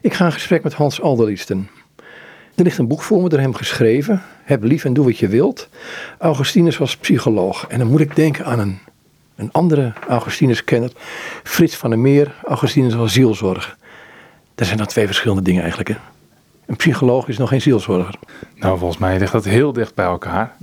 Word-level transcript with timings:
Ik 0.00 0.14
ga 0.14 0.24
in 0.24 0.32
gesprek 0.32 0.62
met 0.62 0.74
Hans 0.74 1.00
Alderliesten. 1.00 1.68
Er 2.54 2.64
ligt 2.64 2.78
een 2.78 2.88
boek 2.88 3.02
voor 3.02 3.22
me 3.22 3.28
door 3.28 3.38
hem 3.38 3.54
geschreven. 3.54 4.22
Heb 4.42 4.62
lief 4.62 4.84
en 4.84 4.92
doe 4.92 5.04
wat 5.04 5.18
je 5.18 5.28
wilt. 5.28 5.68
Augustinus 6.18 6.78
was 6.78 6.96
psycholoog. 6.96 7.66
En 7.68 7.78
dan 7.78 7.88
moet 7.88 8.00
ik 8.00 8.16
denken 8.16 8.44
aan 8.44 8.58
een, 8.58 8.78
een 9.36 9.52
andere 9.52 9.92
Augustinus-kenner. 10.08 10.90
Frits 11.42 11.76
van 11.76 11.90
der 11.90 11.98
Meer. 11.98 12.34
Augustinus 12.44 12.94
was 12.94 13.12
zielzorger. 13.12 13.76
Dat 14.54 14.66
zijn 14.66 14.78
dan 14.78 14.86
twee 14.86 15.06
verschillende 15.06 15.42
dingen 15.42 15.60
eigenlijk. 15.60 15.88
Hè? 15.88 15.96
Een 16.66 16.76
psycholoog 16.76 17.28
is 17.28 17.38
nog 17.38 17.48
geen 17.48 17.60
zielzorger. 17.60 18.14
Nou, 18.54 18.78
volgens 18.78 19.00
mij 19.00 19.18
ligt 19.18 19.32
dat 19.32 19.44
heel 19.44 19.72
dicht 19.72 19.94
bij 19.94 20.04
elkaar. 20.04 20.56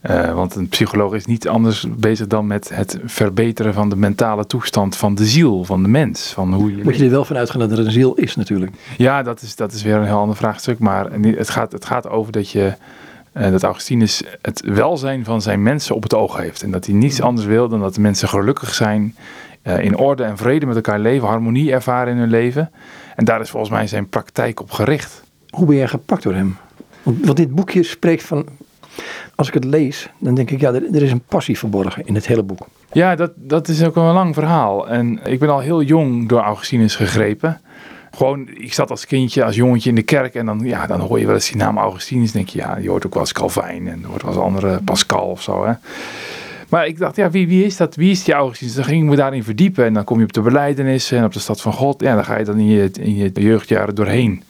Eh, 0.00 0.34
want 0.34 0.54
een 0.54 0.68
psycholoog 0.68 1.14
is 1.14 1.24
niet 1.24 1.48
anders 1.48 1.86
bezig 1.96 2.26
dan 2.26 2.46
met 2.46 2.68
het 2.74 2.98
verbeteren 3.04 3.74
van 3.74 3.88
de 3.88 3.96
mentale 3.96 4.46
toestand 4.46 4.96
van 4.96 5.14
de 5.14 5.24
ziel, 5.24 5.64
van 5.64 5.82
de 5.82 5.88
mens. 5.88 6.32
Van 6.32 6.54
hoe 6.54 6.76
je 6.76 6.82
Moet 6.84 6.96
je 6.96 7.04
er 7.04 7.10
wel 7.10 7.24
van 7.24 7.36
uitgaan 7.36 7.60
dat 7.60 7.70
er 7.70 7.78
een 7.78 7.90
ziel 7.90 8.14
is 8.14 8.36
natuurlijk. 8.36 8.72
Ja, 8.96 9.22
dat 9.22 9.42
is, 9.42 9.56
dat 9.56 9.72
is 9.72 9.82
weer 9.82 9.94
een 9.94 10.04
heel 10.04 10.18
ander 10.18 10.36
vraagstuk. 10.36 10.78
Maar 10.78 11.12
het 11.12 11.50
gaat, 11.50 11.72
het 11.72 11.84
gaat 11.84 12.08
over 12.08 12.32
dat 12.32 12.50
je. 12.50 12.74
eh, 13.32 13.50
dat 13.50 13.62
Augustinus 13.62 14.22
het 14.42 14.60
welzijn 14.64 15.24
van 15.24 15.42
zijn 15.42 15.62
mensen 15.62 15.94
op 15.94 16.02
het 16.02 16.14
oog 16.14 16.36
heeft. 16.36 16.62
En 16.62 16.70
dat 16.70 16.86
hij 16.86 16.94
niets 16.94 17.20
anders 17.20 17.46
wil 17.46 17.68
dan 17.68 17.80
dat 17.80 17.94
de 17.94 18.00
mensen 18.00 18.28
gelukkig 18.28 18.74
zijn. 18.74 19.14
eh, 19.62 19.84
in 19.84 19.96
orde 19.96 20.22
en 20.24 20.36
vrede 20.36 20.66
met 20.66 20.76
elkaar 20.76 20.98
leven, 20.98 21.28
harmonie 21.28 21.72
ervaren 21.72 22.12
in 22.12 22.18
hun 22.18 22.30
leven. 22.30 22.70
En 23.16 23.24
daar 23.24 23.40
is 23.40 23.50
volgens 23.50 23.72
mij 23.72 23.86
zijn 23.86 24.08
praktijk 24.08 24.60
op 24.60 24.70
gericht. 24.70 25.22
Hoe 25.50 25.66
ben 25.66 25.76
jij 25.76 25.88
gepakt 25.88 26.22
door 26.22 26.34
hem? 26.34 26.56
Want, 27.02 27.24
want 27.24 27.36
dit 27.36 27.54
boekje 27.54 27.82
spreekt 27.82 28.22
van. 28.22 28.44
Als 29.34 29.48
ik 29.48 29.54
het 29.54 29.64
lees, 29.64 30.10
dan 30.18 30.34
denk 30.34 30.50
ik, 30.50 30.60
ja, 30.60 30.72
er, 30.72 31.02
is 31.02 31.12
een 31.12 31.22
passie 31.28 31.58
verborgen 31.58 32.06
in 32.06 32.14
het 32.14 32.26
hele 32.26 32.42
boek. 32.42 32.66
Ja, 32.92 33.14
dat, 33.14 33.30
dat 33.36 33.68
is 33.68 33.84
ook 33.84 33.96
een 33.96 34.02
lang 34.02 34.34
verhaal. 34.34 34.88
En 34.88 35.20
ik 35.24 35.38
ben 35.38 35.48
al 35.48 35.60
heel 35.60 35.82
jong 35.82 36.28
door 36.28 36.40
Augustinus 36.40 36.96
gegrepen. 36.96 37.60
Gewoon, 38.14 38.48
ik 38.48 38.72
zat 38.72 38.90
als 38.90 39.06
kindje, 39.06 39.44
als 39.44 39.56
jongetje 39.56 39.88
in 39.88 39.94
de 39.94 40.02
kerk 40.02 40.34
en 40.34 40.46
dan, 40.46 40.60
ja, 40.64 40.86
dan 40.86 41.00
hoor 41.00 41.18
je 41.18 41.26
wel 41.26 41.34
eens 41.34 41.48
die 41.48 41.56
naam 41.56 41.78
Augustinus. 41.78 42.32
denk 42.32 42.48
je, 42.48 42.58
ja, 42.58 42.76
je 42.76 42.88
hoort 42.88 43.06
ook 43.06 43.12
wel 43.12 43.22
eens 43.22 43.32
Calvijn 43.32 43.88
en 43.88 44.00
je 44.00 44.06
hoort 44.06 44.22
wel 44.22 44.32
eens 44.32 44.42
andere 44.42 44.80
Pascal 44.84 45.26
of 45.26 45.42
zo. 45.42 45.66
Hè. 45.66 45.72
Maar 46.68 46.86
ik 46.86 46.98
dacht, 46.98 47.16
ja, 47.16 47.30
wie, 47.30 47.48
wie 47.48 47.64
is 47.64 47.76
dat? 47.76 47.94
Wie 47.94 48.10
is 48.10 48.24
die 48.24 48.34
Augustinus? 48.34 48.74
Dan 48.74 48.84
ging 48.84 49.02
ik 49.02 49.08
me 49.08 49.16
daarin 49.16 49.44
verdiepen 49.44 49.84
en 49.84 49.94
dan 49.94 50.04
kom 50.04 50.18
je 50.18 50.24
op 50.24 50.32
de 50.32 50.40
belijdenis 50.40 51.12
en 51.12 51.24
op 51.24 51.32
de 51.32 51.38
stad 51.38 51.60
van 51.60 51.72
God. 51.72 52.00
Ja, 52.00 52.14
dan 52.14 52.24
ga 52.24 52.38
je 52.38 52.44
dan 52.44 52.58
in 52.58 53.16
je 53.16 53.30
jeugdjaren 53.34 53.94
doorheen. 53.94 54.42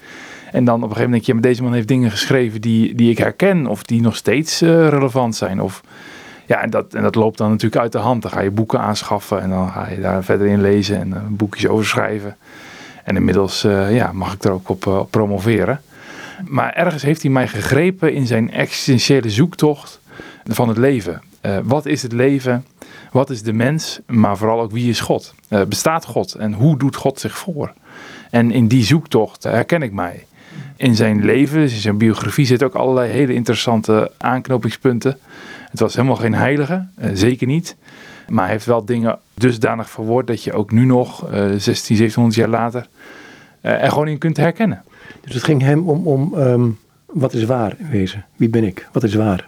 En 0.51 0.65
dan 0.65 0.75
op 0.75 0.83
een 0.83 0.97
gegeven 0.97 1.11
moment 1.11 1.13
denk 1.13 1.23
je, 1.23 1.33
ja, 1.33 1.35
maar 1.35 1.51
deze 1.51 1.63
man 1.63 1.73
heeft 1.73 1.89
dingen 1.89 2.11
geschreven 2.11 2.61
die, 2.61 2.95
die 2.95 3.11
ik 3.11 3.19
herken 3.19 3.67
of 3.67 3.83
die 3.83 4.01
nog 4.01 4.17
steeds 4.17 4.61
eh, 4.61 4.89
relevant 4.89 5.37
zijn. 5.37 5.61
Of, 5.61 5.83
ja, 6.47 6.63
en 6.63 6.71
dat, 6.71 6.95
en 6.95 7.03
dat 7.03 7.15
loopt 7.15 7.39
dan 7.39 7.51
natuurlijk 7.51 7.83
uit 7.83 7.93
de 7.93 7.99
hand. 7.99 8.23
Dan 8.23 8.31
ga 8.31 8.41
je 8.41 8.51
boeken 8.51 8.81
aanschaffen 8.81 9.41
en 9.41 9.51
dan 9.51 9.69
ga 9.71 9.89
je 9.89 10.01
daar 10.01 10.25
verder 10.25 10.47
in 10.47 10.61
lezen 10.61 10.97
en 10.99 11.09
uh, 11.09 11.17
boekjes 11.29 11.67
over 11.67 11.87
schrijven. 11.87 12.37
En 13.05 13.17
inmiddels 13.17 13.65
uh, 13.65 13.95
ja, 13.95 14.13
mag 14.13 14.35
ik 14.35 14.45
er 14.45 14.53
ook 14.53 14.69
op, 14.69 15.07
promoveren. 15.11 15.81
Maar 16.45 16.73
ergens 16.73 17.03
heeft 17.03 17.23
hij 17.23 17.31
mij 17.31 17.49
gegrepen 17.49 18.15
in 18.15 18.27
zijn 18.27 18.53
existentiële 18.53 19.31
zoektocht 19.31 20.01
van 20.45 20.69
het 20.69 20.77
leven. 20.77 21.23
Wat 21.63 21.87
is 21.87 22.03
het 22.03 22.13
leven? 22.13 22.65
Wat 23.13 23.31
is 23.31 23.43
de 23.43 23.53
mens? 23.53 24.01
Maar 24.07 24.37
vooral 24.37 24.61
ook 24.61 24.71
wie 24.71 24.89
is 24.89 25.01
God? 25.01 25.35
bestaat 25.69 26.05
God? 26.05 26.35
En 26.35 26.53
hoe 26.53 26.79
doet 26.79 26.97
God 26.97 27.21
zich 27.21 27.39
voor? 27.39 27.73
En 28.31 28.51
in 28.51 28.69
die 28.69 28.85
zoektocht 28.85 29.43
herken 29.43 29.83
ik 29.83 29.93
mij. 29.93 30.25
In 30.81 30.97
zijn 30.97 31.25
leven, 31.25 31.61
dus 31.61 31.73
in 31.73 31.81
zijn 31.81 31.99
biografie, 31.99 32.47
zitten 32.47 32.67
ook 32.67 32.75
allerlei 32.75 33.11
hele 33.11 33.35
interessante 33.35 34.11
aanknopingspunten. 34.17 35.19
Het 35.71 35.81
was 35.81 35.95
helemaal 35.95 36.17
geen 36.17 36.35
heilige, 36.35 36.87
zeker 37.13 37.47
niet. 37.47 37.77
Maar 38.29 38.45
hij 38.45 38.53
heeft 38.53 38.67
wel 38.67 38.85
dingen 38.85 39.19
dusdanig 39.35 39.91
verwoord 39.91 40.27
dat 40.27 40.43
je 40.43 40.53
ook 40.53 40.71
nu 40.71 40.85
nog, 40.85 41.25
uh, 41.25 41.33
16, 41.57 41.97
1700 41.97 42.35
jaar 42.35 42.49
later, 42.49 42.87
uh, 43.63 43.83
er 43.83 43.91
gewoon 43.91 44.09
in 44.09 44.19
kunt 44.19 44.37
herkennen. 44.37 44.83
Dus 45.21 45.35
het 45.35 45.45
ging 45.45 45.63
hem 45.63 45.89
om, 45.89 46.07
om 46.07 46.35
um, 46.35 46.79
wat 47.07 47.33
is 47.33 47.45
waar 47.45 47.75
in 47.79 47.91
wezen? 47.91 48.27
Wie 48.37 48.49
ben 48.49 48.65
ik? 48.65 48.89
Wat 48.93 49.03
is 49.03 49.15
waar? 49.15 49.45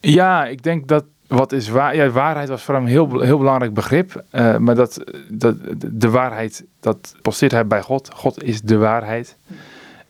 Ja, 0.00 0.46
ik 0.46 0.62
denk 0.62 0.88
dat 0.88 1.04
wat 1.26 1.52
is 1.52 1.68
waar. 1.68 1.96
Ja, 1.96 2.10
waarheid 2.10 2.48
was 2.48 2.62
voor 2.62 2.74
hem 2.74 2.82
een 2.82 2.90
heel, 2.90 3.20
heel 3.20 3.38
belangrijk 3.38 3.74
begrip. 3.74 4.24
Uh, 4.32 4.56
maar 4.56 4.74
dat, 4.74 5.04
dat, 5.28 5.56
de 5.76 6.10
waarheid, 6.10 6.64
dat 6.80 7.14
posteert 7.22 7.52
hij 7.52 7.66
bij 7.66 7.82
God. 7.82 8.10
God 8.14 8.42
is 8.42 8.60
de 8.60 8.76
waarheid. 8.76 9.36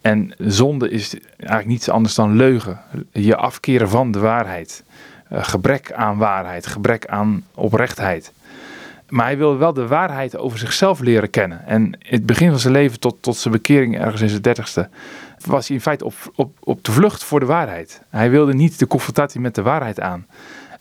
En 0.05 0.35
zonde 0.39 0.91
is 0.91 1.17
eigenlijk 1.37 1.69
niets 1.69 1.89
anders 1.89 2.15
dan 2.15 2.37
leugen. 2.37 2.81
Je 3.13 3.37
afkeren 3.37 3.89
van 3.89 4.11
de 4.11 4.19
waarheid. 4.19 4.85
Uh, 5.33 5.45
gebrek 5.45 5.93
aan 5.93 6.19
waarheid, 6.19 6.67
gebrek 6.67 7.07
aan 7.07 7.45
oprechtheid. 7.55 8.33
Maar 9.09 9.25
hij 9.25 9.37
wilde 9.37 9.57
wel 9.57 9.73
de 9.73 9.87
waarheid 9.87 10.37
over 10.37 10.59
zichzelf 10.59 11.01
leren 11.01 11.31
kennen. 11.31 11.67
En 11.67 11.85
in 11.85 11.99
het 12.15 12.27
begin 12.27 12.51
van 12.51 12.59
zijn 12.59 12.73
leven, 12.73 13.01
tot, 13.01 13.17
tot 13.21 13.37
zijn 13.37 13.55
bekering 13.55 13.99
ergens 13.99 14.21
in 14.21 14.29
zijn 14.29 14.43
dertigste, 14.43 14.89
was 15.45 15.67
hij 15.67 15.77
in 15.77 15.83
feite 15.83 16.05
op, 16.05 16.15
op, 16.35 16.57
op 16.61 16.85
de 16.85 16.93
vlucht 16.93 17.25
voor 17.25 17.41
de 17.41 17.47
waarheid. 17.47 18.03
Hij 18.11 18.31
wilde 18.31 18.55
niet 18.55 18.79
de 18.79 18.87
confrontatie 18.87 19.41
met 19.41 19.55
de 19.55 19.63
waarheid 19.63 20.01
aan. 20.01 20.27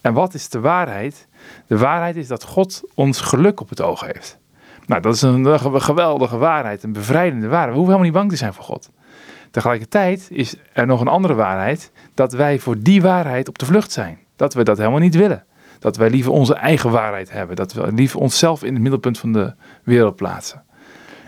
En 0.01 0.13
wat 0.13 0.33
is 0.33 0.49
de 0.49 0.59
waarheid? 0.59 1.27
De 1.67 1.77
waarheid 1.77 2.15
is 2.15 2.27
dat 2.27 2.43
God 2.43 2.81
ons 2.93 3.21
geluk 3.21 3.59
op 3.59 3.69
het 3.69 3.81
oog 3.81 4.01
heeft. 4.01 4.37
Nou, 4.85 5.01
dat 5.01 5.15
is 5.15 5.21
een 5.21 5.81
geweldige 5.81 6.37
waarheid, 6.37 6.83
een 6.83 6.93
bevrijdende 6.93 7.47
waarheid. 7.47 7.71
We 7.71 7.77
hoeven 7.77 7.93
helemaal 7.93 8.11
niet 8.11 8.19
bang 8.21 8.29
te 8.29 8.37
zijn 8.37 8.53
voor 8.53 8.63
God. 8.63 8.89
Tegelijkertijd 9.53 10.27
is 10.29 10.55
er 10.71 10.85
nog 10.85 11.01
een 11.01 11.07
andere 11.07 11.33
waarheid, 11.33 11.91
dat 12.13 12.33
wij 12.33 12.59
voor 12.59 12.79
die 12.79 13.01
waarheid 13.01 13.47
op 13.47 13.57
de 13.59 13.65
vlucht 13.65 13.91
zijn. 13.91 14.17
Dat 14.35 14.53
we 14.53 14.63
dat 14.63 14.77
helemaal 14.77 14.99
niet 14.99 15.15
willen. 15.15 15.43
Dat 15.79 15.97
wij 15.97 16.09
liever 16.09 16.31
onze 16.31 16.53
eigen 16.53 16.91
waarheid 16.91 17.31
hebben. 17.31 17.55
Dat 17.55 17.73
we 17.73 17.91
liever 17.91 18.19
onszelf 18.19 18.63
in 18.63 18.73
het 18.73 18.81
middelpunt 18.81 19.19
van 19.19 19.33
de 19.33 19.53
wereld 19.83 20.15
plaatsen. 20.15 20.63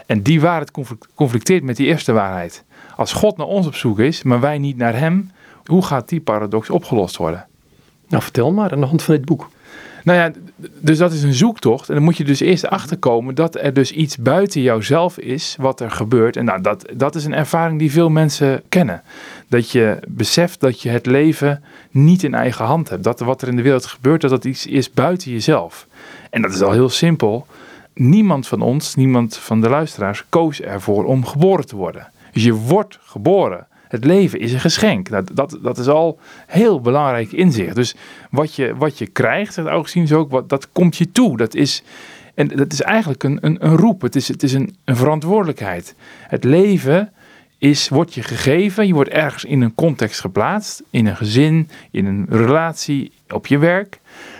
En 0.06 0.22
die 0.22 0.42
waarheid 0.42 0.72
conflicteert 1.16 1.64
met 1.64 1.76
die 1.76 1.88
eerste 1.88 2.12
waarheid. 2.12 2.64
Als 2.96 3.14
God 3.14 3.38
naar 3.38 3.48
ons 3.48 3.68
op 3.68 3.76
zoek 3.76 4.00
is, 4.00 4.24
maar 4.24 4.40
wij 4.40 4.58
niet 4.58 4.78
naar 4.78 4.96
Hem, 4.98 5.32
hoe 5.66 5.86
gaat 5.86 6.10
die 6.10 6.22
paradox 6.22 6.70
opgelost 6.70 7.18
worden? 7.18 7.48
Nou, 8.08 8.24
vertel 8.24 8.52
maar 8.52 8.72
aan 8.72 8.80
de 8.80 8.86
hand 8.86 9.04
van 9.04 9.16
dit 9.16 9.26
boek. 9.26 9.50
Nou 10.06 10.20
ja, 10.20 10.32
dus 10.80 10.98
dat 10.98 11.12
is 11.12 11.24
een 11.24 11.34
zoektocht. 11.34 11.90
En 11.90 11.96
dan 11.96 12.04
moet 12.04 12.18
je 12.18 12.24
dus 12.24 12.40
eerst 12.40 12.68
achterkomen 12.68 13.36
dat 13.36 13.56
er 13.56 13.74
dus 13.74 13.92
iets 13.92 14.18
buiten 14.18 14.62
jouzelf 14.62 15.18
is 15.18 15.56
wat 15.60 15.80
er 15.80 15.92
gebeurt. 15.92 16.38
En 16.38 16.46
nou, 16.46 16.62
dat, 16.62 16.86
dat 16.94 17.16
is 17.16 17.26
een 17.26 17.34
ervaring 17.34 17.80
die 17.80 17.92
veel 17.92 18.10
mensen 18.10 18.62
kennen. 18.70 19.02
Dat 19.48 19.72
je 19.72 19.98
beseft 20.08 20.60
dat 20.60 20.82
je 20.82 20.90
het 20.90 21.06
leven 21.06 21.64
niet 21.92 22.24
in 22.24 22.34
eigen 22.34 22.66
hand 22.66 22.90
hebt. 22.90 23.04
Dat 23.04 23.20
wat 23.20 23.42
er 23.42 23.48
in 23.48 23.56
de 23.56 23.62
wereld 23.62 23.86
gebeurt, 23.86 24.22
dat 24.22 24.30
dat 24.30 24.46
iets 24.46 24.66
is 24.66 24.92
buiten 24.92 25.32
jezelf. 25.32 25.88
En 26.30 26.42
dat 26.42 26.54
is 26.54 26.62
al 26.62 26.72
heel 26.72 26.90
simpel. 26.90 27.48
Niemand 27.94 28.48
van 28.48 28.62
ons, 28.62 28.96
niemand 28.96 29.38
van 29.38 29.62
de 29.62 29.70
luisteraars, 29.70 30.24
koos 30.30 30.62
ervoor 30.62 31.06
om 31.06 31.26
geboren 31.26 31.66
te 31.66 31.76
worden. 31.76 32.08
Dus 32.32 32.44
je 32.44 32.54
wordt 32.54 33.00
geboren. 33.02 33.68
Het 33.88 34.06
leven 34.06 34.40
is 34.40 34.54
een 34.54 34.60
geschenk. 34.60 35.10
Dat, 35.10 35.32
dat, 35.34 35.60
dat 35.62 35.78
is 35.78 35.88
al 35.88 36.20
heel 36.48 36.82
belangrijk 36.82 37.32
inzicht. 37.32 37.76
Dus 37.76 37.96
wat 38.30 38.56
je, 38.56 38.76
wat 38.76 38.98
je 38.98 39.08
krijgt, 39.08 39.54
zegt 39.54 39.68
Augustinus 39.68 40.14
ook, 40.14 40.32
wat, 40.32 40.50
dat 40.50 40.72
komt 40.72 40.98
je 40.98 41.12
toe. 41.12 41.38
Dat 41.38 41.56
is, 41.56 41.84
en 42.34 42.48
dat 42.48 42.74
is 42.74 42.82
eigenlijk 42.82 43.24
een, 43.24 43.38
een, 43.42 43.66
een 43.66 43.78
roep. 43.78 44.02
Het 44.02 44.16
is, 44.16 44.28
het 44.28 44.44
is 44.44 44.54
een, 44.54 44.76
een 44.86 44.96
verantwoordelijkheid. 44.96 45.96
Het 46.28 46.44
leven 46.44 47.12
is, 47.58 47.90
wordt 47.90 48.14
je 48.14 48.24
gegeven. 48.24 48.88
Je 48.88 48.94
wordt 48.94 49.10
ergens 49.10 49.46
in 49.46 49.62
een 49.62 49.76
context 49.76 50.20
geplaatst. 50.20 50.84
In 50.90 51.06
een 51.06 51.16
gezin, 51.16 51.70
in 51.92 52.06
een 52.06 52.26
relatie, 52.30 53.12
op 53.28 53.48
je 53.48 53.58
werk. 53.58 54.00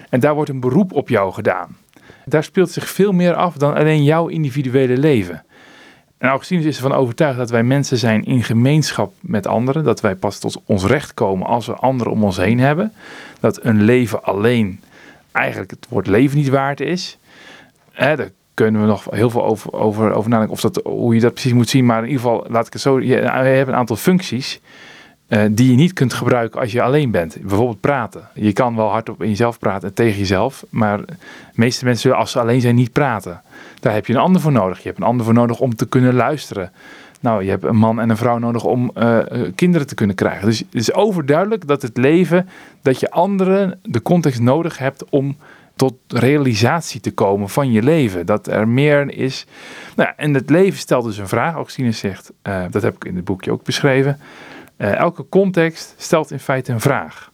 En 0.10 0.20
daar 0.20 0.34
wordt 0.34 0.50
een 0.50 0.60
beroep 0.60 0.94
op 0.94 1.10
jou 1.10 1.34
gedaan. 1.34 1.78
Daar 2.26 2.44
speelt 2.44 2.72
zich 2.72 2.90
veel 2.90 3.12
meer 3.12 3.34
af 3.34 3.58
dan 3.58 3.74
alleen 3.74 4.04
jouw 4.04 4.28
individuele 4.28 4.98
leven. 4.98 5.44
En 6.26 6.32
Augustinus 6.32 6.66
is 6.66 6.76
ervan 6.76 6.94
overtuigd 6.94 7.38
dat 7.38 7.50
wij 7.50 7.64
mensen 7.64 7.98
zijn 7.98 8.24
in 8.24 8.44
gemeenschap 8.44 9.14
met 9.20 9.48
anderen. 9.48 9.84
Dat 9.84 10.02
wij 10.02 10.16
pas 10.16 10.40
tot 10.40 10.62
ons 10.66 10.84
recht 10.84 11.14
komen 11.14 11.48
als 11.48 11.66
we 11.66 11.74
anderen 11.74 12.14
om 12.14 12.24
ons 12.24 12.38
heen 12.38 12.60
hebben. 12.60 12.94
Dat 13.40 13.64
een 13.64 13.84
leven 13.84 14.24
alleen 14.24 14.80
eigenlijk 15.32 15.72
het 15.72 15.86
woord 15.90 16.08
leven 16.08 16.38
niet 16.38 16.50
waard 16.50 16.80
is. 16.80 17.18
Hè, 17.92 18.16
daar 18.16 18.30
kunnen 18.54 18.82
we 18.82 18.88
nog 18.88 19.08
heel 19.10 19.30
veel 19.30 19.46
over, 19.46 19.74
over, 19.74 20.14
over 20.14 20.30
nadenken 20.30 20.54
of 20.54 20.62
dat, 20.62 20.82
hoe 20.84 21.16
je 21.16 21.22
dat 21.22 21.34
precies 21.34 21.54
moet 21.54 21.70
zien. 21.70 21.86
Maar 21.86 22.04
in 22.04 22.10
ieder 22.10 22.22
geval, 22.22 22.46
laat 22.50 22.68
ik 22.68 22.74
het 22.74 22.82
zo. 22.82 23.00
Je, 23.00 23.06
je 23.06 23.30
hebt 23.30 23.68
een 23.68 23.76
aantal 23.76 23.96
functies 23.96 24.60
uh, 25.30 25.44
die 25.52 25.70
je 25.70 25.76
niet 25.76 25.94
kunt 25.94 26.14
gebruiken 26.14 26.60
als 26.60 26.72
je 26.72 26.82
alleen 26.82 27.12
bent. 27.12 27.38
Bijvoorbeeld 27.42 27.80
praten. 27.80 28.30
Je 28.34 28.54
kan 28.54 28.76
wel 28.76 28.90
hardop 28.90 29.24
in 29.24 29.30
jezelf 29.30 29.60
praten 29.60 29.94
tegen 29.94 30.18
jezelf. 30.18 30.66
Maar 30.70 31.06
de 31.06 31.14
meeste 31.54 31.86
mensen 31.86 32.02
zullen 32.02 32.18
als 32.18 32.32
ze 32.32 32.40
alleen 32.40 32.62
zijn 32.62 32.76
niet 32.76 32.92
praten. 32.92 33.42
Daar 33.80 33.94
heb 33.94 34.06
je 34.06 34.14
een 34.14 34.20
ander 34.20 34.42
voor 34.42 34.52
nodig. 34.52 34.78
Je 34.78 34.88
hebt 34.88 35.00
een 35.00 35.06
ander 35.06 35.26
voor 35.26 35.34
nodig 35.34 35.60
om 35.60 35.76
te 35.76 35.88
kunnen 35.88 36.14
luisteren. 36.14 36.72
Nou, 37.20 37.44
je 37.44 37.50
hebt 37.50 37.64
een 37.64 37.76
man 37.76 38.00
en 38.00 38.10
een 38.10 38.18
vrouw 38.18 38.38
nodig 38.38 38.64
om 38.64 38.92
uh, 38.98 39.20
kinderen 39.56 39.88
te 39.88 39.96
kunnen 39.96 40.16
krijgen. 40.16 40.46
Dus 40.46 40.60
het 40.60 40.68
is 40.72 40.94
overduidelijk 40.94 41.68
dat 41.68 41.82
het 41.82 41.98
leven, 41.98 42.50
dat 42.82 43.00
je 43.00 43.12
anderen 43.12 43.80
de 43.82 44.02
context 44.02 44.42
nodig 44.42 44.78
hebt 44.78 45.10
om 45.10 45.38
tot 45.76 45.94
realisatie 46.08 47.00
te 47.00 47.14
komen 47.14 47.50
van 47.50 47.72
je 47.72 47.84
leven. 47.84 48.26
Dat 48.26 48.48
er 48.48 48.68
meer 48.68 49.14
is. 49.14 49.46
Nou, 49.96 50.10
en 50.16 50.34
het 50.34 50.50
leven 50.50 50.80
stelt 50.80 51.06
dus 51.06 51.18
een 51.18 51.28
vraag. 51.28 51.54
Augustinus 51.54 51.98
zegt, 51.98 52.32
uh, 52.44 52.64
dat 52.70 52.82
heb 52.82 52.96
ik 52.96 53.06
in 53.06 53.16
het 53.16 53.26
boekje 53.26 53.52
ook 53.52 53.64
beschreven. 53.64 54.20
Elke 54.78 55.30
context 55.30 55.96
stelt 55.98 56.32
in 56.32 56.40
feite 56.40 56.72
een 56.72 56.80
vraag. 56.80 57.32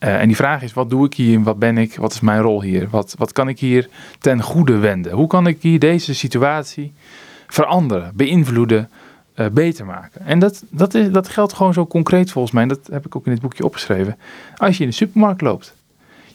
Uh, 0.00 0.20
en 0.20 0.26
die 0.26 0.36
vraag 0.36 0.62
is: 0.62 0.72
wat 0.72 0.90
doe 0.90 1.06
ik 1.06 1.14
hier? 1.14 1.42
Wat 1.42 1.58
ben 1.58 1.78
ik? 1.78 1.96
Wat 1.96 2.12
is 2.12 2.20
mijn 2.20 2.40
rol 2.40 2.62
hier? 2.62 2.88
Wat, 2.90 3.14
wat 3.18 3.32
kan 3.32 3.48
ik 3.48 3.58
hier 3.58 3.88
ten 4.18 4.42
goede 4.42 4.78
wenden? 4.78 5.12
Hoe 5.12 5.26
kan 5.26 5.46
ik 5.46 5.62
hier 5.62 5.78
deze 5.78 6.14
situatie 6.14 6.92
veranderen, 7.46 8.12
beïnvloeden, 8.14 8.90
uh, 9.40 9.46
beter 9.46 9.86
maken. 9.86 10.26
En 10.26 10.38
dat, 10.38 10.64
dat, 10.70 10.94
is, 10.94 11.10
dat 11.10 11.28
geldt 11.28 11.52
gewoon 11.52 11.72
zo 11.72 11.86
concreet 11.86 12.30
volgens 12.30 12.54
mij. 12.54 12.62
En 12.62 12.68
dat 12.68 12.88
heb 12.90 13.06
ik 13.06 13.16
ook 13.16 13.26
in 13.26 13.32
dit 13.32 13.40
boekje 13.40 13.64
opgeschreven. 13.64 14.18
Als 14.56 14.76
je 14.76 14.82
in 14.82 14.88
de 14.88 14.94
supermarkt 14.94 15.40
loopt. 15.40 15.74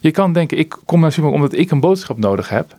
Je 0.00 0.10
kan 0.10 0.32
denken, 0.32 0.58
ik 0.58 0.76
kom 0.84 1.00
naar 1.00 1.08
de 1.08 1.14
supermarkt 1.14 1.44
omdat 1.44 1.60
ik 1.60 1.70
een 1.70 1.80
boodschap 1.80 2.18
nodig 2.18 2.48
heb. 2.48 2.76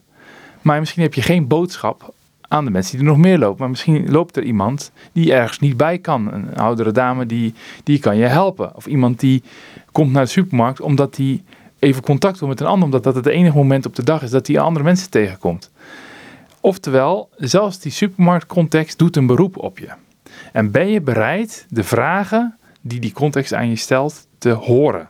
Maar 0.62 0.80
misschien 0.80 1.04
heb 1.04 1.13
je 1.13 1.22
geen 1.22 1.48
boodschap 1.48 2.13
aan 2.47 2.65
de 2.65 2.71
mensen 2.71 2.97
die 2.97 3.05
er 3.05 3.13
nog 3.13 3.21
meer 3.21 3.38
lopen. 3.38 3.59
Maar 3.59 3.69
misschien 3.69 4.11
loopt 4.11 4.38
er 4.38 4.44
iemand 4.44 4.91
die 5.11 5.33
ergens 5.33 5.59
niet 5.59 5.77
bij 5.77 5.97
kan. 5.97 6.33
Een 6.33 6.55
oudere 6.55 6.91
dame 6.91 7.25
die, 7.25 7.53
die 7.83 7.99
kan 7.99 8.17
je 8.17 8.25
helpen. 8.25 8.75
Of 8.75 8.85
iemand 8.85 9.19
die 9.19 9.44
komt 9.91 10.11
naar 10.11 10.23
de 10.23 10.29
supermarkt 10.29 10.81
omdat 10.81 11.15
die 11.15 11.44
even 11.79 12.03
contact 12.03 12.39
wil 12.39 12.47
met 12.47 12.59
een 12.59 12.67
ander. 12.67 12.85
Omdat 12.85 13.03
dat 13.03 13.15
het 13.15 13.25
enige 13.25 13.57
moment 13.57 13.85
op 13.85 13.95
de 13.95 14.03
dag 14.03 14.21
is 14.21 14.29
dat 14.29 14.47
hij 14.47 14.59
andere 14.59 14.85
mensen 14.85 15.09
tegenkomt. 15.09 15.71
Oftewel, 16.59 17.29
zelfs 17.35 17.79
die 17.79 17.91
supermarktcontext 17.91 18.97
doet 18.97 19.15
een 19.15 19.25
beroep 19.25 19.57
op 19.57 19.79
je. 19.79 19.89
En 20.51 20.71
ben 20.71 20.88
je 20.88 21.01
bereid 21.01 21.65
de 21.69 21.83
vragen 21.83 22.57
die 22.81 22.99
die 22.99 23.11
context 23.11 23.53
aan 23.53 23.69
je 23.69 23.75
stelt 23.75 24.27
te 24.38 24.49
horen? 24.49 25.09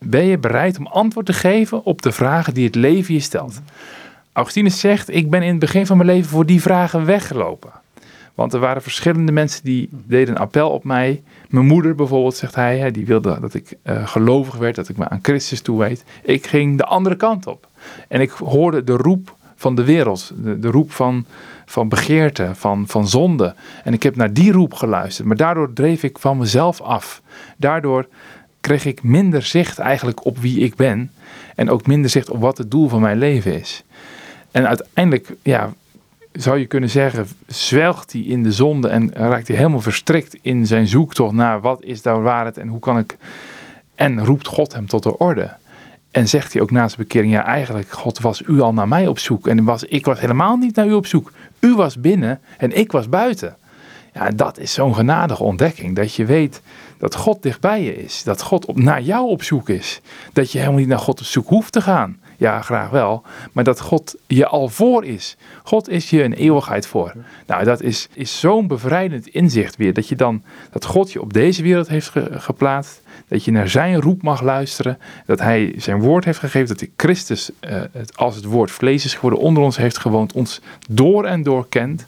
Ben 0.00 0.24
je 0.24 0.38
bereid 0.38 0.78
om 0.78 0.86
antwoord 0.86 1.26
te 1.26 1.32
geven 1.32 1.84
op 1.84 2.02
de 2.02 2.12
vragen 2.12 2.54
die 2.54 2.64
het 2.64 2.74
leven 2.74 3.14
je 3.14 3.20
stelt? 3.20 3.60
Augustinus 4.32 4.80
zegt, 4.80 5.14
ik 5.14 5.30
ben 5.30 5.42
in 5.42 5.50
het 5.50 5.58
begin 5.58 5.86
van 5.86 5.96
mijn 5.96 6.08
leven 6.08 6.30
voor 6.30 6.46
die 6.46 6.62
vragen 6.62 7.04
weggelopen. 7.04 7.70
Want 8.34 8.52
er 8.52 8.60
waren 8.60 8.82
verschillende 8.82 9.32
mensen 9.32 9.64
die 9.64 9.88
deden 9.90 10.34
een 10.34 10.40
appel 10.40 10.70
op 10.70 10.84
mij. 10.84 11.22
Mijn 11.48 11.66
moeder 11.66 11.94
bijvoorbeeld, 11.94 12.36
zegt 12.36 12.54
hij, 12.54 12.90
die 12.90 13.06
wilde 13.06 13.40
dat 13.40 13.54
ik 13.54 13.76
uh, 13.84 14.06
gelovig 14.06 14.56
werd, 14.56 14.74
dat 14.74 14.88
ik 14.88 14.96
me 14.96 15.08
aan 15.08 15.18
Christus 15.22 15.60
toewijd. 15.60 16.04
Ik 16.22 16.46
ging 16.46 16.76
de 16.76 16.84
andere 16.84 17.16
kant 17.16 17.46
op. 17.46 17.68
En 18.08 18.20
ik 18.20 18.30
hoorde 18.30 18.84
de 18.84 18.96
roep 18.96 19.36
van 19.56 19.74
de 19.74 19.84
wereld, 19.84 20.32
de, 20.36 20.58
de 20.58 20.68
roep 20.70 20.92
van, 20.92 21.26
van 21.66 21.88
begeerte, 21.88 22.50
van, 22.54 22.84
van 22.86 23.08
zonde. 23.08 23.54
En 23.84 23.92
ik 23.92 24.02
heb 24.02 24.16
naar 24.16 24.32
die 24.32 24.52
roep 24.52 24.74
geluisterd, 24.74 25.26
maar 25.26 25.36
daardoor 25.36 25.72
dreef 25.72 26.02
ik 26.02 26.18
van 26.18 26.38
mezelf 26.38 26.80
af. 26.80 27.22
Daardoor 27.56 28.08
kreeg 28.60 28.84
ik 28.84 29.02
minder 29.02 29.42
zicht 29.42 29.78
eigenlijk 29.78 30.24
op 30.24 30.38
wie 30.38 30.58
ik 30.60 30.74
ben 30.74 31.10
en 31.54 31.70
ook 31.70 31.86
minder 31.86 32.10
zicht 32.10 32.30
op 32.30 32.40
wat 32.40 32.58
het 32.58 32.70
doel 32.70 32.88
van 32.88 33.00
mijn 33.00 33.18
leven 33.18 33.60
is. 33.60 33.84
En 34.58 34.68
uiteindelijk, 34.68 35.28
ja, 35.42 35.72
zou 36.32 36.58
je 36.58 36.66
kunnen 36.66 36.90
zeggen, 36.90 37.26
zwelgt 37.46 38.12
hij 38.12 38.20
in 38.20 38.42
de 38.42 38.52
zonde 38.52 38.88
en 38.88 39.12
raakt 39.12 39.48
hij 39.48 39.56
helemaal 39.56 39.80
verstrikt 39.80 40.38
in 40.42 40.66
zijn 40.66 40.86
zoektocht 40.86 41.32
naar 41.32 41.60
wat 41.60 41.82
is 41.82 42.02
daar 42.02 42.22
waarheid 42.22 42.58
en 42.58 42.68
hoe 42.68 42.80
kan 42.80 42.98
ik. 42.98 43.16
En 43.94 44.24
roept 44.24 44.46
God 44.46 44.72
hem 44.72 44.86
tot 44.86 45.02
de 45.02 45.18
orde. 45.18 45.50
En 46.10 46.28
zegt 46.28 46.52
hij 46.52 46.62
ook 46.62 46.70
na 46.70 46.88
zijn 46.88 47.00
bekering, 47.00 47.32
ja 47.32 47.44
eigenlijk, 47.44 47.90
God 47.90 48.18
was 48.18 48.42
u 48.46 48.60
al 48.60 48.72
naar 48.72 48.88
mij 48.88 49.06
op 49.06 49.18
zoek. 49.18 49.46
En 49.46 49.64
was, 49.64 49.84
ik 49.84 50.04
was 50.04 50.20
helemaal 50.20 50.56
niet 50.56 50.76
naar 50.76 50.86
u 50.86 50.92
op 50.92 51.06
zoek. 51.06 51.32
U 51.60 51.74
was 51.74 52.00
binnen 52.00 52.40
en 52.56 52.76
ik 52.76 52.92
was 52.92 53.08
buiten. 53.08 53.56
Ja, 54.14 54.30
dat 54.30 54.58
is 54.58 54.72
zo'n 54.72 54.94
genadige 54.94 55.42
ontdekking. 55.42 55.96
Dat 55.96 56.14
je 56.14 56.24
weet 56.24 56.62
dat 56.98 57.14
God 57.14 57.42
dichtbij 57.42 57.82
je 57.82 57.96
is. 57.96 58.22
Dat 58.22 58.42
God 58.42 58.64
op, 58.66 58.76
naar 58.76 59.02
jou 59.02 59.28
op 59.28 59.42
zoek 59.42 59.68
is. 59.68 60.00
Dat 60.32 60.52
je 60.52 60.58
helemaal 60.58 60.78
niet 60.78 60.88
naar 60.88 60.98
God 60.98 61.20
op 61.20 61.26
zoek 61.26 61.48
hoeft 61.48 61.72
te 61.72 61.80
gaan. 61.80 62.18
Ja, 62.38 62.60
graag 62.60 62.90
wel. 62.90 63.22
Maar 63.52 63.64
dat 63.64 63.80
God 63.80 64.14
je 64.26 64.46
al 64.46 64.68
voor 64.68 65.04
is. 65.04 65.36
God 65.62 65.88
is 65.88 66.10
je 66.10 66.22
een 66.22 66.32
eeuwigheid 66.32 66.86
voor. 66.86 67.12
Nou, 67.46 67.64
dat 67.64 67.82
is, 67.82 68.08
is 68.12 68.40
zo'n 68.40 68.66
bevrijdend 68.66 69.26
inzicht 69.26 69.76
weer. 69.76 69.92
Dat 69.92 70.08
je 70.08 70.16
dan, 70.16 70.42
dat 70.70 70.84
God 70.84 71.12
je 71.12 71.20
op 71.20 71.32
deze 71.32 71.62
wereld 71.62 71.88
heeft 71.88 72.12
geplaatst. 72.30 73.00
Dat 73.28 73.44
je 73.44 73.50
naar 73.50 73.68
zijn 73.68 74.00
roep 74.00 74.22
mag 74.22 74.42
luisteren. 74.42 74.98
Dat 75.26 75.40
hij 75.40 75.74
zijn 75.76 76.00
woord 76.00 76.24
heeft 76.24 76.38
gegeven. 76.38 76.68
Dat 76.68 76.80
hij 76.80 76.90
Christus, 76.96 77.50
uh, 77.60 77.80
het, 77.92 78.16
als 78.16 78.34
het 78.36 78.44
woord 78.44 78.70
vlees 78.70 79.04
is 79.04 79.14
geworden, 79.14 79.40
onder 79.40 79.62
ons 79.62 79.76
heeft 79.76 79.98
gewoond. 79.98 80.32
Ons 80.32 80.60
door 80.88 81.24
en 81.24 81.42
door 81.42 81.68
kent 81.68 82.06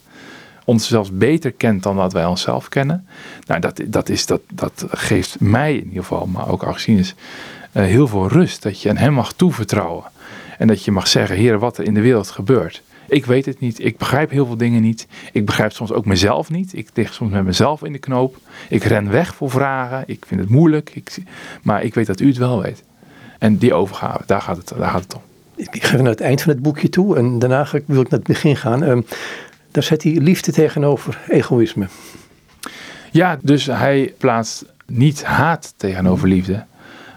ons 0.64 0.88
zelfs 0.88 1.10
beter 1.12 1.52
kent 1.52 1.82
dan 1.82 1.96
dat 1.96 2.12
wij 2.12 2.24
onszelf 2.24 2.68
kennen. 2.68 3.06
Nou, 3.46 3.60
dat, 3.60 3.80
dat, 3.86 4.08
is, 4.08 4.26
dat, 4.26 4.40
dat 4.52 4.84
geeft 4.90 5.40
mij 5.40 5.74
in 5.74 5.84
ieder 5.88 6.02
geval, 6.02 6.26
maar 6.26 6.48
ook 6.48 6.62
Augustinus, 6.62 7.14
uh, 7.72 7.82
heel 7.82 8.08
veel 8.08 8.28
rust. 8.28 8.62
Dat 8.62 8.82
je 8.82 8.88
aan 8.88 8.96
hem 8.96 9.12
mag 9.12 9.32
toevertrouwen. 9.32 10.04
En 10.60 10.66
dat 10.66 10.84
je 10.84 10.90
mag 10.90 11.08
zeggen, 11.08 11.36
Heer, 11.36 11.58
wat 11.58 11.78
er 11.78 11.84
in 11.84 11.94
de 11.94 12.00
wereld 12.00 12.30
gebeurt. 12.30 12.82
Ik 13.08 13.26
weet 13.26 13.46
het 13.46 13.60
niet. 13.60 13.84
Ik 13.84 13.96
begrijp 13.96 14.30
heel 14.30 14.46
veel 14.46 14.56
dingen 14.56 14.82
niet. 14.82 15.06
Ik 15.32 15.46
begrijp 15.46 15.72
soms 15.72 15.92
ook 15.92 16.04
mezelf 16.04 16.50
niet. 16.50 16.76
Ik 16.76 16.88
lig 16.94 17.14
soms 17.14 17.30
met 17.32 17.44
mezelf 17.44 17.82
in 17.82 17.92
de 17.92 17.98
knoop. 17.98 18.36
Ik 18.68 18.84
ren 18.84 19.10
weg 19.10 19.34
voor 19.34 19.50
vragen. 19.50 20.02
Ik 20.06 20.24
vind 20.26 20.40
het 20.40 20.48
moeilijk. 20.48 20.90
Ik, 20.94 21.22
maar 21.62 21.82
ik 21.82 21.94
weet 21.94 22.06
dat 22.06 22.20
u 22.20 22.26
het 22.26 22.36
wel 22.36 22.62
weet. 22.62 22.82
En 23.38 23.56
die 23.56 23.74
overgave, 23.74 24.22
daar 24.26 24.40
gaat 24.40 24.56
het, 24.56 24.72
daar 24.78 24.90
gaat 24.90 25.02
het 25.02 25.14
om. 25.14 25.22
Ik 25.56 25.84
ga 25.84 25.96
naar 25.96 26.10
het 26.10 26.20
eind 26.20 26.42
van 26.42 26.52
het 26.52 26.62
boekje 26.62 26.88
toe. 26.88 27.16
En 27.16 27.38
daarna 27.38 27.68
wil 27.70 27.80
ik 27.80 28.10
naar 28.10 28.18
het 28.18 28.22
begin 28.22 28.56
gaan. 28.56 28.82
Um, 28.82 29.06
daar 29.70 29.82
zet 29.82 30.02
hij 30.02 30.12
liefde 30.12 30.52
tegenover 30.52 31.18
egoïsme. 31.28 31.86
Ja, 33.10 33.38
dus 33.42 33.66
hij 33.66 34.14
plaatst 34.18 34.64
niet 34.86 35.24
haat 35.24 35.74
tegenover 35.76 36.28
liefde. 36.28 36.64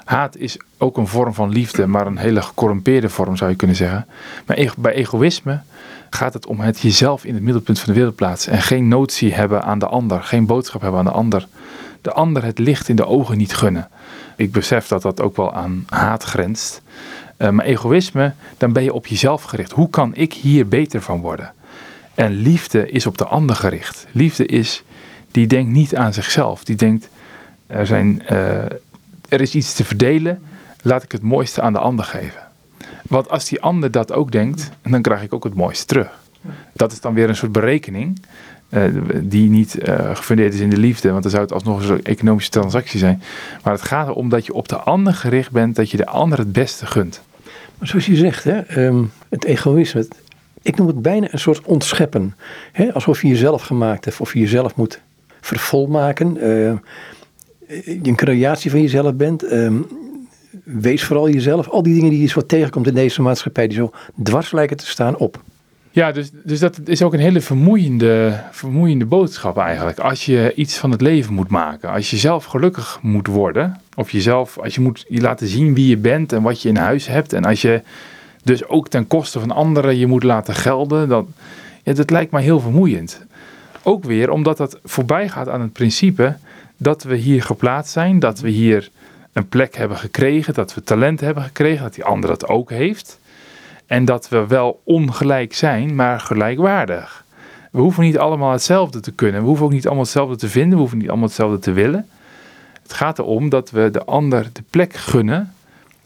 Haat 0.03 0.37
is 0.37 0.57
ook 0.77 0.97
een 0.97 1.07
vorm 1.07 1.33
van 1.33 1.49
liefde, 1.49 1.87
maar 1.87 2.07
een 2.07 2.17
hele 2.17 2.41
gecorrumpeerde 2.41 3.09
vorm 3.09 3.35
zou 3.35 3.49
je 3.49 3.55
kunnen 3.55 3.75
zeggen. 3.75 4.05
Maar 4.45 4.73
bij 4.77 4.93
egoïsme 4.93 5.61
gaat 6.09 6.33
het 6.33 6.45
om 6.45 6.59
het 6.59 6.79
jezelf 6.79 7.25
in 7.25 7.33
het 7.33 7.43
middelpunt 7.43 7.79
van 7.79 7.93
de 7.93 7.99
wereld 7.99 8.15
plaatsen 8.15 8.51
en 8.51 8.61
geen 8.61 8.87
notie 8.87 9.33
hebben 9.33 9.63
aan 9.63 9.79
de 9.79 9.87
ander, 9.87 10.23
geen 10.23 10.45
boodschap 10.45 10.81
hebben 10.81 10.99
aan 10.99 11.05
de 11.05 11.11
ander. 11.11 11.47
De 12.01 12.13
ander 12.13 12.43
het 12.43 12.59
licht 12.59 12.89
in 12.89 12.95
de 12.95 13.05
ogen 13.05 13.37
niet 13.37 13.55
gunnen. 13.55 13.89
Ik 14.35 14.51
besef 14.51 14.87
dat 14.87 15.01
dat 15.01 15.21
ook 15.21 15.35
wel 15.35 15.53
aan 15.53 15.85
haat 15.89 16.23
grenst. 16.23 16.81
Uh, 17.37 17.49
maar 17.49 17.65
egoïsme, 17.65 18.33
dan 18.57 18.73
ben 18.73 18.83
je 18.83 18.93
op 18.93 19.07
jezelf 19.07 19.43
gericht. 19.43 19.71
Hoe 19.71 19.89
kan 19.89 20.15
ik 20.15 20.33
hier 20.33 20.67
beter 20.67 21.01
van 21.01 21.21
worden? 21.21 21.53
En 22.13 22.31
liefde 22.31 22.89
is 22.89 23.05
op 23.05 23.17
de 23.17 23.25
ander 23.25 23.55
gericht. 23.55 24.07
Liefde 24.11 24.45
is, 24.45 24.83
die 25.31 25.47
denkt 25.47 25.71
niet 25.71 25.95
aan 25.95 26.13
zichzelf. 26.13 26.63
Die 26.63 26.75
denkt, 26.75 27.09
er, 27.67 27.87
zijn, 27.87 28.23
uh, 28.31 28.63
er 29.33 29.41
is 29.41 29.55
iets 29.55 29.73
te 29.73 29.83
verdelen, 29.83 30.41
laat 30.81 31.03
ik 31.03 31.11
het 31.11 31.21
mooiste 31.21 31.61
aan 31.61 31.73
de 31.73 31.79
ander 31.79 32.05
geven. 32.05 32.41
Want 33.07 33.29
als 33.29 33.49
die 33.49 33.61
ander 33.61 33.91
dat 33.91 34.11
ook 34.11 34.31
denkt, 34.31 34.69
dan 34.81 35.01
krijg 35.01 35.21
ik 35.21 35.33
ook 35.33 35.43
het 35.43 35.53
mooiste 35.53 35.85
terug. 35.85 36.21
Dat 36.73 36.91
is 36.91 36.99
dan 36.99 37.13
weer 37.13 37.29
een 37.29 37.35
soort 37.35 37.51
berekening. 37.51 38.21
Uh, 38.69 38.83
die 39.21 39.49
niet 39.49 39.87
uh, 39.87 40.15
gefundeerd 40.15 40.53
is 40.53 40.59
in 40.59 40.69
de 40.69 40.77
liefde, 40.77 41.11
want 41.11 41.21
dan 41.21 41.31
zou 41.31 41.43
het 41.43 41.53
alsnog 41.53 41.89
een 41.89 42.03
economische 42.03 42.51
transactie 42.51 42.99
zijn. 42.99 43.21
Maar 43.63 43.73
het 43.73 43.81
gaat 43.81 44.07
erom 44.07 44.29
dat 44.29 44.45
je 44.45 44.53
op 44.53 44.67
de 44.67 44.75
ander 44.75 45.13
gericht 45.13 45.51
bent, 45.51 45.75
dat 45.75 45.91
je 45.91 45.97
de 45.97 46.05
ander 46.05 46.37
het 46.37 46.51
beste 46.51 46.85
gunt. 46.85 47.21
Maar 47.77 47.87
zoals 47.87 48.05
je 48.05 48.15
zegt, 48.15 48.43
hè, 48.43 48.85
um, 48.85 49.11
het 49.29 49.45
egoïsme, 49.45 50.07
ik 50.61 50.77
noem 50.77 50.87
het 50.87 51.01
bijna 51.01 51.27
een 51.31 51.39
soort 51.39 51.65
ontscheppen. 51.65 52.35
Hè? 52.71 52.93
Alsof 52.93 53.21
je 53.21 53.27
jezelf 53.27 53.61
gemaakt 53.61 54.05
hebt 54.05 54.19
of 54.19 54.33
je 54.33 54.39
jezelf 54.39 54.75
moet 54.75 54.99
vervolmaken. 55.41 56.47
Uh, 56.47 56.73
een 58.03 58.15
creatie 58.15 58.71
van 58.71 58.81
jezelf 58.81 59.13
bent. 59.13 59.43
Uh, 59.43 59.71
wees 60.63 61.03
vooral 61.03 61.29
jezelf. 61.29 61.69
Al 61.69 61.83
die 61.83 61.93
dingen 61.93 62.09
die 62.09 62.21
je 62.21 62.27
zo 62.27 62.45
tegenkomt 62.45 62.87
in 62.87 62.93
deze 62.93 63.21
maatschappij, 63.21 63.67
die 63.67 63.77
zo 63.77 63.91
dwars 64.23 64.51
lijken 64.51 64.77
te 64.77 64.87
staan 64.87 65.17
op. 65.17 65.41
Ja, 65.91 66.11
dus, 66.11 66.31
dus 66.43 66.59
dat 66.59 66.79
is 66.85 67.01
ook 67.01 67.13
een 67.13 67.19
hele 67.19 67.41
vermoeiende, 67.41 68.39
vermoeiende 68.51 69.05
boodschap 69.05 69.57
eigenlijk. 69.57 69.99
Als 69.99 70.25
je 70.25 70.53
iets 70.55 70.77
van 70.77 70.91
het 70.91 71.01
leven 71.01 71.33
moet 71.33 71.49
maken, 71.49 71.89
als 71.89 72.09
je 72.09 72.17
zelf 72.17 72.45
gelukkig 72.45 72.99
moet 73.01 73.27
worden, 73.27 73.79
of 73.95 74.11
jezelf, 74.11 74.57
als 74.59 74.75
je 74.75 74.81
moet 74.81 75.05
je 75.07 75.21
laten 75.21 75.47
zien 75.47 75.73
wie 75.73 75.87
je 75.87 75.97
bent 75.97 76.33
en 76.33 76.41
wat 76.41 76.61
je 76.61 76.69
in 76.69 76.75
huis 76.75 77.07
hebt, 77.07 77.33
en 77.33 77.45
als 77.45 77.61
je 77.61 77.81
dus 78.43 78.67
ook 78.67 78.87
ten 78.87 79.07
koste 79.07 79.39
van 79.39 79.51
anderen 79.51 79.97
je 79.97 80.07
moet 80.07 80.23
laten 80.23 80.55
gelden. 80.55 81.09
Dat, 81.09 81.25
ja, 81.83 81.93
dat 81.93 82.09
lijkt 82.09 82.31
mij 82.31 82.43
heel 82.43 82.59
vermoeiend. 82.59 83.25
Ook 83.83 84.03
weer 84.03 84.29
omdat 84.29 84.57
dat 84.57 84.79
voorbij 84.83 85.29
gaat 85.29 85.49
aan 85.49 85.61
het 85.61 85.73
principe 85.73 86.35
dat 86.77 87.03
we 87.03 87.15
hier 87.15 87.43
geplaatst 87.43 87.91
zijn, 87.91 88.19
dat 88.19 88.39
we 88.39 88.49
hier 88.49 88.89
een 89.33 89.49
plek 89.49 89.75
hebben 89.75 89.97
gekregen, 89.97 90.53
dat 90.53 90.73
we 90.73 90.83
talent 90.83 91.19
hebben 91.19 91.43
gekregen, 91.43 91.83
dat 91.83 91.93
die 91.93 92.03
ander 92.03 92.29
dat 92.29 92.47
ook 92.47 92.69
heeft. 92.69 93.19
En 93.85 94.05
dat 94.05 94.29
we 94.29 94.47
wel 94.47 94.81
ongelijk 94.83 95.53
zijn, 95.53 95.95
maar 95.95 96.19
gelijkwaardig. 96.19 97.23
We 97.71 97.79
hoeven 97.79 98.03
niet 98.03 98.17
allemaal 98.17 98.51
hetzelfde 98.51 98.99
te 98.99 99.11
kunnen. 99.11 99.41
We 99.41 99.47
hoeven 99.47 99.65
ook 99.65 99.71
niet 99.71 99.85
allemaal 99.85 100.03
hetzelfde 100.03 100.35
te 100.35 100.49
vinden. 100.49 100.71
We 100.71 100.79
hoeven 100.79 100.97
niet 100.97 101.09
allemaal 101.09 101.27
hetzelfde 101.27 101.59
te 101.59 101.71
willen. 101.71 102.07
Het 102.83 102.93
gaat 102.93 103.19
erom 103.19 103.49
dat 103.49 103.71
we 103.71 103.89
de 103.91 104.03
ander 104.03 104.49
de 104.53 104.63
plek 104.69 104.93
gunnen, 104.93 105.53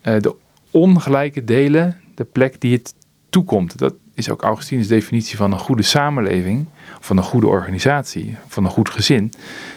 eh, 0.02 0.20
de 0.20 0.36
ongelijke 0.72 1.44
delen, 1.44 2.02
de 2.16 2.24
plek 2.24 2.62
die 2.62 2.74
het 2.74 2.94
toekomt. 3.30 3.78
Dat 3.78 3.94
is 4.18 4.30
ook 4.30 4.42
Augustinus' 4.42 4.88
definitie 4.88 5.38
van 5.38 5.52
een 5.52 5.60
goede 5.60 5.84
samenleving, 5.84 6.66
van 7.00 7.18
een 7.18 7.24
goede 7.24 7.48
organisatie, 7.48 8.36
van 8.48 8.66
een 8.66 8.72
goed 8.72 8.90
gezin. 8.90 9.34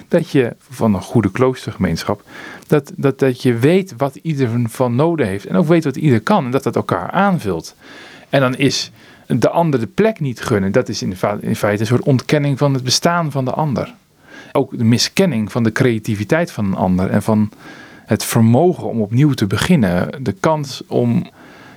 Dat 0.09 0.31
je 0.31 0.57
van 0.71 0.95
een 0.95 1.03
goede 1.03 1.31
kloostergemeenschap, 1.31 2.23
dat, 2.67 2.93
dat, 2.97 3.19
dat 3.19 3.43
je 3.43 3.55
weet 3.55 3.95
wat 3.97 4.19
ieder 4.23 4.51
van 4.65 4.95
nodig 4.95 5.27
heeft 5.27 5.47
en 5.47 5.57
ook 5.57 5.67
weet 5.67 5.85
wat 5.85 5.97
ieder 5.97 6.21
kan 6.21 6.45
en 6.45 6.51
dat 6.51 6.63
dat 6.63 6.77
elkaar 6.77 7.11
aanvult. 7.11 7.75
En 8.29 8.41
dan 8.41 8.57
is 8.57 8.91
de 9.27 9.51
ander 9.51 9.81
de 9.81 9.87
plek 9.87 10.21
niet 10.21 10.41
gunnen, 10.41 10.73
dat 10.73 10.89
is 10.89 11.03
in 11.03 11.17
feite 11.17 11.81
een 11.81 11.87
soort 11.87 12.03
ontkenning 12.03 12.59
van 12.59 12.75
het 12.75 12.85
bestaan 12.85 13.31
van 13.31 13.45
de 13.45 13.53
ander. 13.53 13.95
Ook 14.53 14.79
de 14.79 14.85
miskenning 14.85 15.53
van 15.53 15.63
de 15.63 15.73
creativiteit 15.73 16.53
van 16.53 16.65
een 16.65 16.75
ander 16.75 17.11
en 17.11 17.23
van 17.23 17.51
het 18.07 18.25
vermogen 18.25 18.89
om 18.89 19.01
opnieuw 19.01 19.33
te 19.33 19.47
beginnen. 19.47 20.25
De 20.25 20.33
kans 20.33 20.83
om 20.87 21.27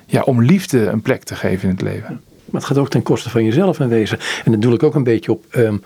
ja, 0.05 0.21
om 0.21 0.43
liefde 0.43 0.85
een 0.85 1.01
plek 1.01 1.23
te 1.23 1.35
geven 1.35 1.69
in 1.69 1.75
het 1.75 1.83
leven. 1.83 2.21
Maar 2.53 2.61
het 2.61 2.69
gaat 2.71 2.79
ook 2.79 2.89
ten 2.89 3.03
koste 3.03 3.29
van 3.29 3.43
jezelf 3.43 3.79
in 3.79 3.87
wezen. 3.87 4.19
En 4.45 4.51
dat 4.51 4.61
doe 4.61 4.73
ik 4.73 4.83
ook 4.83 4.95
een 4.95 5.03
beetje 5.03 5.31
op 5.31 5.45
ehm, 5.49 5.77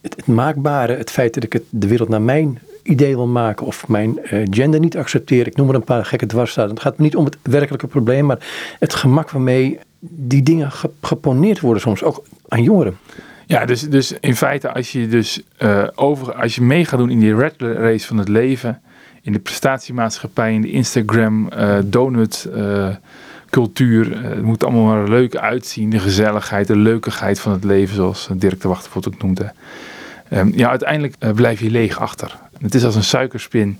het, 0.00 0.26
maakbare. 0.26 0.96
Het 0.96 1.10
feit 1.10 1.34
dat 1.34 1.42
ik 1.42 1.52
het, 1.52 1.62
de 1.70 1.88
wereld 1.88 2.08
naar 2.08 2.22
mijn 2.22 2.58
idee 2.82 3.16
wil 3.16 3.26
maken. 3.26 3.66
Of 3.66 3.88
mijn 3.88 4.18
uh, 4.22 4.46
gender 4.50 4.80
niet 4.80 4.96
accepteer. 4.96 5.46
Ik 5.46 5.56
noem 5.56 5.68
er 5.68 5.74
een 5.74 5.84
paar 5.84 6.04
gekke 6.04 6.26
dwarsstaten. 6.26 6.70
Het 6.70 6.80
gaat 6.80 6.98
niet 6.98 7.16
om 7.16 7.24
het 7.24 7.36
werkelijke 7.42 7.86
probleem. 7.86 8.26
Maar 8.26 8.46
het 8.78 8.94
gemak 8.94 9.30
waarmee 9.30 9.78
die 10.00 10.42
dingen 10.42 10.70
geponeerd 11.00 11.60
worden 11.60 11.82
soms. 11.82 12.02
Ook 12.02 12.22
aan 12.48 12.62
jongeren. 12.62 12.98
Ja, 13.46 13.64
dus, 13.64 13.80
dus 13.80 14.12
in 14.20 14.36
feite 14.36 14.72
als 14.72 14.92
je 14.92 15.08
dus 15.08 15.42
uh, 15.62 15.84
over, 15.94 16.34
als 16.34 16.54
je 16.54 16.62
mee 16.62 16.84
gaat 16.84 16.98
doen 16.98 17.10
in 17.10 17.20
die 17.20 17.36
red 17.36 17.54
race 17.58 18.06
van 18.06 18.18
het 18.18 18.28
leven, 18.28 18.80
in 19.22 19.32
de 19.32 19.38
prestatiemaatschappij, 19.38 20.54
in 20.54 20.60
de 20.60 20.70
Instagram, 20.70 21.48
uh, 21.52 21.78
donut 21.84 22.48
cultuur, 23.50 24.22
het 24.22 24.42
moet 24.42 24.64
allemaal 24.64 24.84
maar 24.84 25.08
leuk 25.08 25.36
uitzien, 25.36 25.90
de 25.90 25.98
gezelligheid, 25.98 26.66
de 26.66 26.76
leukigheid 26.76 27.40
van 27.40 27.52
het 27.52 27.64
leven, 27.64 27.94
zoals 27.94 28.28
Dirk 28.32 28.60
de 28.60 28.68
Wachter 28.68 28.92
ook 28.96 29.22
noemde. 29.22 29.52
Um, 30.32 30.52
ja, 30.54 30.68
uiteindelijk 30.68 31.14
blijf 31.34 31.60
je 31.60 31.70
leeg 31.70 31.98
achter. 31.98 32.38
Het 32.60 32.74
is 32.74 32.84
als 32.84 32.94
een 32.94 33.04
suikerspin. 33.04 33.78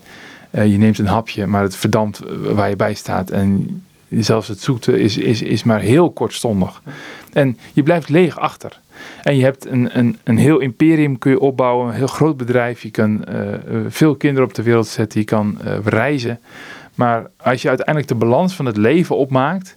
je 0.50 0.78
neemt 0.78 0.98
een 0.98 1.06
hapje, 1.06 1.46
maar 1.46 1.62
het 1.62 1.76
verdampt 1.76 2.20
waar 2.40 2.68
je 2.68 2.76
bij 2.76 2.94
staat 2.94 3.30
en 3.30 3.82
zelfs 4.10 4.48
het 4.48 4.60
zoete 4.60 5.00
is, 5.00 5.16
is, 5.16 5.42
is 5.42 5.62
maar 5.62 5.80
heel 5.80 6.10
kortstondig. 6.10 6.82
En 7.32 7.58
je 7.72 7.82
blijft 7.82 8.08
leeg 8.08 8.38
achter. 8.38 8.80
En 9.22 9.37
je 9.37 9.42
hebt 9.42 9.66
een, 9.66 9.98
een, 9.98 10.18
een 10.25 10.38
heel 10.38 10.58
imperium 10.58 11.18
kun 11.18 11.30
je 11.30 11.40
opbouwen, 11.40 11.88
een 11.88 11.94
heel 11.94 12.06
groot 12.06 12.37
bedrijf. 12.37 12.82
Je 12.82 12.90
kan 12.90 13.25
veel 13.88 14.14
kinderen 14.14 14.48
op 14.48 14.54
de 14.54 14.62
wereld 14.62 14.87
zetten, 14.87 15.20
je 15.20 15.26
kan 15.26 15.58
reizen. 15.84 16.40
Maar 16.99 17.31
als 17.37 17.62
je 17.62 17.69
uiteindelijk 17.69 18.09
de 18.09 18.14
balans 18.14 18.55
van 18.55 18.67
het 18.67 18.76
leven 18.76 19.17
opmaakt, 19.17 19.76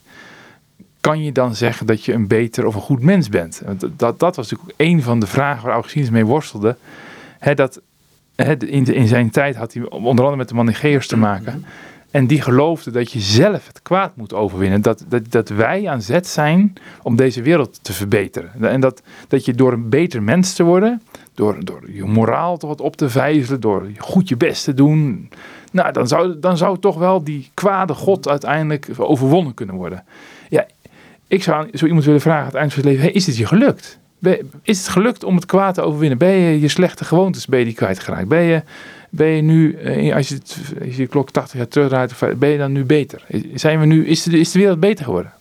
kan 1.00 1.24
je 1.24 1.32
dan 1.32 1.56
zeggen 1.56 1.86
dat 1.86 2.06
je 2.06 2.14
een 2.14 2.28
beter 2.28 2.66
of 2.66 2.76
een 2.76 2.82
goed 2.82 3.02
mens 3.02 3.30
bent? 3.30 3.62
Dat, 3.98 4.20
dat 4.20 4.36
was 4.36 4.50
natuurlijk 4.50 4.70
ook 4.70 4.88
een 4.88 5.02
van 5.02 5.20
de 5.20 5.28
vragen 5.28 5.64
waar 5.64 5.74
Augustinus 5.74 6.10
mee 6.10 6.26
worstelde. 6.26 6.76
He, 7.40 7.54
dat, 7.54 7.82
he, 8.36 8.54
in, 8.66 8.86
in 8.86 9.08
zijn 9.08 9.30
tijd 9.30 9.56
had 9.56 9.74
hij 9.74 9.84
onder 9.90 10.10
andere 10.10 10.36
met 10.36 10.50
de 10.50 10.56
Manicheërs 10.56 11.08
te 11.08 11.18
maken. 11.18 11.66
En 12.12 12.28
die 12.28 12.42
geloofde 12.42 12.92
dat 12.92 13.12
je 13.12 13.20
zelf 13.20 13.68
het 13.68 13.82
kwaad 13.82 14.16
moet 14.16 14.34
overwinnen. 14.34 14.82
Dat, 14.82 15.06
dat, 15.08 15.32
dat 15.32 15.50
wij 15.50 15.88
aan 15.88 16.02
zet 16.02 16.28
zijn 16.28 16.74
om 17.02 17.16
deze 17.16 17.42
wereld 17.42 17.84
te 17.84 17.94
verbeteren. 17.94 18.52
En 18.62 18.82
dat, 18.82 19.02
dat 19.28 19.46
je 19.46 19.54
door 19.54 19.74
een 19.74 19.90
beter 19.90 20.24
mens 20.24 20.54
te 20.54 20.64
worden, 20.64 21.02
door, 21.34 21.66
door 21.66 21.92
je 21.92 22.06
moraal 22.06 22.58
toch 22.58 22.70
wat 22.70 22.82
op 22.82 22.96
te 22.96 23.10
vijzelen, 23.10 23.60
door 23.60 23.90
goed 23.98 24.30
je 24.30 24.38
best 24.38 24.64
te 24.64 24.74
doen. 24.74 25.30
Nou, 25.72 25.92
dan 25.92 26.08
zou, 26.08 26.40
dan 26.40 26.58
zou 26.58 26.80
toch 26.80 26.98
wel 26.98 27.24
die 27.24 27.50
kwade 27.54 27.94
God 27.94 28.28
uiteindelijk 28.28 28.88
overwonnen 28.98 29.54
kunnen 29.54 29.76
worden. 29.76 30.04
Ja, 30.50 30.66
ik 31.28 31.44
zou 31.44 31.70
zo 31.74 31.86
iemand 31.86 32.06
willen 32.06 32.22
vragen 32.22 32.42
aan 32.42 32.48
het 32.48 32.56
eind 32.56 32.74
van 32.74 32.82
het 32.82 32.92
leven: 32.92 33.06
hey, 33.06 33.14
is 33.14 33.26
het 33.28 33.38
je 33.38 33.46
gelukt? 33.46 34.00
Is 34.64 34.78
het 34.78 34.88
gelukt 34.88 35.24
om 35.24 35.36
het 35.36 35.46
kwaad 35.46 35.74
te 35.74 35.82
overwinnen? 35.82 36.18
Ben 36.18 36.32
je 36.32 36.60
je 36.60 36.68
slechte 36.68 37.06
gewoontes 37.06 37.46
ben 37.46 37.60
je 37.60 37.66
die 37.66 37.74
kwijtgeraakt? 37.74 38.28
Ben 38.28 38.42
je 38.42 38.64
ben 39.12 39.28
je 39.28 39.42
nu, 39.42 39.74
eh, 39.74 40.16
als 40.16 40.28
je, 40.28 40.38
als 40.82 40.96
je 40.96 41.02
de 41.02 41.08
klok 41.08 41.30
80 41.30 41.58
jaar 41.58 41.68
terugdraait, 41.68 42.40
ben 42.40 42.50
je 42.50 42.58
dan 42.58 42.72
nu 42.72 42.86
beter? 42.86 43.26
Zijn 43.54 43.80
we 43.80 43.86
nu, 43.86 44.08
is, 44.08 44.24
de, 44.24 44.40
is 44.40 44.52
de 44.52 44.60
wereld 44.60 44.80
beter 44.80 45.06
geworden? 45.06 45.34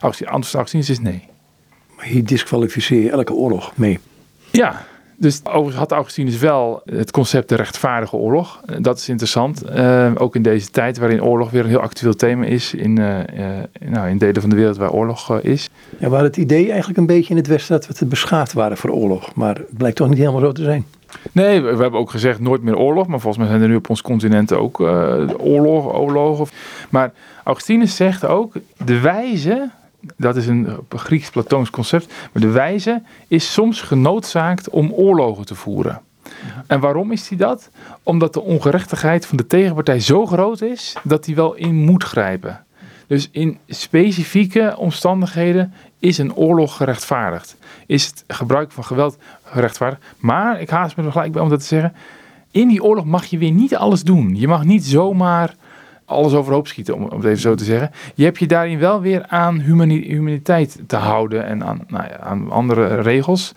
Als 0.00 0.18
je 0.18 0.28
antwoord 0.28 0.74
is 0.74 1.00
nee. 1.00 1.22
Maar 1.96 2.04
hier 2.04 2.24
disqualificeer 2.24 3.02
je 3.02 3.10
elke 3.10 3.32
oorlog 3.32 3.76
mee. 3.76 3.98
Ja, 4.50 4.86
dus 5.22 5.40
overigens 5.44 5.76
had 5.76 5.92
Augustinus 5.92 6.38
wel 6.38 6.82
het 6.84 7.10
concept 7.10 7.48
de 7.48 7.54
rechtvaardige 7.54 8.16
oorlog. 8.16 8.60
Dat 8.78 8.98
is 8.98 9.08
interessant. 9.08 9.62
Uh, 9.70 10.10
ook 10.14 10.34
in 10.34 10.42
deze 10.42 10.70
tijd 10.70 10.98
waarin 10.98 11.22
oorlog 11.22 11.50
weer 11.50 11.62
een 11.62 11.68
heel 11.68 11.80
actueel 11.80 12.14
thema 12.14 12.44
is. 12.44 12.74
In, 12.74 12.98
uh, 12.98 13.18
uh, 13.18 13.46
nou, 13.80 14.08
in 14.08 14.18
delen 14.18 14.40
van 14.40 14.50
de 14.50 14.56
wereld 14.56 14.76
waar 14.76 14.90
oorlog 14.90 15.40
is. 15.40 15.70
Ja, 15.98 16.08
waar 16.08 16.22
het 16.22 16.36
idee 16.36 16.68
eigenlijk 16.68 16.98
een 16.98 17.06
beetje 17.06 17.30
in 17.30 17.36
het 17.36 17.46
Westen 17.46 17.76
dat 17.76 17.86
we 17.86 17.94
te 17.94 18.06
beschaafd 18.06 18.52
waren 18.52 18.76
voor 18.76 18.90
oorlog. 18.90 19.34
Maar 19.34 19.54
het 19.54 19.76
blijkt 19.76 19.96
toch 19.96 20.08
niet 20.08 20.18
helemaal 20.18 20.40
zo 20.40 20.52
te 20.52 20.62
zijn. 20.62 20.84
Nee, 21.32 21.60
we, 21.60 21.82
hebben 21.82 22.00
ook 22.00 22.10
gezegd 22.10 22.40
nooit 22.40 22.62
meer 22.62 22.76
oorlog. 22.76 23.06
Maar 23.06 23.20
volgens 23.20 23.42
mij 23.42 23.52
zijn 23.52 23.62
er 23.62 23.68
nu 23.68 23.76
op 23.76 23.90
ons 23.90 24.02
continent 24.02 24.52
ook 24.52 24.80
oorlog, 24.80 25.94
oorlogen. 25.94 26.46
Maar 26.90 27.12
Augustinus 27.44 27.96
zegt 27.96 28.24
ook, 28.24 28.54
de 28.84 29.00
wijze 29.00 29.70
dat 30.16 30.36
is 30.36 30.46
een 30.46 30.68
Grieks-Platoons 30.88 31.70
concept. 31.70 32.12
Maar 32.32 32.42
de 32.42 32.50
wijze 32.50 33.02
is 33.28 33.52
soms 33.52 33.80
genoodzaakt 33.80 34.70
om 34.70 34.92
oorlogen 34.92 35.46
te 35.46 35.54
voeren. 35.54 36.00
En 36.66 36.80
waarom 36.80 37.12
is 37.12 37.28
hij 37.28 37.38
dat? 37.38 37.70
Omdat 38.02 38.32
de 38.32 38.42
ongerechtigheid 38.42 39.26
van 39.26 39.36
de 39.36 39.46
tegenpartij 39.46 40.00
zo 40.00 40.26
groot 40.26 40.60
is 40.60 40.96
dat 41.02 41.26
hij 41.26 41.34
wel 41.34 41.54
in 41.54 41.74
moet 41.74 42.04
grijpen. 42.04 42.64
Dus 43.06 43.28
in 43.30 43.58
specifieke 43.68 44.74
omstandigheden 44.78 45.72
is 45.98 46.18
een 46.18 46.34
oorlog 46.34 46.76
gerechtvaardigd. 46.76 47.56
Is 47.86 48.06
het 48.06 48.24
gebruik 48.26 48.72
van 48.72 48.84
geweld 48.84 49.18
gerechtvaardigd. 49.44 50.02
Maar 50.18 50.60
ik 50.60 50.70
haast 50.70 50.96
me 50.96 51.04
er 51.04 51.12
gelijk 51.12 51.32
bij 51.32 51.42
om 51.42 51.48
dat 51.48 51.60
te 51.60 51.66
zeggen. 51.66 51.94
In 52.50 52.68
die 52.68 52.82
oorlog 52.82 53.04
mag 53.04 53.24
je 53.24 53.38
weer 53.38 53.50
niet 53.50 53.76
alles 53.76 54.02
doen. 54.02 54.36
Je 54.36 54.48
mag 54.48 54.64
niet 54.64 54.84
zomaar 54.84 55.54
alles 56.04 56.32
overhoop 56.32 56.66
schieten, 56.66 56.94
om, 56.94 57.02
om 57.02 57.16
het 57.16 57.24
even 57.24 57.40
zo 57.40 57.54
te 57.54 57.64
zeggen. 57.64 57.90
Je 58.14 58.24
hebt 58.24 58.38
je 58.38 58.46
daarin 58.46 58.78
wel 58.78 59.00
weer 59.00 59.26
aan 59.26 59.60
humaniteit 59.60 60.78
te 60.86 60.96
houden 60.96 61.46
en 61.46 61.64
aan, 61.64 61.80
nou 61.88 62.04
ja, 62.04 62.18
aan 62.18 62.50
andere 62.50 63.00
regels. 63.00 63.54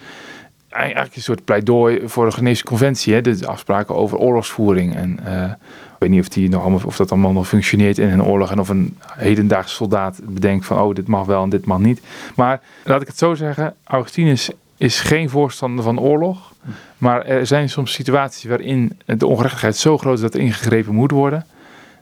Eigenlijk 0.69 1.15
een 1.15 1.21
soort 1.21 1.45
pleidooi 1.45 2.01
voor 2.05 2.25
de 2.25 2.31
Genetische 2.31 2.65
Conventie, 2.65 3.13
hè, 3.13 3.21
de 3.21 3.47
afspraken 3.47 3.95
over 3.95 4.17
oorlogsvoering. 4.17 4.95
En 4.95 5.19
uh, 5.27 5.43
ik 5.43 5.95
weet 5.99 6.09
niet 6.09 6.21
of, 6.21 6.29
die 6.29 6.49
nog 6.49 6.61
allemaal, 6.61 6.79
of 6.85 6.95
dat 6.95 7.11
allemaal 7.11 7.31
nog 7.31 7.47
functioneert 7.47 7.97
in 7.97 8.09
een 8.09 8.23
oorlog 8.23 8.51
en 8.51 8.59
of 8.59 8.69
een 8.69 8.97
hedendaagse 9.07 9.75
soldaat 9.75 10.19
bedenkt 10.23 10.65
van, 10.65 10.79
oh, 10.79 10.95
dit 10.95 11.07
mag 11.07 11.25
wel 11.25 11.43
en 11.43 11.49
dit 11.49 11.65
mag 11.65 11.79
niet. 11.79 12.01
Maar 12.35 12.61
laat 12.83 13.01
ik 13.01 13.07
het 13.07 13.17
zo 13.17 13.33
zeggen, 13.33 13.73
Augustinus 13.83 14.49
is 14.77 14.99
geen 14.99 15.29
voorstander 15.29 15.83
van 15.83 15.99
oorlog. 15.99 16.53
Maar 16.97 17.25
er 17.25 17.47
zijn 17.47 17.69
soms 17.69 17.93
situaties 17.93 18.43
waarin 18.43 18.99
de 19.05 19.27
ongerechtigheid 19.27 19.75
zo 19.75 19.97
groot 19.97 20.15
is 20.15 20.21
dat 20.21 20.33
er 20.33 20.39
ingegrepen 20.39 20.93
moet 20.93 21.11
worden. 21.11 21.45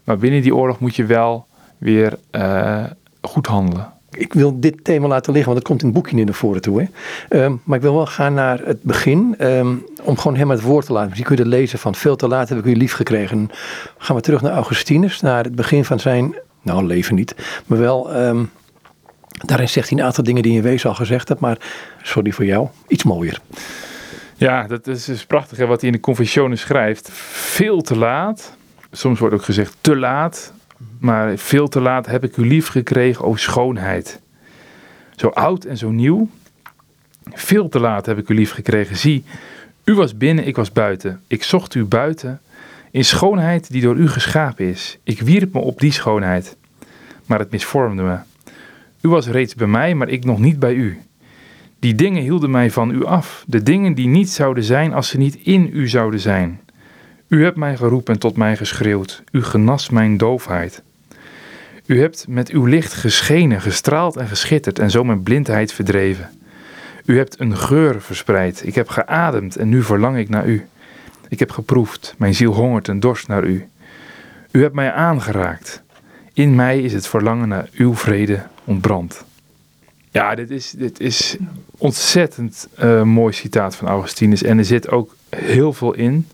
Maar 0.04 0.18
binnen 0.18 0.42
die 0.42 0.56
oorlog 0.56 0.80
moet 0.80 0.96
je 0.96 1.06
wel 1.06 1.48
weer 1.78 2.18
uh, 2.32 2.84
goed 3.22 3.48
handelen. 3.48 3.92
Ik 4.12 4.34
wil 4.34 4.60
dit 4.60 4.84
thema 4.84 5.08
laten 5.08 5.34
liggen, 5.34 5.52
want 5.52 5.58
het 5.58 5.68
komt 5.68 5.82
in 5.82 5.88
het 5.88 5.96
boekje 5.96 6.16
nu 6.16 6.24
naar 6.24 6.34
voren 6.34 6.62
toe. 6.62 6.90
Hè? 7.30 7.44
Um, 7.44 7.62
maar 7.64 7.78
ik 7.78 7.84
wil 7.84 7.94
wel 7.94 8.06
gaan 8.06 8.34
naar 8.34 8.60
het 8.60 8.84
begin, 8.84 9.36
um, 9.40 9.86
om 10.02 10.18
gewoon 10.18 10.38
hem 10.38 10.50
het 10.50 10.62
woord 10.62 10.86
te 10.86 10.92
laten. 10.92 11.10
Misschien 11.10 11.28
kun 11.28 11.38
je 11.38 11.50
het 11.50 11.60
lezen 11.60 11.80
van 11.80 11.96
veel 11.96 12.16
te 12.16 12.28
laat 12.28 12.50
heb 12.50 12.58
ik 12.58 12.66
u 12.66 12.76
lief 12.76 12.94
gekregen. 12.94 13.50
gaan 13.98 14.16
we 14.16 14.22
terug 14.22 14.42
naar 14.42 14.52
Augustinus, 14.52 15.22
naar 15.22 15.44
het 15.44 15.56
begin 15.56 15.86
van 15.86 16.00
zijn, 16.00 16.36
nou 16.62 16.86
leven 16.86 17.16
niet, 17.16 17.36
maar 17.66 17.80
wel... 17.80 18.16
Um, 18.16 18.50
daarin 19.46 19.70
zegt 19.70 19.90
hij 19.90 19.98
een 19.98 20.06
aantal 20.06 20.24
dingen 20.24 20.42
die 20.44 20.52
je 20.52 20.58
in 20.58 20.64
wezen 20.64 20.90
al 20.90 20.96
gezegd 20.96 21.28
hebt, 21.28 21.40
maar 21.40 21.58
sorry 22.02 22.32
voor 22.32 22.46
jou, 22.46 22.68
iets 22.88 23.04
mooier. 23.04 23.40
Ja, 24.36 24.68
dat 24.68 24.88
is 24.88 25.06
dus 25.06 25.26
prachtig 25.26 25.58
hè, 25.58 25.66
wat 25.66 25.82
hij 25.82 25.90
in 25.90 25.96
de 25.96 26.02
Confessionen 26.02 26.58
schrijft. 26.58 27.10
Veel 27.12 27.82
te 27.82 27.98
laat 27.98 28.58
soms 28.96 29.20
wordt 29.20 29.36
ook 29.36 29.44
gezegd 29.44 29.76
te 29.82 29.96
laat, 29.96 30.54
maar 31.00 31.38
veel 31.38 31.68
te 31.68 31.82
laat 31.82 32.06
heb 32.06 32.24
ik 32.24 32.38
u 32.38 32.48
lief 32.48 32.68
gekregen, 32.68 33.26
o 33.26 33.36
schoonheid. 33.36 34.22
Zo 35.16 35.28
oud 35.28 35.66
en 35.66 35.78
zo 35.78 35.90
nieuw, 35.90 36.30
veel 37.32 37.70
te 37.70 37.80
laat 37.80 38.06
heb 38.06 38.18
ik 38.18 38.30
u 38.30 38.34
lief 38.34 38.52
gekregen. 38.52 38.96
Zie, 38.96 39.24
u 39.84 39.94
was 39.94 40.18
binnen, 40.18 40.48
ik 40.48 40.56
was 40.56 40.72
buiten. 40.72 41.22
Ik 41.28 41.44
zocht 41.44 41.76
u 41.76 41.86
buiten, 41.86 42.42
in 42.92 43.06
schoonheid 43.06 43.72
die 43.72 43.82
door 43.82 43.96
u 43.96 44.08
geschapen 44.08 44.66
is. 44.66 44.98
Ik 45.04 45.22
wierp 45.22 45.54
me 45.54 45.60
op 45.60 45.80
die 45.80 45.92
schoonheid, 45.92 46.58
maar 47.26 47.40
het 47.40 47.52
misvormde 47.52 48.04
me. 48.04 48.18
U 49.02 49.10
was 49.10 49.28
reeds 49.28 49.56
bij 49.56 49.68
mij, 49.68 49.96
maar 49.96 50.10
ik 50.10 50.26
nog 50.26 50.40
niet 50.40 50.60
bij 50.60 50.74
u. 50.74 51.02
Die 51.80 51.96
dingen 51.96 52.22
hielden 52.22 52.52
mij 52.52 52.72
van 52.72 52.92
u 52.92 53.06
af, 53.06 53.44
de 53.48 53.64
dingen 53.64 53.94
die 53.94 54.08
niet 54.08 54.30
zouden 54.30 54.64
zijn 54.64 54.94
als 54.94 55.08
ze 55.08 55.18
niet 55.18 55.36
in 55.36 55.70
u 55.74 55.88
zouden 55.88 56.20
zijn. 56.20 56.60
U 57.34 57.44
hebt 57.44 57.58
mij 57.58 57.78
geroepen 57.78 58.14
en 58.14 58.20
tot 58.20 58.38
mij 58.38 58.58
geschreeuwd. 58.58 59.24
U 59.32 59.44
genas 59.44 59.90
mijn 59.90 60.18
doofheid. 60.18 60.82
U 61.86 62.00
hebt 62.00 62.26
met 62.28 62.50
uw 62.50 62.66
licht 62.66 62.94
geschenen, 62.94 63.62
gestraald 63.62 64.16
en 64.16 64.28
geschitterd 64.28 64.80
en 64.80 64.92
zo 64.92 65.04
mijn 65.04 65.24
blindheid 65.24 65.74
verdreven. 65.74 66.30
U 67.06 67.18
hebt 67.18 67.40
een 67.40 67.58
geur 67.58 68.02
verspreid. 68.02 68.66
Ik 68.66 68.76
heb 68.76 68.90
geademd 68.90 69.56
en 69.56 69.70
nu 69.70 69.84
verlang 69.84 70.18
ik 70.18 70.30
naar 70.30 70.48
u. 70.48 70.66
Ik 71.28 71.40
heb 71.40 71.52
geproefd, 71.52 72.16
mijn 72.18 72.36
ziel 72.36 72.54
hongert 72.54 72.88
en 72.88 73.00
dorst 73.00 73.28
naar 73.28 73.44
u. 73.44 73.68
U 74.52 74.62
hebt 74.62 74.76
mij 74.76 74.92
aangeraakt. 74.92 75.82
In 76.34 76.56
mij 76.56 76.82
is 76.82 76.94
het 76.94 77.08
verlangen 77.08 77.48
naar 77.48 77.70
uw 77.74 77.96
vrede 77.96 78.44
ontbrand. 78.64 79.24
Ja, 80.12 80.36
dit 80.36 80.52
is, 80.52 80.72
dit 80.72 81.00
is 81.00 81.38
ontzettend 81.78 82.68
uh, 82.84 83.04
mooi 83.04 83.34
citaat 83.34 83.76
van 83.76 83.88
Augustinus. 83.88 84.44
En 84.44 84.58
er 84.58 84.66
zit 84.66 84.90
ook 84.90 85.16
heel 85.30 85.74
veel 85.74 85.94
in 85.94 86.28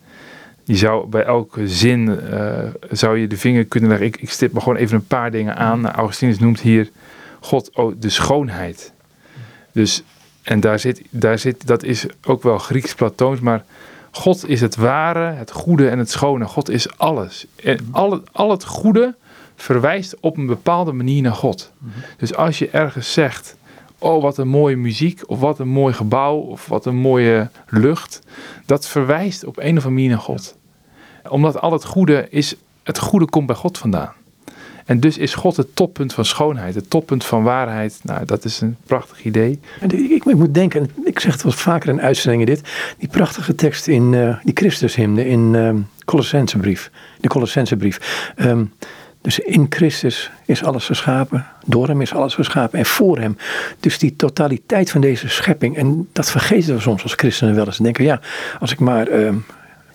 je 0.69 0.75
zou 0.75 1.07
bij 1.07 1.23
elke 1.23 1.67
zin 1.67 2.19
uh, 2.31 2.59
zou 2.91 3.17
je 3.17 3.27
de 3.27 3.37
vinger 3.37 3.65
kunnen 3.65 3.89
leggen. 3.89 4.07
Ik, 4.07 4.17
ik 4.17 4.29
stip 4.29 4.53
me 4.53 4.59
gewoon 4.59 4.75
even 4.75 4.95
een 4.95 5.07
paar 5.07 5.31
dingen 5.31 5.55
aan. 5.55 5.81
Nou, 5.81 5.95
Augustinus 5.95 6.39
noemt 6.39 6.59
hier 6.59 6.89
God 7.39 7.75
oh, 7.75 7.95
de 7.99 8.09
schoonheid. 8.09 8.93
Dus, 9.71 10.03
en 10.41 10.59
daar 10.59 10.79
zit, 10.79 11.01
daar 11.09 11.39
zit, 11.39 11.67
dat 11.67 11.83
is 11.83 12.05
ook 12.23 12.43
wel 12.43 12.57
Grieks-Platoons, 12.57 13.39
maar 13.39 13.63
God 14.11 14.47
is 14.49 14.61
het 14.61 14.75
ware, 14.75 15.31
het 15.31 15.51
goede 15.51 15.89
en 15.89 15.99
het 15.99 16.09
schone. 16.09 16.45
God 16.45 16.69
is 16.69 16.97
alles. 16.97 17.45
En 17.63 17.87
al 17.91 18.11
het, 18.11 18.21
al 18.31 18.51
het 18.51 18.65
goede 18.65 19.15
verwijst 19.55 20.15
op 20.19 20.37
een 20.37 20.47
bepaalde 20.47 20.91
manier 20.91 21.21
naar 21.21 21.35
God. 21.35 21.71
Dus 22.17 22.35
als 22.35 22.59
je 22.59 22.69
ergens 22.69 23.13
zegt, 23.13 23.55
oh 23.99 24.21
wat 24.21 24.37
een 24.37 24.47
mooie 24.47 24.77
muziek, 24.77 25.21
of 25.25 25.39
wat 25.39 25.59
een 25.59 25.67
mooi 25.67 25.93
gebouw, 25.93 26.37
of 26.37 26.67
wat 26.67 26.85
een 26.85 26.95
mooie 26.95 27.49
lucht. 27.67 28.21
Dat 28.65 28.87
verwijst 28.87 29.45
op 29.45 29.57
een 29.57 29.63
of 29.63 29.67
andere 29.67 29.89
manier 29.89 30.09
naar 30.09 30.19
God. 30.19 30.57
Omdat 31.29 31.61
al 31.61 31.71
het 31.71 31.85
goede 31.85 32.27
is, 32.29 32.55
het 32.83 32.99
goede 32.99 33.25
komt 33.25 33.47
bij 33.47 33.55
God 33.55 33.77
vandaan. 33.77 34.13
En 34.85 34.99
dus 34.99 35.17
is 35.17 35.33
God 35.33 35.57
het 35.57 35.75
toppunt 35.75 36.13
van 36.13 36.25
schoonheid, 36.25 36.75
het 36.75 36.89
toppunt 36.89 37.25
van 37.25 37.43
waarheid. 37.43 37.99
Nou, 38.03 38.25
dat 38.25 38.45
is 38.45 38.61
een 38.61 38.77
prachtig 38.85 39.23
idee. 39.23 39.59
Ik, 39.87 40.25
ik 40.25 40.35
moet 40.35 40.53
denken, 40.53 40.89
ik 41.03 41.19
zeg 41.19 41.31
het 41.31 41.43
wel 41.43 41.51
vaker 41.51 41.89
in 41.89 42.01
uitzendingen 42.01 42.45
dit, 42.45 42.61
die 42.97 43.09
prachtige 43.09 43.55
tekst 43.55 43.87
in 43.87 44.13
uh, 44.13 44.35
die 44.43 44.53
Christushymne 44.53 45.27
in 45.27 45.53
uh, 45.53 45.73
Colossensebrief, 46.05 46.91
de 47.19 47.27
Colossensebrief. 47.27 48.31
Um, 48.35 48.73
dus 49.21 49.39
in 49.39 49.65
Christus 49.69 50.31
is 50.45 50.63
alles 50.63 50.85
geschapen, 50.85 51.45
door 51.65 51.87
hem 51.87 52.01
is 52.01 52.13
alles 52.13 52.33
geschapen 52.33 52.79
en 52.79 52.85
voor 52.85 53.17
hem. 53.17 53.37
Dus 53.79 53.97
die 53.97 54.15
totaliteit 54.15 54.91
van 54.91 55.01
deze 55.01 55.29
schepping, 55.29 55.77
en 55.77 56.07
dat 56.13 56.31
vergeten 56.31 56.75
we 56.75 56.81
soms 56.81 57.03
als 57.03 57.13
christenen 57.13 57.55
wel 57.55 57.65
eens. 57.65 57.77
Denken, 57.77 58.03
ja, 58.03 58.19
als 58.59 58.71
ik 58.71 58.79
maar 58.79 59.09
uh, 59.09 59.33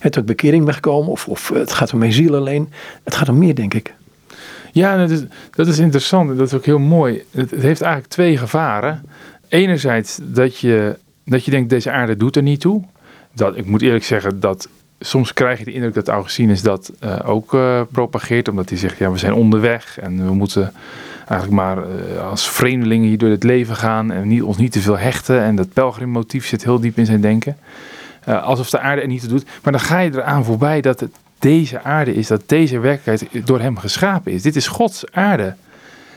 het 0.05 0.13
tot 0.13 0.27
bekering 0.27 0.65
ben 0.65 0.75
gekomen, 0.75 1.11
of, 1.11 1.29
of 1.29 1.49
het 1.49 1.73
gaat 1.73 1.93
om 1.93 1.99
mijn 1.99 2.13
ziel 2.13 2.37
alleen. 2.37 2.73
Het 3.05 3.15
gaat 3.15 3.29
om 3.29 3.39
meer, 3.39 3.55
denk 3.55 3.75
ik. 3.75 3.95
Ja, 4.73 4.97
dat 4.97 5.11
is, 5.11 5.23
dat 5.51 5.67
is 5.67 5.79
interessant 5.79 6.31
en 6.31 6.37
dat 6.37 6.47
is 6.47 6.55
ook 6.55 6.65
heel 6.65 6.79
mooi. 6.79 7.23
Het, 7.31 7.51
heeft 7.51 7.81
eigenlijk 7.81 8.13
twee 8.13 8.37
gevaren. 8.37 9.03
Enerzijds 9.49 10.19
dat 10.23 10.59
je, 10.59 10.99
dat 11.25 11.45
je 11.45 11.51
denkt, 11.51 11.71
deze 11.71 11.91
aarde 11.91 12.17
doet 12.17 12.37
er 12.37 12.43
niet 12.43 12.61
toe. 12.61 12.83
Dat, 13.33 13.57
ik 13.57 13.67
moet 13.67 13.83
eerlijk 13.83 14.05
zeggen 14.05 14.41
dat 14.41 14.69
soms 14.99 15.33
krijg 15.33 15.59
je 15.59 15.65
de 15.65 15.73
indruk 15.73 15.95
dat 15.95 16.09
Augustinus 16.09 16.63
dat 16.63 16.93
uh, 17.05 17.19
ook 17.25 17.55
uh, 17.55 17.81
propageert. 17.91 18.49
Omdat 18.49 18.69
hij 18.69 18.79
zegt, 18.79 18.99
ja, 18.99 19.11
we 19.11 19.19
zijn 19.19 19.35
onderweg 19.35 19.99
en 20.01 20.27
we 20.27 20.35
moeten 20.35 20.73
eigenlijk 21.29 21.51
maar 21.51 21.85
als 22.21 22.49
vreemdelingen 22.49 23.09
hier 23.09 23.19
door 23.19 23.31
het 23.31 23.43
leven 23.43 23.77
gaan. 23.77 24.11
En 24.13 24.29
niet, 24.29 24.43
ons 24.43 24.57
niet 24.57 24.73
te 24.73 24.81
veel 24.81 24.99
hechten. 24.99 25.41
En 25.41 25.57
dat 25.57 25.73
pelgrimmotief 25.73 26.47
zit 26.47 26.65
heel 26.65 26.81
diep 26.81 26.99
in 26.99 27.07
zijn 27.07 27.21
denken. 27.21 27.57
Alsof 28.25 28.71
de 28.71 28.79
aarde 28.79 29.03
er 29.03 29.09
niet 29.09 29.21
toe 29.21 29.29
doet. 29.29 29.47
Maar 29.63 29.73
dan 29.73 29.81
ga 29.81 29.99
je 29.99 30.11
eraan 30.13 30.45
voorbij 30.45 30.81
dat 30.81 31.01
het 31.01 31.15
deze 31.39 31.83
aarde 31.83 32.15
is, 32.15 32.27
dat 32.27 32.43
deze 32.47 32.79
werkelijkheid 32.79 33.47
door 33.47 33.61
hem 33.61 33.79
geschapen 33.79 34.33
is. 34.33 34.43
Dit 34.43 34.57
is 34.57 34.67
Gods 34.67 35.05
aarde. 35.13 35.55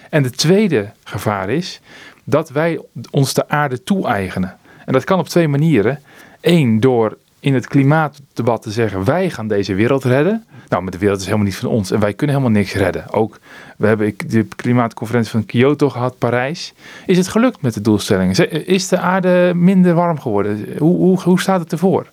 En 0.10 0.24
de 0.24 0.30
tweede 0.30 0.92
gevaar 1.04 1.50
is 1.50 1.82
dat 2.24 2.50
wij 2.50 2.82
ons 3.12 3.34
de 3.34 3.50
aarde 3.50 3.84
toe-eigenen. 3.84 4.58
En 4.86 4.94
dat 4.94 5.04
kan 5.04 5.20
op 5.20 5.28
twee 5.28 5.48
manieren. 5.48 6.02
Eén, 6.42 6.80
door 6.80 7.18
in 7.40 7.54
het 7.54 7.68
klimaatdebat 7.68 8.62
te 8.62 8.72
zeggen: 8.72 9.04
wij 9.04 9.30
gaan 9.30 9.48
deze 9.48 9.74
wereld 9.74 10.04
redden. 10.04 10.46
Nou, 10.70 10.84
maar 10.84 10.92
de 10.92 10.98
wereld 10.98 11.20
is 11.20 11.26
helemaal 11.26 11.46
niet 11.46 11.56
van 11.56 11.70
ons 11.70 11.92
en 11.92 12.00
wij 12.00 12.14
kunnen 12.14 12.36
helemaal 12.36 12.58
niks 12.58 12.74
redden. 12.74 13.14
Ook, 13.14 13.40
we 13.78 13.88
hebben 13.88 14.14
de 14.28 14.44
klimaatconferentie 14.44 15.32
van 15.32 15.46
Kyoto 15.46 15.90
gehad, 15.90 16.18
Parijs. 16.18 16.74
Is 17.06 17.18
het 17.18 17.28
gelukt 17.28 17.62
met 17.62 17.74
de 17.74 17.82
doelstellingen? 17.82 18.68
Is 18.68 18.88
de 18.88 19.00
aarde 19.00 19.52
minder 19.56 19.94
warm 19.94 20.20
geworden? 20.20 20.66
Hoe, 20.78 20.98
hoe, 20.98 21.22
hoe 21.22 21.40
staat 21.40 21.60
het 21.60 21.72
ervoor? 21.72 22.12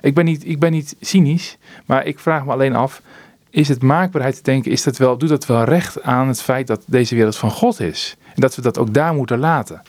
Ik 0.00 0.14
ben, 0.14 0.24
niet, 0.24 0.46
ik 0.46 0.58
ben 0.58 0.72
niet 0.72 0.96
cynisch, 1.00 1.56
maar 1.86 2.06
ik 2.06 2.18
vraag 2.18 2.44
me 2.44 2.52
alleen 2.52 2.74
af: 2.74 3.02
is 3.50 3.68
het 3.68 3.82
maakbaarheid 3.82 4.36
te 4.36 4.42
denken, 4.42 4.70
is 4.70 4.82
dat 4.82 4.96
wel, 4.96 5.18
doet 5.18 5.28
dat 5.28 5.46
wel 5.46 5.64
recht 5.64 6.02
aan 6.02 6.28
het 6.28 6.42
feit 6.42 6.66
dat 6.66 6.82
deze 6.86 7.14
wereld 7.14 7.36
van 7.36 7.50
God 7.50 7.80
is? 7.80 8.16
En 8.34 8.40
dat 8.40 8.54
we 8.54 8.62
dat 8.62 8.78
ook 8.78 8.94
daar 8.94 9.14
moeten 9.14 9.38
laten. 9.38 9.82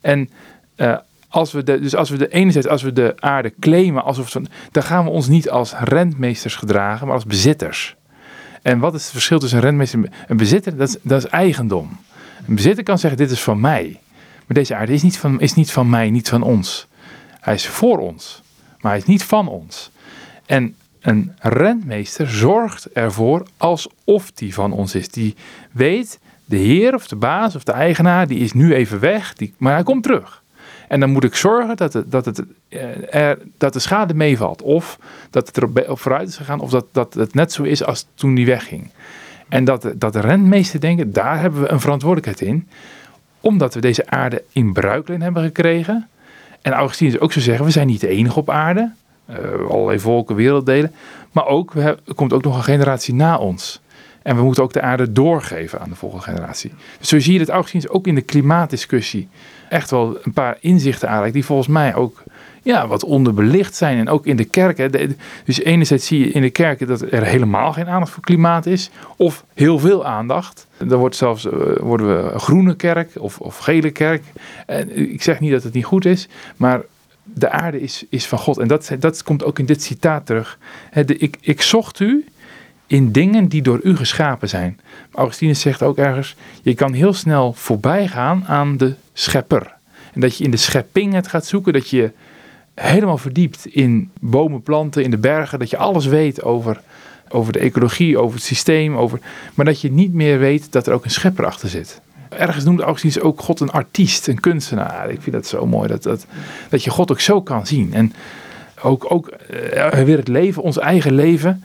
En 0.00 0.30
uh, 0.76 0.96
als 1.28 1.52
we 1.52 1.62
de, 1.62 1.80
dus 1.80 1.94
als 1.94 2.10
we 2.10 2.16
de 2.16 2.28
enerzijds, 2.28 2.68
als 2.68 2.82
we 2.82 2.92
de 2.92 3.14
aarde 3.16 3.54
claimen, 3.60 4.04
alsof 4.04 4.30
van, 4.30 4.46
dan 4.70 4.82
gaan 4.82 5.04
we 5.04 5.10
ons 5.10 5.28
niet 5.28 5.50
als 5.50 5.74
rentmeesters 5.78 6.54
gedragen, 6.54 7.06
maar 7.06 7.14
als 7.14 7.24
bezitters. 7.24 7.96
En 8.62 8.78
wat 8.78 8.94
is 8.94 9.02
het 9.02 9.12
verschil 9.12 9.38
tussen 9.38 9.58
een 9.58 9.64
rentmeester 9.64 10.04
en 10.04 10.12
een 10.26 10.36
bezitter? 10.36 10.76
Dat 10.76 10.88
is, 10.88 10.96
dat 11.02 11.24
is 11.24 11.30
eigendom. 11.30 11.96
Een 12.46 12.54
bezitter 12.54 12.84
kan 12.84 12.98
zeggen: 12.98 13.18
dit 13.18 13.30
is 13.30 13.42
van 13.42 13.60
mij. 13.60 14.00
Maar 14.46 14.56
deze 14.56 14.74
aarde 14.74 14.92
is 14.92 15.02
niet 15.02 15.18
van, 15.18 15.40
is 15.40 15.54
niet 15.54 15.70
van 15.70 15.90
mij, 15.90 16.10
niet 16.10 16.28
van 16.28 16.42
ons. 16.42 16.86
Hij 17.40 17.54
is 17.54 17.66
voor 17.66 17.98
ons 17.98 18.44
maar 18.86 18.94
hij 18.94 19.04
is 19.04 19.10
niet 19.10 19.24
van 19.24 19.48
ons. 19.48 19.90
En 20.46 20.76
een 21.00 21.32
rentmeester 21.38 22.30
zorgt 22.30 22.92
ervoor 22.92 23.46
alsof 23.56 24.30
die 24.34 24.54
van 24.54 24.72
ons 24.72 24.94
is. 24.94 25.08
Die 25.08 25.34
weet, 25.72 26.18
de 26.44 26.56
heer 26.56 26.94
of 26.94 27.08
de 27.08 27.16
baas 27.16 27.56
of 27.56 27.64
de 27.64 27.72
eigenaar, 27.72 28.26
die 28.26 28.38
is 28.38 28.52
nu 28.52 28.74
even 28.74 29.00
weg, 29.00 29.34
die, 29.34 29.54
maar 29.56 29.74
hij 29.74 29.82
komt 29.82 30.02
terug. 30.02 30.42
En 30.88 31.00
dan 31.00 31.10
moet 31.10 31.24
ik 31.24 31.34
zorgen 31.34 31.76
dat, 31.76 31.92
het, 31.92 32.10
dat, 32.10 32.24
het, 32.24 32.42
eh, 32.68 33.14
er, 33.14 33.38
dat 33.58 33.72
de 33.72 33.78
schade 33.78 34.14
meevalt. 34.14 34.62
Of 34.62 34.98
dat 35.30 35.46
het 35.46 35.56
erop 35.56 35.98
vooruit 35.98 36.28
is 36.28 36.36
gegaan. 36.36 36.60
Of 36.60 36.70
dat, 36.70 36.86
dat 36.92 37.14
het 37.14 37.34
net 37.34 37.52
zo 37.52 37.62
is 37.62 37.84
als 37.84 38.06
toen 38.14 38.34
die 38.34 38.46
wegging. 38.46 38.90
En 39.48 39.64
dat, 39.64 39.92
dat 39.96 40.12
de 40.12 40.20
rentmeester 40.20 40.80
denken, 40.80 41.12
daar 41.12 41.40
hebben 41.40 41.60
we 41.60 41.70
een 41.70 41.80
verantwoordelijkheid 41.80 42.50
in. 42.50 42.68
Omdat 43.40 43.74
we 43.74 43.80
deze 43.80 44.10
aarde 44.10 44.44
in 44.52 44.72
bruikleen 44.72 45.22
hebben 45.22 45.42
gekregen. 45.42 46.08
En 46.62 46.72
Augustinus 46.72 47.18
ook 47.18 47.32
zo 47.32 47.40
zeggen, 47.40 47.64
we 47.64 47.70
zijn 47.70 47.86
niet 47.86 48.00
de 48.00 48.08
enige 48.08 48.38
op 48.38 48.50
aarde. 48.50 48.92
Uh, 49.30 49.70
allerlei 49.70 49.98
volken, 49.98 50.36
werelddelen. 50.36 50.92
Maar 51.32 51.46
ook, 51.46 51.74
er 51.74 51.98
komt 52.14 52.32
ook 52.32 52.42
nog 52.42 52.56
een 52.56 52.62
generatie 52.62 53.14
na 53.14 53.38
ons. 53.38 53.80
En 54.26 54.36
we 54.36 54.42
moeten 54.42 54.62
ook 54.62 54.72
de 54.72 54.80
aarde 54.80 55.12
doorgeven 55.12 55.80
aan 55.80 55.88
de 55.88 55.94
volgende 55.94 56.24
generatie. 56.24 56.72
Dus 56.98 57.08
zo 57.08 57.18
zie 57.18 57.32
je 57.32 57.38
dat 57.38 57.48
Augustinus 57.48 57.88
ook 57.88 58.06
in 58.06 58.14
de 58.14 58.20
klimaatdiscussie 58.20 59.28
echt 59.68 59.90
wel 59.90 60.18
een 60.22 60.32
paar 60.32 60.56
inzichten 60.60 61.08
aanreikt. 61.08 61.34
Die 61.34 61.44
volgens 61.44 61.68
mij 61.68 61.94
ook 61.94 62.22
ja, 62.62 62.86
wat 62.86 63.04
onderbelicht 63.04 63.74
zijn. 63.74 63.98
En 63.98 64.08
ook 64.08 64.26
in 64.26 64.36
de 64.36 64.44
kerken. 64.44 65.16
Dus 65.44 65.60
enerzijds 65.60 66.06
zie 66.06 66.18
je 66.18 66.30
in 66.30 66.42
de 66.42 66.50
kerken 66.50 66.86
dat 66.86 67.00
er 67.00 67.24
helemaal 67.24 67.72
geen 67.72 67.88
aandacht 67.88 68.12
voor 68.12 68.22
klimaat 68.22 68.66
is. 68.66 68.90
Of 69.16 69.44
heel 69.54 69.78
veel 69.78 70.06
aandacht. 70.06 70.66
Dan 70.76 70.98
wordt 70.98 71.16
zelfs, 71.16 71.44
uh, 71.44 71.52
worden 71.76 72.06
we 72.06 72.30
een 72.30 72.40
groene 72.40 72.76
kerk 72.76 73.10
of, 73.18 73.40
of 73.40 73.58
gele 73.58 73.90
kerk. 73.90 74.22
En 74.66 75.12
ik 75.12 75.22
zeg 75.22 75.40
niet 75.40 75.52
dat 75.52 75.62
het 75.62 75.72
niet 75.72 75.84
goed 75.84 76.04
is. 76.04 76.28
Maar 76.56 76.80
de 77.22 77.50
aarde 77.50 77.80
is, 77.80 78.04
is 78.08 78.26
van 78.26 78.38
God. 78.38 78.58
En 78.58 78.68
dat, 78.68 78.90
dat 78.98 79.22
komt 79.22 79.44
ook 79.44 79.58
in 79.58 79.66
dit 79.66 79.82
citaat 79.82 80.26
terug. 80.26 80.58
ik, 81.06 81.36
ik 81.40 81.62
zocht 81.62 82.00
u 82.00 82.24
in 82.86 83.12
dingen 83.12 83.48
die 83.48 83.62
door 83.62 83.80
u 83.82 83.96
geschapen 83.96 84.48
zijn. 84.48 84.80
Augustinus 85.12 85.60
zegt 85.60 85.82
ook 85.82 85.98
ergens, 85.98 86.34
je 86.62 86.74
kan 86.74 86.92
heel 86.92 87.12
snel 87.12 87.52
voorbij 87.52 88.08
gaan 88.08 88.44
aan 88.46 88.76
de 88.76 88.94
schepper. 89.12 89.74
En 90.12 90.20
dat 90.20 90.36
je 90.36 90.44
in 90.44 90.50
de 90.50 90.56
schepping 90.56 91.12
het 91.12 91.28
gaat 91.28 91.46
zoeken, 91.46 91.72
dat 91.72 91.88
je 91.88 92.10
helemaal 92.74 93.18
verdiept 93.18 93.66
in 93.66 94.10
bomen, 94.20 94.62
planten, 94.62 95.02
in 95.02 95.10
de 95.10 95.18
bergen, 95.18 95.58
dat 95.58 95.70
je 95.70 95.76
alles 95.76 96.06
weet 96.06 96.42
over, 96.42 96.80
over 97.28 97.52
de 97.52 97.58
ecologie, 97.58 98.18
over 98.18 98.36
het 98.36 98.46
systeem, 98.46 98.96
over, 98.96 99.20
maar 99.54 99.64
dat 99.64 99.80
je 99.80 99.92
niet 99.92 100.12
meer 100.12 100.38
weet 100.38 100.72
dat 100.72 100.86
er 100.86 100.92
ook 100.92 101.04
een 101.04 101.10
schepper 101.10 101.46
achter 101.46 101.68
zit. 101.68 102.00
Ergens 102.28 102.64
noemt 102.64 102.80
Augustinus 102.80 103.20
ook 103.20 103.40
God 103.40 103.60
een 103.60 103.70
artiest, 103.70 104.26
een 104.26 104.40
kunstenaar. 104.40 105.10
Ik 105.10 105.22
vind 105.22 105.36
dat 105.36 105.46
zo 105.46 105.66
mooi, 105.66 105.88
dat, 105.88 106.02
dat, 106.02 106.26
dat 106.68 106.84
je 106.84 106.90
God 106.90 107.10
ook 107.10 107.20
zo 107.20 107.42
kan 107.42 107.66
zien. 107.66 107.94
En 107.94 108.12
ook, 108.82 109.12
ook 109.12 109.32
uh, 109.74 109.88
weer 109.88 110.16
het 110.16 110.28
leven, 110.28 110.62
ons 110.62 110.78
eigen 110.78 111.12
leven, 111.12 111.62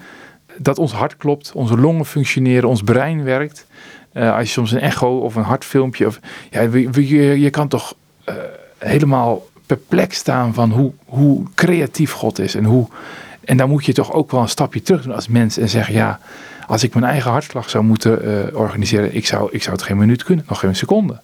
dat 0.62 0.80
ons 0.80 0.92
hart 0.92 1.18
klopt, 1.18 1.52
onze 1.54 1.78
longen 1.78 2.06
functioneren, 2.06 2.70
ons 2.70 2.82
brein 2.82 3.24
werkt. 3.24 3.66
Uh, 4.14 4.36
als 4.36 4.46
je 4.46 4.52
soms 4.52 4.72
een 4.72 4.80
echo 4.80 5.18
of 5.18 5.36
een 5.36 5.44
hartfilmpje, 5.44 6.08
of, 6.08 6.20
ja, 6.50 6.62
je, 6.62 7.40
je 7.40 7.50
kan 7.50 7.68
toch 7.68 7.96
uh, 8.30 8.36
helemaal 8.78 9.48
perplex 9.66 10.18
staan 10.18 10.54
van 10.54 10.72
hoe, 10.72 10.92
hoe 11.06 11.44
creatief 11.56 12.12
God 12.12 12.40
is. 12.40 12.56
En, 12.56 12.64
hoe, 12.64 12.88
en 13.44 13.58
dan 13.58 13.70
moet 13.70 13.86
je 13.86 13.94
toch 13.94 14.14
ook 14.14 14.32
wel 14.32 14.42
een 14.42 14.50
stapje 14.50 14.82
terug 14.82 15.04
doen 15.04 15.16
als 15.16 15.28
mens 15.28 15.58
en 15.58 15.70
zeggen: 15.70 15.94
ja, 15.94 16.20
als 16.68 16.84
ik 16.84 16.94
mijn 16.94 17.06
eigen 17.06 17.32
hartslag 17.32 17.70
zou 17.70 17.84
moeten 17.84 18.28
uh, 18.28 18.60
organiseren, 18.60 19.16
ik 19.16 19.26
zou, 19.26 19.50
ik 19.52 19.64
zou 19.64 19.76
het 19.76 19.86
geen 19.86 19.98
minuut 19.98 20.24
kunnen, 20.24 20.46
nog 20.48 20.60
geen 20.60 20.76
seconde. 20.76 21.20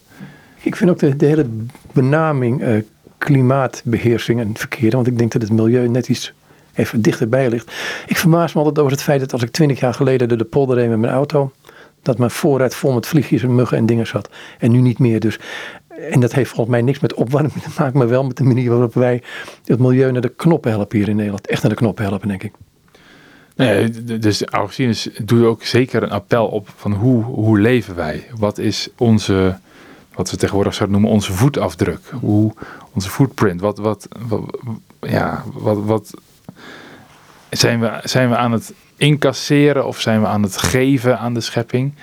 Ik 0.62 0.76
vind 0.76 0.89
ook 0.89 1.00
de, 1.00 1.15
de 1.15 1.26
hele 1.26 1.45
benaming 1.91 2.84
klimaatbeheersing 3.17 4.39
een 4.39 4.58
verkeerde, 4.58 4.95
want 4.95 5.08
ik 5.08 5.17
denk 5.17 5.32
dat 5.32 5.41
het 5.41 5.52
milieu 5.52 5.88
net 5.88 6.10
iets 6.10 6.34
even 6.77 7.01
dichterbij 7.01 7.49
ligt. 7.49 7.71
Ik 8.07 8.17
verbaas 8.17 8.53
me 8.53 8.59
altijd 8.59 8.79
over 8.79 8.91
het 8.91 9.03
feit 9.03 9.19
dat 9.19 9.33
als 9.33 9.41
ik 9.41 9.51
twintig 9.51 9.79
jaar 9.79 9.93
geleden 9.93 10.27
door 10.27 10.37
de 10.37 10.43
polder 10.43 10.77
reed 10.77 10.89
met 10.89 10.99
mijn 10.99 11.13
auto, 11.13 11.51
dat 12.01 12.17
mijn 12.17 12.31
voorruit 12.31 12.75
vol 12.75 12.93
met 12.93 13.07
vliegjes 13.07 13.43
en 13.43 13.55
muggen 13.55 13.77
en 13.77 13.85
dingen 13.85 14.07
zat. 14.07 14.29
En 14.59 14.71
nu 14.71 14.81
niet 14.81 14.99
meer. 14.99 15.19
Dus 15.19 15.39
en 16.11 16.19
dat 16.19 16.33
heeft 16.33 16.49
volgens 16.49 16.69
mij 16.69 16.81
niks 16.81 16.99
met 16.99 17.13
opwarming 17.13 17.53
te 17.53 17.69
maken, 17.77 17.97
maar 17.97 18.07
wel 18.07 18.23
met 18.23 18.37
de 18.37 18.43
manier 18.43 18.69
waarop 18.69 18.93
wij 18.93 19.21
het 19.65 19.79
milieu 19.79 20.11
naar 20.11 20.21
de 20.21 20.33
knoppen 20.35 20.71
helpen 20.71 20.97
hier 20.97 21.09
in 21.09 21.15
Nederland. 21.15 21.47
Echt 21.47 21.61
naar 21.61 21.71
de 21.71 21.77
knoppen 21.77 22.05
helpen, 22.05 22.27
denk 22.27 22.43
ik. 22.43 22.53
Nee, 23.55 23.89
dus 24.19 24.45
Augustinus 24.45 25.09
doet 25.23 25.45
ook 25.45 25.63
zeker 25.63 26.03
een 26.03 26.09
appel 26.09 26.47
op 26.47 26.69
van 26.75 26.93
hoe, 26.93 27.23
hoe 27.23 27.59
leven 27.59 27.95
wij? 27.95 28.27
Wat 28.37 28.57
is 28.57 28.89
onze, 28.97 29.59
wat 30.13 30.31
we 30.31 30.37
tegenwoordig 30.37 30.73
zouden 30.73 30.99
noemen, 30.99 31.15
onze 31.15 31.33
voetafdruk? 31.33 31.99
Hoe, 32.21 32.53
onze 32.93 33.09
footprint? 33.09 33.61
Wat, 33.61 33.77
wat 33.77 34.07
ja, 34.99 35.43
wat, 35.53 35.83
wat 35.83 36.13
zijn, 37.49 37.79
we, 37.79 37.99
zijn 38.03 38.29
we 38.29 38.36
aan 38.36 38.51
het 38.51 38.73
incasseren 38.97 39.86
of 39.86 39.99
zijn 39.99 40.21
we 40.21 40.27
aan 40.27 40.43
het 40.43 40.57
geven 40.57 41.19
aan 41.19 41.33
de 41.33 41.41
schepping? 41.41 41.93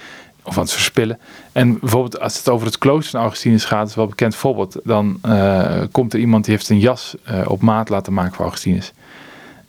of 0.45 0.57
aan 0.57 0.63
het 0.63 0.73
verspillen. 0.73 1.19
En 1.53 1.79
bijvoorbeeld 1.79 2.21
als 2.21 2.37
het 2.37 2.49
over 2.49 2.67
het 2.67 2.79
klooster 2.79 3.11
van 3.11 3.21
Augustinus 3.21 3.65
gaat, 3.65 3.89
is 3.89 3.95
wel 3.95 4.07
bekend 4.07 4.35
voorbeeld. 4.35 4.77
Dan 4.85 5.19
uh, 5.27 5.81
komt 5.93 6.13
er 6.13 6.19
iemand 6.19 6.45
die 6.45 6.55
heeft 6.55 6.69
een 6.69 6.79
jas 6.79 7.15
uh, 7.31 7.41
op 7.47 7.63
maat 7.63 7.89
laten 7.89 8.13
maken 8.13 8.35
voor 8.35 8.45
Augustinus. 8.45 8.93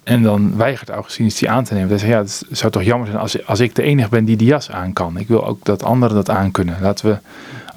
En 0.04 0.24
dan 0.24 0.58
weigert 0.58 0.90
Augustinus 0.90 1.38
die 1.38 1.50
aan 1.50 1.64
te 1.64 1.74
nemen. 1.74 1.90
Hij 1.90 1.98
zegt, 1.98 2.12
ja, 2.12 2.20
het 2.20 2.46
zou 2.58 2.72
toch 2.72 2.84
jammer 2.84 3.08
zijn 3.08 3.20
als, 3.20 3.46
als 3.46 3.60
ik 3.60 3.76
de 3.76 3.82
enige 3.82 4.10
ben 4.10 4.26
die 4.26 4.38
die 4.38 4.48
jas 4.48 4.72
aan 4.72 4.94
kan. 4.94 5.18
Ik 5.18 5.28
wil 5.28 5.46
ook 5.46 5.66
dat 5.66 5.84
anderen 5.84 6.16
dat 6.16 6.30
aan 6.30 6.52
kunnen. 6.52 6.78
Laten 6.82 7.10
we 7.10 7.18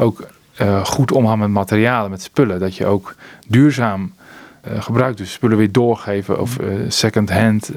ook 0.03 0.27
uh, 0.61 0.85
goed 0.85 1.13
omgaan 1.13 1.39
met 1.39 1.49
materialen, 1.49 2.11
met 2.11 2.23
spullen. 2.23 2.61
Dat 2.61 2.77
je 2.77 2.87
ook 2.87 3.15
duurzaam 3.47 4.13
gebruikt. 4.79 5.19
Dus 5.19 5.33
spullen 5.33 5.57
weer 5.57 5.73
doorgeven 5.73 6.41
of 6.41 6.61
uh, 6.61 6.69
second 6.89 7.31
hand. 7.31 7.71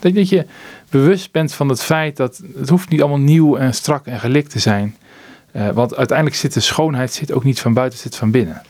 dat, 0.00 0.14
dat 0.14 0.28
je 0.28 0.46
bewust 0.90 1.32
bent 1.32 1.52
van 1.52 1.68
het 1.68 1.82
feit 1.82 2.16
dat 2.16 2.42
het 2.58 2.68
hoeft 2.68 2.88
niet 2.88 3.00
allemaal 3.00 3.18
nieuw 3.18 3.56
en 3.56 3.74
strak 3.74 4.06
en 4.06 4.20
gelikt 4.20 4.50
te 4.50 4.58
zijn. 4.58 4.96
want 5.74 5.96
uiteindelijk 5.96 6.36
zit 6.36 6.54
de 6.54 6.60
schoonheid 6.60 7.12
zit 7.12 7.32
ook 7.32 7.44
niet 7.44 7.60
van 7.60 7.74
buiten, 7.74 7.98
zit 7.98 8.16
van 8.16 8.30
binnen. 8.30 8.62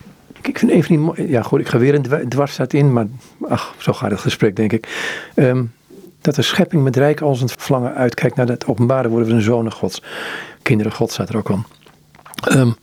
Ik 0.42 0.58
vind 0.58 0.70
even 0.70 1.14
niet 1.16 1.28
Ja, 1.28 1.42
goed, 1.42 1.60
ik 1.60 1.68
ga 1.68 1.78
weer 1.78 1.94
een 1.94 2.28
dwarsstaat 2.28 2.72
in, 2.72 2.92
maar 2.92 3.06
ach, 3.48 3.74
zo 3.78 3.92
gaat 3.92 4.10
het 4.10 4.20
gesprek, 4.20 4.56
denk 4.56 4.72
ik. 4.72 4.88
Um, 5.34 5.72
dat 6.20 6.34
de 6.34 6.42
schepping 6.42 6.82
met 6.82 6.96
rijk 6.96 7.20
als 7.20 7.40
een 7.40 7.48
verlangen 7.48 7.94
uitkijkt 7.94 8.36
naar 8.36 8.48
het 8.48 8.66
openbare 8.66 9.08
worden 9.08 9.28
van 9.28 9.36
de 9.36 9.42
zonen 9.42 9.72
gods. 9.72 10.02
Kinderen 10.62 10.92
gods 10.92 11.14
staat 11.14 11.28
er 11.28 11.36
ook 11.36 11.50
al. 11.50 11.64
Um, 12.52 12.76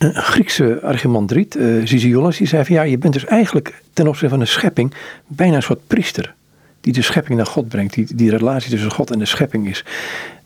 een 0.00 0.14
Griekse 0.14 0.80
archimandriet, 0.82 1.56
uh, 1.56 1.86
die 1.86 2.46
zei 2.46 2.64
van 2.64 2.74
ja, 2.74 2.82
je 2.82 2.98
bent 2.98 3.12
dus 3.12 3.24
eigenlijk 3.24 3.82
ten 3.92 4.06
opzichte 4.06 4.28
van 4.28 4.38
de 4.38 4.44
schepping 4.44 4.94
bijna 5.26 5.56
een 5.56 5.62
soort 5.62 5.86
priester. 5.86 6.34
Die 6.80 6.92
de 6.92 7.02
schepping 7.02 7.36
naar 7.36 7.46
God 7.46 7.68
brengt, 7.68 7.94
die, 7.94 8.14
die 8.14 8.30
relatie 8.30 8.70
tussen 8.70 8.90
God 8.90 9.10
en 9.10 9.18
de 9.18 9.24
schepping 9.24 9.68
is. 9.68 9.84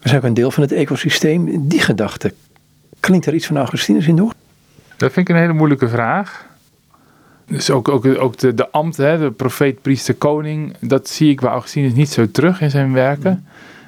We 0.01 0.09
zijn 0.09 0.21
ook 0.21 0.27
een 0.27 0.35
deel 0.35 0.51
van 0.51 0.63
het 0.63 0.73
ecosysteem. 0.73 1.69
Die 1.69 1.81
gedachte, 1.81 2.35
klinkt 3.01 3.27
er 3.27 3.35
iets 3.35 3.47
van 3.47 3.57
Augustinus 3.57 4.07
in 4.07 4.17
door? 4.17 4.33
Dat 4.97 5.13
vind 5.13 5.29
ik 5.29 5.35
een 5.35 5.41
hele 5.41 5.53
moeilijke 5.53 5.89
vraag. 5.89 6.47
Dus 7.47 7.71
ook, 7.71 7.89
ook, 7.89 8.07
ook 8.07 8.39
de, 8.39 8.55
de 8.55 8.71
ambt, 8.71 8.97
hè, 8.97 9.19
de 9.19 9.31
profeet, 9.31 9.83
priester, 9.83 10.15
koning, 10.15 10.75
dat 10.81 11.09
zie 11.09 11.31
ik 11.31 11.41
bij 11.41 11.51
Augustinus 11.51 11.93
niet 11.93 12.11
zo 12.11 12.31
terug 12.31 12.61
in 12.61 12.71
zijn 12.71 12.93
werken. 12.93 13.47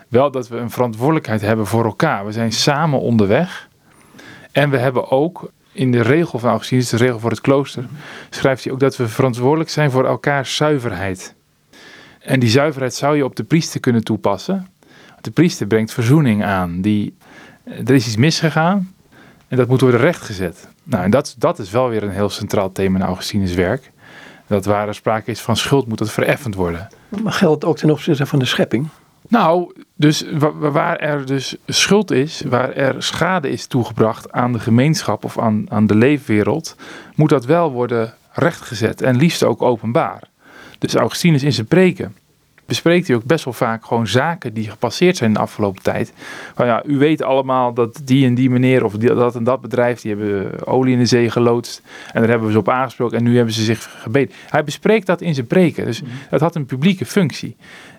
Wel 0.09 0.31
dat 0.31 0.48
we 0.48 0.57
een 0.57 0.70
verantwoordelijkheid 0.70 1.40
hebben 1.40 1.66
voor 1.66 1.85
elkaar. 1.85 2.26
We 2.26 2.33
zijn 2.33 2.52
samen 2.52 3.00
onderweg. 3.00 3.68
En 4.52 4.70
we 4.70 4.79
hebben 4.79 5.11
ook 5.11 5.50
in 5.77 5.93
de 5.93 6.03
regel 6.03 6.39
van 6.39 6.51
Augustinus, 6.51 6.89
de 6.89 6.97
regel 6.97 7.19
voor 7.19 7.31
het 7.31 7.41
klooster, 7.41 7.85
schrijft 8.31 8.65
hij 8.65 8.73
ook 8.73 8.81
dat 8.81 8.97
we 8.97 9.09
verantwoordelijk 9.09 9.71
zijn 9.71 9.91
voor 9.91 10.07
elkaars 10.07 10.57
zuiverheid. 10.57 11.35
En 12.19 12.41
die 12.41 12.49
zuiverheid 12.49 12.95
zou 12.95 13.17
je 13.17 13.25
op 13.25 13.37
de 13.37 13.45
priester 13.45 13.81
kunnen 13.81 14.05
toepassen. 14.05 14.67
De 15.21 15.31
priester 15.31 15.67
brengt 15.67 15.93
verzoening 15.93 16.45
aan. 16.45 16.81
Die, 16.81 17.17
er 17.65 17.95
is 17.95 18.07
iets 18.07 18.17
misgegaan 18.17 18.95
en 19.49 19.57
dat 19.57 19.69
moet 19.69 19.81
worden 19.81 20.01
rechtgezet. 20.01 20.69
Nou, 20.83 21.05
en 21.05 21.11
dat, 21.11 21.35
dat 21.39 21.59
is 21.59 21.71
wel 21.71 21.89
weer 21.89 22.03
een 22.03 22.11
heel 22.11 22.31
centraal 22.31 22.73
thema 22.73 22.99
in 22.99 23.05
Augustinus 23.05 23.55
werk. 23.55 23.93
Dat 24.47 24.65
waar 24.65 24.89
er 24.89 24.95
sprake 24.95 25.31
is 25.31 25.41
van 25.41 25.57
schuld, 25.57 25.87
moet 25.87 25.99
dat 25.99 26.12
vereffend 26.12 26.55
worden. 26.55 26.89
Maar 27.23 27.33
geldt 27.33 27.62
het 27.62 27.71
ook 27.71 27.79
ten 27.79 27.91
opzichte 27.91 28.27
van 28.27 28.39
de 28.39 28.45
schepping? 28.45 28.89
Nou, 29.29 29.73
dus 29.95 30.25
waar 30.59 30.97
er 30.97 31.27
dus 31.27 31.57
schuld 31.67 32.11
is, 32.11 32.43
waar 32.49 32.73
er 32.73 33.03
schade 33.03 33.51
is 33.51 33.67
toegebracht 33.67 34.33
aan 34.33 34.53
de 34.53 34.59
gemeenschap 34.59 35.25
of 35.25 35.39
aan, 35.39 35.67
aan 35.69 35.87
de 35.87 35.95
leefwereld, 35.95 36.77
moet 37.15 37.29
dat 37.29 37.45
wel 37.45 37.73
worden 37.73 38.15
rechtgezet 38.33 39.03
en 39.03 39.17
liefst 39.17 39.43
ook 39.43 39.62
openbaar. 39.62 40.23
Dus 40.79 40.95
Augustinus 40.95 41.43
in 41.43 41.53
zijn 41.53 41.67
preken 41.67 42.15
bespreekt 42.67 43.07
hij 43.07 43.17
ook 43.17 43.25
best 43.25 43.45
wel 43.45 43.55
vaak 43.55 43.85
gewoon 43.85 44.07
zaken 44.07 44.55
die 44.55 44.71
gepasseerd 44.71 45.17
zijn 45.17 45.33
de 45.33 45.39
afgelopen 45.39 45.83
tijd. 45.83 46.12
Van 46.55 46.67
ja, 46.67 46.83
u 46.87 46.99
weet 46.99 47.23
allemaal 47.23 47.75
dat 47.75 48.01
die 48.05 48.27
en 48.27 48.35
die 48.35 48.51
meneer 48.51 48.85
of 48.85 48.93
die, 48.93 49.15
dat 49.15 49.35
en 49.35 49.45
dat 49.45 49.61
bedrijf, 49.61 50.01
die 50.01 50.15
hebben 50.17 50.67
olie 50.67 50.93
in 50.93 50.99
de 50.99 51.07
zee 51.07 51.31
geloodst. 51.31 51.83
En 52.12 52.21
daar 52.21 52.29
hebben 52.29 52.47
we 52.47 52.53
ze 52.53 52.59
op 52.59 52.69
aangesproken 52.69 53.19
en 53.19 53.25
nu 53.25 53.37
hebben 53.37 53.55
ze 53.55 53.62
zich 53.62 53.91
gebeten. 54.01 54.35
Hij 54.49 54.65
bespreekt 54.65 55.07
dat 55.07 55.21
in 55.21 55.35
zijn 55.35 55.47
preken. 55.47 55.85
Dus 55.85 56.03
mhm. 56.03 56.11
dat 56.31 56.41
had 56.41 56.55
een 56.55 56.67
publieke 56.67 57.07
functie. 57.07 57.57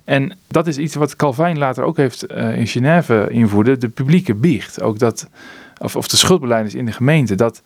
En 0.08 0.38
dat 0.48 0.68
is 0.68 0.78
iets 0.78 0.96
wat 0.96 1.16
Calvijn 1.16 1.58
later 1.58 1.84
ook 1.84 1.98
heeft 1.98 2.32
uh, 2.32 2.58
in 2.58 2.68
Genève 2.68 3.28
invoerde, 3.30 3.78
de 3.78 3.90
publieke 3.90 4.36
biecht. 4.36 4.82
Ook 4.82 5.00
dat, 5.00 5.30
of, 5.78 5.96
of 5.96 6.08
de 6.08 6.18
schuldbeleiders 6.18 6.76
in 6.76 6.86
de 6.86 6.92
gemeente, 6.92 7.36
dat 7.36 7.62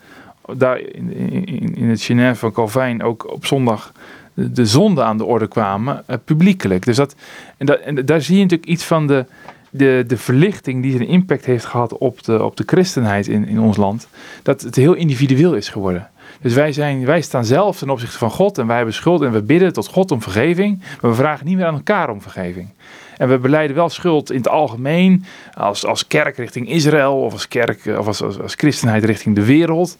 daar 0.53 0.79
in, 0.79 1.13
in, 1.31 1.75
in 1.75 1.89
het 1.89 2.01
Genève 2.01 2.35
van 2.35 2.51
Calvijn 2.51 3.03
ook 3.03 3.31
op 3.31 3.45
zondag 3.45 3.91
de 4.33 4.65
zonde 4.65 5.03
aan 5.03 5.17
de 5.17 5.25
orde 5.25 5.47
kwamen, 5.47 6.03
uh, 6.09 6.15
publiekelijk. 6.25 6.85
Dus 6.85 6.95
dat, 6.95 7.15
en, 7.57 7.65
dat, 7.65 7.79
en 7.79 8.05
daar 8.05 8.21
zie 8.21 8.35
je 8.35 8.41
natuurlijk 8.41 8.69
iets 8.69 8.83
van 8.83 9.07
de, 9.07 9.25
de, 9.69 10.03
de 10.07 10.17
verlichting 10.17 10.81
die 10.81 10.95
een 10.95 11.07
impact 11.07 11.45
heeft 11.45 11.65
gehad 11.65 11.97
op 11.97 12.23
de, 12.23 12.43
op 12.43 12.57
de 12.57 12.63
christenheid 12.65 13.27
in, 13.27 13.47
in 13.47 13.59
ons 13.59 13.77
land. 13.77 14.07
Dat 14.43 14.61
het 14.61 14.75
heel 14.75 14.93
individueel 14.93 15.55
is 15.55 15.69
geworden. 15.69 16.09
Dus 16.41 16.53
wij, 16.53 16.71
zijn, 16.71 17.05
wij 17.05 17.21
staan 17.21 17.45
zelf 17.45 17.77
ten 17.77 17.89
opzichte 17.89 18.17
van 18.17 18.31
God 18.31 18.57
en 18.57 18.67
wij 18.67 18.75
hebben 18.75 18.93
schuld 18.93 19.21
en 19.21 19.31
we 19.31 19.41
bidden 19.41 19.73
tot 19.73 19.87
God 19.87 20.11
om 20.11 20.21
vergeving. 20.21 20.79
Maar 21.01 21.11
we 21.11 21.17
vragen 21.17 21.45
niet 21.45 21.55
meer 21.55 21.65
aan 21.65 21.73
elkaar 21.73 22.09
om 22.09 22.21
vergeving. 22.21 22.69
En 23.17 23.29
we 23.29 23.37
beleiden 23.37 23.75
wel 23.75 23.89
schuld 23.89 24.31
in 24.31 24.37
het 24.37 24.47
algemeen, 24.47 25.25
als, 25.53 25.85
als 25.85 26.07
kerk 26.07 26.37
richting 26.37 26.69
Israël 26.69 27.21
of 27.21 27.33
als 27.33 27.47
kerk 27.47 27.85
of 27.85 28.07
als, 28.07 28.21
als, 28.21 28.55
christenheid 28.55 29.03
richting 29.03 29.35
de 29.35 29.45
wereld. 29.45 29.97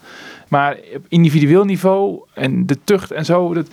Maar 0.47 0.77
op 0.95 1.05
individueel 1.07 1.65
niveau 1.65 2.21
en 2.33 2.65
de 2.65 2.77
tucht 2.83 3.11
en 3.11 3.25
zo, 3.25 3.53
dat, 3.53 3.67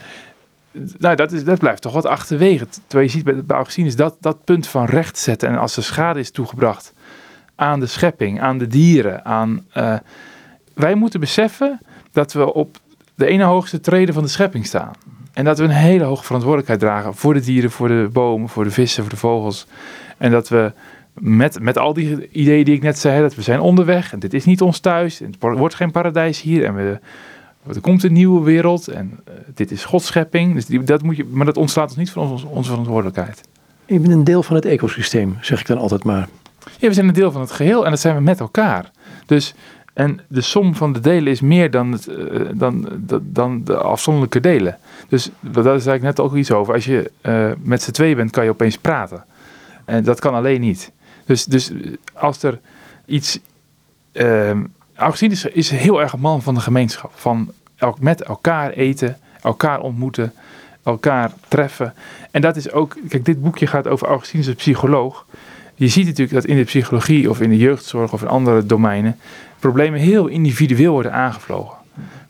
nou, 0.98 1.16
dat, 1.16 1.32
is, 1.32 1.44
dat 1.44 1.58
blijft 1.58 1.82
toch 1.82 1.92
wat 1.92 2.06
achterwege. 2.06 2.66
Terwijl 2.86 3.08
je 3.08 3.14
ziet 3.14 3.24
bij, 3.24 3.44
bij 3.44 3.56
Augustinus 3.56 3.96
dat, 3.96 4.16
dat 4.20 4.44
punt 4.44 4.66
van 4.66 4.84
recht 4.84 5.18
zetten. 5.18 5.48
En 5.48 5.58
als 5.58 5.76
er 5.76 5.82
schade 5.82 6.20
is 6.20 6.30
toegebracht 6.30 6.92
aan 7.54 7.80
de 7.80 7.86
schepping, 7.86 8.40
aan 8.40 8.58
de 8.58 8.66
dieren, 8.66 9.24
aan... 9.24 9.66
Uh, 9.76 9.94
wij 10.74 10.94
moeten 10.94 11.20
beseffen 11.20 11.80
dat 12.18 12.32
we 12.32 12.54
op 12.54 12.76
de 13.14 13.26
ene 13.26 13.44
hoogste 13.44 13.80
treden 13.80 14.14
van 14.14 14.22
de 14.22 14.28
schepping 14.28 14.66
staan. 14.66 14.90
En 15.32 15.44
dat 15.44 15.58
we 15.58 15.64
een 15.64 15.70
hele 15.70 16.04
hoge 16.04 16.24
verantwoordelijkheid 16.24 16.80
dragen 16.80 17.14
voor 17.14 17.34
de 17.34 17.40
dieren, 17.40 17.70
voor 17.70 17.88
de 17.88 18.08
bomen, 18.12 18.48
voor 18.48 18.64
de 18.64 18.70
vissen, 18.70 19.02
voor 19.02 19.12
de 19.12 19.18
vogels. 19.18 19.66
En 20.16 20.30
dat 20.30 20.48
we 20.48 20.72
met, 21.12 21.60
met 21.60 21.78
al 21.78 21.92
die 21.92 22.28
ideeën 22.30 22.64
die 22.64 22.74
ik 22.74 22.82
net 22.82 22.98
zei, 22.98 23.20
dat 23.20 23.34
we 23.34 23.42
zijn 23.42 23.60
onderweg 23.60 24.12
en 24.12 24.18
dit 24.18 24.34
is 24.34 24.44
niet 24.44 24.62
ons 24.62 24.78
thuis. 24.78 25.20
En 25.20 25.26
het 25.26 25.58
wordt 25.58 25.74
geen 25.74 25.90
paradijs 25.90 26.40
hier 26.40 26.64
en 26.64 26.74
we 26.74 26.98
er 27.74 27.80
komt 27.80 28.02
een 28.02 28.12
nieuwe 28.12 28.44
wereld 28.44 28.88
en 28.88 29.20
uh, 29.28 29.34
dit 29.54 29.70
is 29.70 29.84
Gods 29.84 30.06
schepping. 30.06 30.54
Dus 30.54 30.66
die, 30.66 30.82
dat 30.82 31.02
moet 31.02 31.16
je, 31.16 31.24
maar 31.30 31.46
dat 31.46 31.56
ontslaat 31.56 31.88
ons 31.88 31.96
niet 31.96 32.10
van 32.10 32.30
ons, 32.30 32.44
onze 32.44 32.70
verantwoordelijkheid. 32.70 33.40
Je 33.86 34.00
bent 34.00 34.12
een 34.12 34.24
deel 34.24 34.42
van 34.42 34.56
het 34.56 34.64
ecosysteem, 34.64 35.36
zeg 35.40 35.60
ik 35.60 35.66
dan 35.66 35.78
altijd 35.78 36.04
maar. 36.04 36.28
Ja, 36.78 36.88
we 36.88 36.94
zijn 36.94 37.08
een 37.08 37.14
deel 37.14 37.32
van 37.32 37.40
het 37.40 37.50
geheel 37.50 37.84
en 37.84 37.90
dat 37.90 38.00
zijn 38.00 38.14
we 38.14 38.20
met 38.20 38.40
elkaar. 38.40 38.90
Dus, 39.26 39.54
en 39.98 40.20
de 40.28 40.40
som 40.40 40.74
van 40.74 40.92
de 40.92 41.00
delen 41.00 41.32
is 41.32 41.40
meer 41.40 41.70
dan, 41.70 41.92
het, 41.92 42.08
uh, 42.08 42.48
dan, 42.54 42.88
dan 43.22 43.64
de 43.64 43.76
afzonderlijke 43.76 44.40
delen. 44.40 44.78
Dus 45.08 45.30
dat 45.40 45.64
is 45.64 45.66
eigenlijk 45.66 46.02
net 46.02 46.20
ook 46.20 46.34
iets 46.34 46.50
over. 46.50 46.74
Als 46.74 46.84
je 46.84 47.10
uh, 47.22 47.50
met 47.62 47.82
z'n 47.82 47.90
twee 47.90 48.16
bent, 48.16 48.30
kan 48.30 48.44
je 48.44 48.50
opeens 48.50 48.78
praten. 48.78 49.24
En 49.84 50.04
dat 50.04 50.20
kan 50.20 50.34
alleen 50.34 50.60
niet. 50.60 50.92
Dus, 51.24 51.44
dus 51.44 51.72
als 52.12 52.42
er 52.42 52.60
iets 53.06 53.38
ehm, 54.12 54.64
Augustinus 54.94 55.44
is 55.44 55.70
heel 55.70 56.00
erg 56.00 56.12
een 56.12 56.20
man 56.20 56.42
van 56.42 56.54
de 56.54 56.60
gemeenschap. 56.60 57.12
Van 57.14 57.52
elk, 57.76 58.00
met 58.00 58.22
elkaar 58.22 58.70
eten, 58.70 59.18
elkaar 59.42 59.80
ontmoeten, 59.80 60.32
elkaar 60.82 61.32
treffen. 61.48 61.94
En 62.30 62.40
dat 62.40 62.56
is 62.56 62.70
ook, 62.72 62.96
kijk, 63.08 63.24
dit 63.24 63.42
boekje 63.42 63.66
gaat 63.66 63.86
over 63.86 64.08
Augustinus 64.08 64.54
psycholoog. 64.54 65.26
Je 65.74 65.88
ziet 65.88 66.06
natuurlijk 66.06 66.34
dat 66.34 66.44
in 66.44 66.56
de 66.56 66.64
psychologie 66.64 67.30
of 67.30 67.40
in 67.40 67.50
de 67.50 67.56
jeugdzorg 67.56 68.12
of 68.12 68.22
in 68.22 68.28
andere 68.28 68.66
domeinen 68.66 69.18
problemen 69.58 70.00
heel 70.00 70.26
individueel 70.26 70.92
worden 70.92 71.12
aangevlogen. 71.12 71.76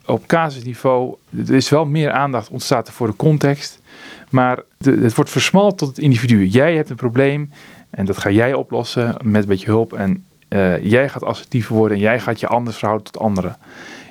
Op 0.05 0.27
casusniveau, 0.27 1.15
er 1.47 1.53
is 1.53 1.69
wel 1.69 1.85
meer 1.85 2.11
aandacht 2.11 2.49
ontstaat 2.49 2.91
voor 2.91 3.07
de 3.07 3.15
context, 3.15 3.81
maar 4.29 4.59
het 4.83 5.15
wordt 5.15 5.31
versmalt 5.31 5.77
tot 5.77 5.87
het 5.87 5.97
individu. 5.97 6.45
Jij 6.45 6.75
hebt 6.75 6.89
een 6.89 6.95
probleem 6.95 7.51
en 7.89 8.05
dat 8.05 8.17
ga 8.17 8.29
jij 8.29 8.53
oplossen 8.53 9.15
met 9.23 9.41
een 9.41 9.49
beetje 9.49 9.65
hulp 9.65 9.93
en 9.93 10.25
uh, 10.49 10.83
jij 10.83 11.09
gaat 11.09 11.23
assertiever 11.23 11.75
worden 11.75 11.97
en 11.97 12.03
jij 12.03 12.19
gaat 12.19 12.39
je 12.39 12.47
anders 12.47 12.77
verhouden 12.77 13.11
tot 13.11 13.21
anderen. 13.21 13.57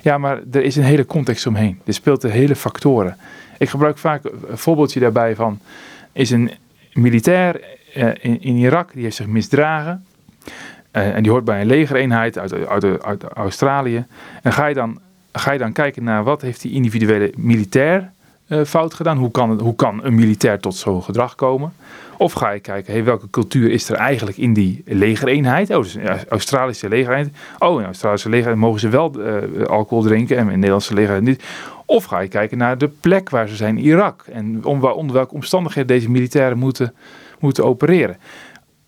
Ja, 0.01 0.17
maar 0.17 0.41
er 0.51 0.63
is 0.63 0.75
een 0.75 0.83
hele 0.83 1.05
context 1.05 1.47
omheen. 1.47 1.79
Er 1.85 1.93
speelt 1.93 2.21
de 2.21 2.29
hele 2.29 2.55
factoren. 2.55 3.17
Ik 3.57 3.69
gebruik 3.69 3.97
vaak 3.97 4.23
een 4.23 4.57
voorbeeldje 4.57 4.99
daarbij 4.99 5.35
van... 5.35 5.59
is 6.11 6.29
een 6.29 6.51
militair 6.93 7.61
uh, 7.95 8.07
in, 8.19 8.41
in, 8.41 8.55
Irak, 8.55 8.93
die 8.93 9.03
heeft 9.03 9.15
zich 9.15 9.27
misdragen... 9.27 10.05
Uh, 10.99 11.15
en 11.15 11.23
die 11.23 11.31
hoort 11.31 11.45
bij 11.45 11.61
een 11.61 11.67
legereenheid 11.67 12.37
uit, 12.37 12.67
uit, 12.67 13.03
uit 13.03 13.23
Australië. 13.23 14.05
En 14.41 14.53
ga 14.53 14.65
je, 14.65 14.73
dan, 14.73 14.99
ga 15.31 15.51
je 15.51 15.59
dan 15.59 15.71
kijken 15.71 16.03
naar 16.03 16.23
wat 16.23 16.41
heeft 16.41 16.61
die 16.61 16.71
individuele 16.71 17.33
militair 17.37 18.11
uh, 18.47 18.63
fout 18.63 18.93
gedaan? 18.93 19.17
Hoe 19.17 19.31
kan, 19.31 19.59
hoe 19.59 19.75
kan 19.75 20.03
een 20.03 20.15
militair 20.15 20.59
tot 20.59 20.75
zo'n 20.75 21.03
gedrag 21.03 21.35
komen? 21.35 21.73
Of 22.17 22.33
ga 22.33 22.49
je 22.49 22.59
kijken, 22.59 22.93
hey, 22.93 23.03
welke 23.03 23.29
cultuur 23.29 23.71
is 23.71 23.89
er 23.89 23.95
eigenlijk 23.95 24.37
in 24.37 24.53
die 24.53 24.81
legereenheid? 24.85 25.69
Oh, 25.69 25.83
dus 25.83 25.97
Australische 26.29 26.89
legereenheid. 26.89 27.35
Oh, 27.59 27.79
in 27.79 27.85
Australische 27.85 28.29
legereenheid 28.29 28.65
mogen 28.65 28.79
ze 28.79 28.89
wel 28.89 29.13
uh, 29.19 29.65
alcohol 29.65 30.03
drinken 30.03 30.37
en 30.37 30.43
in 30.43 30.49
de 30.49 30.55
Nederlandse 30.55 30.93
legereenheid 30.93 31.27
niet. 31.27 31.43
Of 31.85 32.03
ga 32.03 32.19
je 32.19 32.27
kijken 32.27 32.57
naar 32.57 32.77
de 32.77 32.87
plek 32.87 33.29
waar 33.29 33.47
ze 33.47 33.55
zijn 33.55 33.77
Irak. 33.77 34.25
En 34.31 34.65
om, 34.65 34.83
onder 34.83 35.15
welke 35.15 35.33
omstandigheden 35.33 35.87
deze 35.87 36.09
militairen 36.09 36.57
moeten, 36.57 36.93
moeten 37.39 37.65
opereren. 37.65 38.17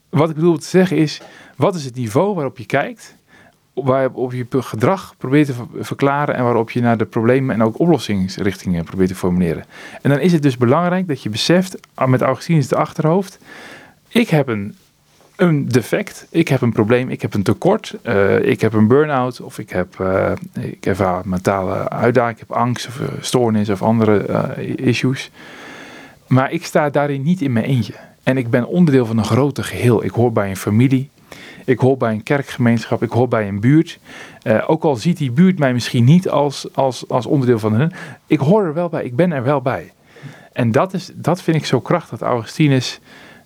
Wat 0.09 0.29
ik 0.29 0.35
bedoel 0.35 0.57
te 0.57 0.67
zeggen 0.67 0.97
is, 0.97 1.21
wat 1.61 1.75
is 1.75 1.85
het 1.85 1.95
niveau 1.95 2.35
waarop 2.35 2.57
je 2.57 2.65
kijkt? 2.65 3.19
waarop 3.73 4.33
je 4.33 4.45
gedrag 4.49 5.15
probeert 5.17 5.45
te 5.45 5.53
verklaren 5.79 6.35
en 6.35 6.43
waarop 6.43 6.71
je 6.71 6.81
naar 6.81 6.97
de 6.97 7.05
problemen 7.05 7.55
en 7.55 7.63
ook 7.63 7.79
oplossingsrichtingen 7.79 8.83
probeert 8.83 9.09
te 9.09 9.15
formuleren. 9.15 9.65
En 10.01 10.09
dan 10.09 10.19
is 10.19 10.31
het 10.31 10.41
dus 10.41 10.57
belangrijk 10.57 11.07
dat 11.07 11.23
je 11.23 11.29
beseft, 11.29 11.77
ah, 11.93 12.07
met 12.07 12.21
Augustinus 12.21 12.67
de 12.67 12.75
achterhoofd, 12.75 13.39
ik 14.07 14.29
heb 14.29 14.47
een 14.47 14.75
een 15.35 15.67
defect. 15.67 16.27
Ik 16.29 16.47
heb 16.47 16.61
een 16.61 16.71
probleem, 16.71 17.09
ik 17.09 17.21
heb 17.21 17.33
een 17.33 17.43
tekort, 17.43 17.95
uh, 18.03 18.45
ik 18.45 18.61
heb 18.61 18.73
een 18.73 18.87
burn-out 18.87 19.41
of 19.41 19.59
ik 19.59 19.69
heb, 19.69 19.97
uh, 20.01 20.31
ik 20.59 20.83
heb 20.83 20.99
uh, 20.99 21.23
mentale 21.23 21.89
uitdaging, 21.89 22.39
ik 22.39 22.45
heb 22.47 22.57
angst 22.57 22.87
of 22.87 23.01
stoornis 23.19 23.69
of 23.69 23.81
andere 23.81 24.25
issues. 24.75 25.31
Maar 26.27 26.51
ik 26.51 26.65
sta 26.65 26.89
daarin 26.89 27.21
niet 27.23 27.41
in 27.41 27.53
mijn 27.53 27.65
eentje. 27.65 27.93
En 28.23 28.37
ik 28.37 28.49
ben 28.49 28.67
onderdeel 28.67 29.05
van 29.05 29.17
een 29.17 29.25
groter 29.25 29.63
geheel. 29.63 30.03
Ik 30.03 30.11
hoor 30.11 30.31
bij 30.31 30.49
een 30.49 30.57
familie, 30.57 31.09
ik 31.65 31.79
hoor 31.79 31.97
bij 31.97 32.11
een 32.11 32.23
kerkgemeenschap, 32.23 33.03
ik 33.03 33.11
hoor 33.11 33.27
bij 33.27 33.47
een 33.47 33.59
buurt. 33.59 33.99
ook 34.67 34.83
al 34.83 34.95
ziet 34.95 35.17
die 35.17 35.31
buurt 35.31 35.59
mij 35.59 35.73
misschien 35.73 36.03
niet 36.03 36.29
als, 36.29 36.67
als, 36.73 37.07
als 37.07 37.25
onderdeel 37.25 37.59
van 37.59 37.73
hun, 37.73 37.91
ik 38.27 38.39
hoor 38.39 38.65
er 38.65 38.73
wel 38.73 38.89
bij, 38.89 39.03
ik 39.03 39.15
ben 39.15 39.31
er 39.31 39.43
wel 39.43 39.61
bij. 39.61 39.91
En 40.53 40.71
dat, 40.71 40.93
is, 40.93 41.11
dat 41.15 41.41
vind 41.41 41.57
ik 41.57 41.65
zo 41.65 41.79
krachtig 41.79 42.19
dat 42.19 42.29
Augustinus 42.29 42.99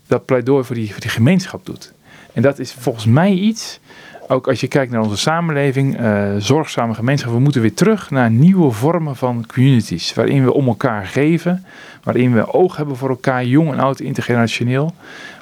dat 0.08 0.26
pleidooi 0.26 0.64
voor 0.64 0.76
die, 0.76 0.92
voor 0.92 1.02
die 1.02 1.10
gemeenschap 1.10 1.66
doet. 1.66 1.94
En 2.34 2.42
dat 2.42 2.60
is 2.60 2.74
volgens 2.74 3.06
mij 3.06 3.32
iets, 3.32 3.80
ook 4.28 4.48
als 4.48 4.60
je 4.60 4.68
kijkt 4.68 4.92
naar 4.92 5.02
onze 5.02 5.18
samenleving, 5.18 6.02
uh, 6.02 6.36
zorgzame 6.38 6.94
gemeenschap, 6.94 7.32
we 7.32 7.40
moeten 7.40 7.62
weer 7.62 7.74
terug 7.74 8.12
naar 8.12 8.32
nieuwe 8.32 8.72
vormen 8.72 9.16
van 9.16 9.46
communities. 9.54 10.14
Waarin 10.14 10.44
we 10.44 10.54
om 10.54 10.68
elkaar 10.68 11.06
geven, 11.06 11.66
waarin 12.04 12.34
we 12.34 12.54
oog 12.54 12.78
hebben 12.78 12.96
voor 12.96 13.10
elkaar, 13.10 13.46
jong 13.46 13.72
en 13.72 13.80
oud, 13.80 14.00
intergenerationeel. 14.00 14.94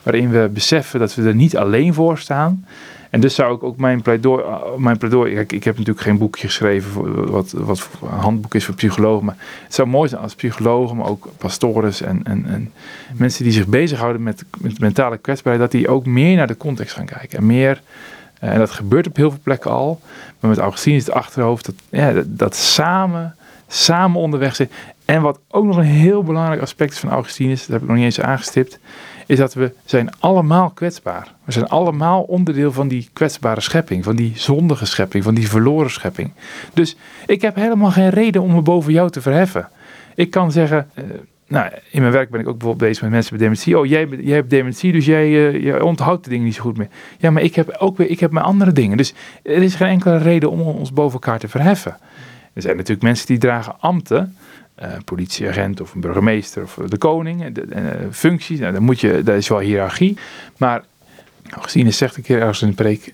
Waarin 0.04 0.30
we 0.30 0.50
beseffen 0.54 1.00
dat 1.00 1.16
we 1.16 1.28
er 1.28 1.36
niet 1.36 1.58
alleen 1.58 1.94
voor 1.94 2.18
staan. 2.18 2.66
En 3.10 3.20
dus 3.20 3.36
zou 3.36 3.56
ik 3.56 3.64
ook 3.64 3.78
mijn 3.78 4.02
pleidooi, 4.02 4.44
eh, 4.44 4.76
mijn 4.78 4.98
pleidooi 4.98 5.36
ik, 5.36 5.64
heb 5.64 5.78
natuurlijk 5.78 6.06
geen 6.06 6.18
boekje 6.18 6.48
geschreven 6.48 6.92
voor 6.92 7.32
wat, 7.32 7.52
wat 7.52 7.90
een 8.02 8.08
handboek 8.08 8.56
is 8.56 8.66
voor 8.66 8.76
psychologen, 8.76 9.26
maar 9.26 9.38
het 9.64 9.74
zou 9.74 9.88
mooi 9.88 10.10
zijn 10.10 10.22
als 10.22 10.36
psychologen, 10.36 10.98
maar 10.98 11.08
ook 11.08 11.28
pastores 11.38 12.02
en, 12.02 12.20
en, 12.24 12.46
en 12.46 12.72
mensen 13.18 13.44
die 13.44 13.54
zich 13.54 13.68
bezighouden 13.68 14.24
met, 14.24 14.46
met 14.58 14.80
mentale 14.80 15.18
kwetsbaarheid, 15.18 15.72
dat 15.72 15.80
die 15.80 15.90
ook 15.90 16.06
meer 16.06 16.36
naar 16.36 16.48
de 16.48 16.58
context 16.58 16.96
gaan 16.96 17.06
kijken. 17.06 17.38
En 17.38 17.46
meer, 17.46 17.72
eh, 17.72 18.13
en 18.50 18.60
dat 18.60 18.72
gebeurt 18.72 19.08
op 19.08 19.16
heel 19.16 19.30
veel 19.30 19.40
plekken 19.44 19.72
al, 19.72 20.02
maar 20.40 20.50
met 20.50 20.60
Augustinus 20.60 21.00
is 21.00 21.06
het 21.06 21.16
achterhoofd 21.16 21.66
dat, 21.66 21.76
ja, 21.90 22.24
dat, 22.26 22.56
samen, 22.56 23.36
samen 23.68 24.20
onderweg 24.20 24.56
zijn. 24.56 24.70
En 25.06 25.22
wat 25.22 25.40
ook 25.50 25.66
nog 25.66 25.78
een 25.78 25.84
heel 25.84 26.24
belangrijk 26.24 26.62
aspect 26.62 26.94
is 26.94 27.00
van 27.00 27.10
Augustinus, 27.10 27.60
dat 27.60 27.70
heb 27.70 27.82
ik 27.82 27.88
nog 27.88 27.96
niet 27.96 28.06
eens 28.06 28.22
aangestipt, 28.22 28.80
is 29.26 29.38
dat 29.38 29.54
we 29.54 29.74
zijn 29.86 30.10
allemaal 30.20 30.70
kwetsbaar. 30.70 31.34
We 31.44 31.52
zijn 31.52 31.68
allemaal 31.68 32.22
onderdeel 32.22 32.72
van 32.72 32.88
die 32.88 33.10
kwetsbare 33.14 33.62
schepping, 33.62 34.04
van 34.04 34.16
die 34.16 34.34
zondige 34.36 34.86
schepping, 34.86 35.24
van 35.24 35.34
die 35.34 35.50
verloren 35.50 35.92
schepping. 35.92 36.32
Dus 36.74 36.96
ik 37.26 37.42
heb 37.42 37.56
helemaal 37.56 37.92
geen 37.92 38.10
reden 38.10 38.42
om 38.42 38.54
me 38.54 38.62
boven 38.62 38.94
jou 38.94 39.10
te 39.10 39.22
verheffen. 39.22 39.70
Ik 40.16 40.32
kan 40.32 40.52
zeggen, 40.52 40.90
uh, 40.96 41.04
nou, 41.48 41.72
in 41.92 42.02
mijn 42.02 42.14
werk 42.14 42.30
ben 42.30 42.40
ik 42.40 42.48
ook 42.48 42.58
bijvoorbeeld 42.58 42.90
bezig 42.90 43.02
met 43.02 43.12
mensen 43.12 43.34
met 43.34 43.42
dementie. 43.42 43.80
Oh, 43.80 43.86
jij, 43.86 44.36
hebt 44.36 44.50
dementie, 44.50 44.92
dus 44.92 45.06
jij, 45.06 45.30
uh, 45.30 45.64
jij 45.64 45.82
onthoudt 45.82 46.24
de 46.24 46.30
dingen 46.30 46.46
niet 46.46 46.56
zo 46.56 46.62
goed 46.62 46.78
meer. 46.78 46.88
Ja, 47.18 47.32
maar 47.32 47.44
ik 47.44 47.56
heb 47.56 47.76
ook 47.80 47.98
weer, 47.98 48.10
ik 48.10 48.20
heb 48.20 48.32
mijn 48.32 48.46
andere 48.46 48.72
dingen. 48.72 48.98
Dus 48.98 49.14
er 49.44 49.62
is 49.62 49.76
geen 49.76 49.88
enkele 49.88 50.18
reden 50.18 50.52
om 50.52 50.62
ons 50.62 50.94
boven 50.94 51.14
elkaar 51.14 51.40
te 51.40 51.48
verheffen. 51.48 51.98
Er 52.54 52.62
zijn 52.62 52.76
natuurlijk 52.76 53.04
mensen 53.04 53.28
die 53.28 53.38
dragen 53.38 53.76
ambten 53.80 54.36
uh, 54.82 54.88
politieagent 55.06 55.82
of 55.82 55.94
een 55.94 56.02
burgemeester 56.02 56.64
of 56.64 56.80
de 56.88 56.98
koning, 56.98 57.54
de, 57.54 57.68
de 57.68 58.08
functies, 58.12 58.60
nou, 58.60 58.74
dan 58.74 58.84
moet 58.84 59.00
je, 59.00 59.24
dat 59.24 59.36
is 59.36 59.48
wel 59.48 59.60
hiërarchie. 59.60 60.18
Maar 60.58 60.84
Augustinus 61.50 61.98
zegt 61.98 62.18
een 62.18 62.24
keer 62.24 62.40
ergens 62.40 62.62
in 62.62 62.68
de 62.68 62.74
preek, 62.74 63.14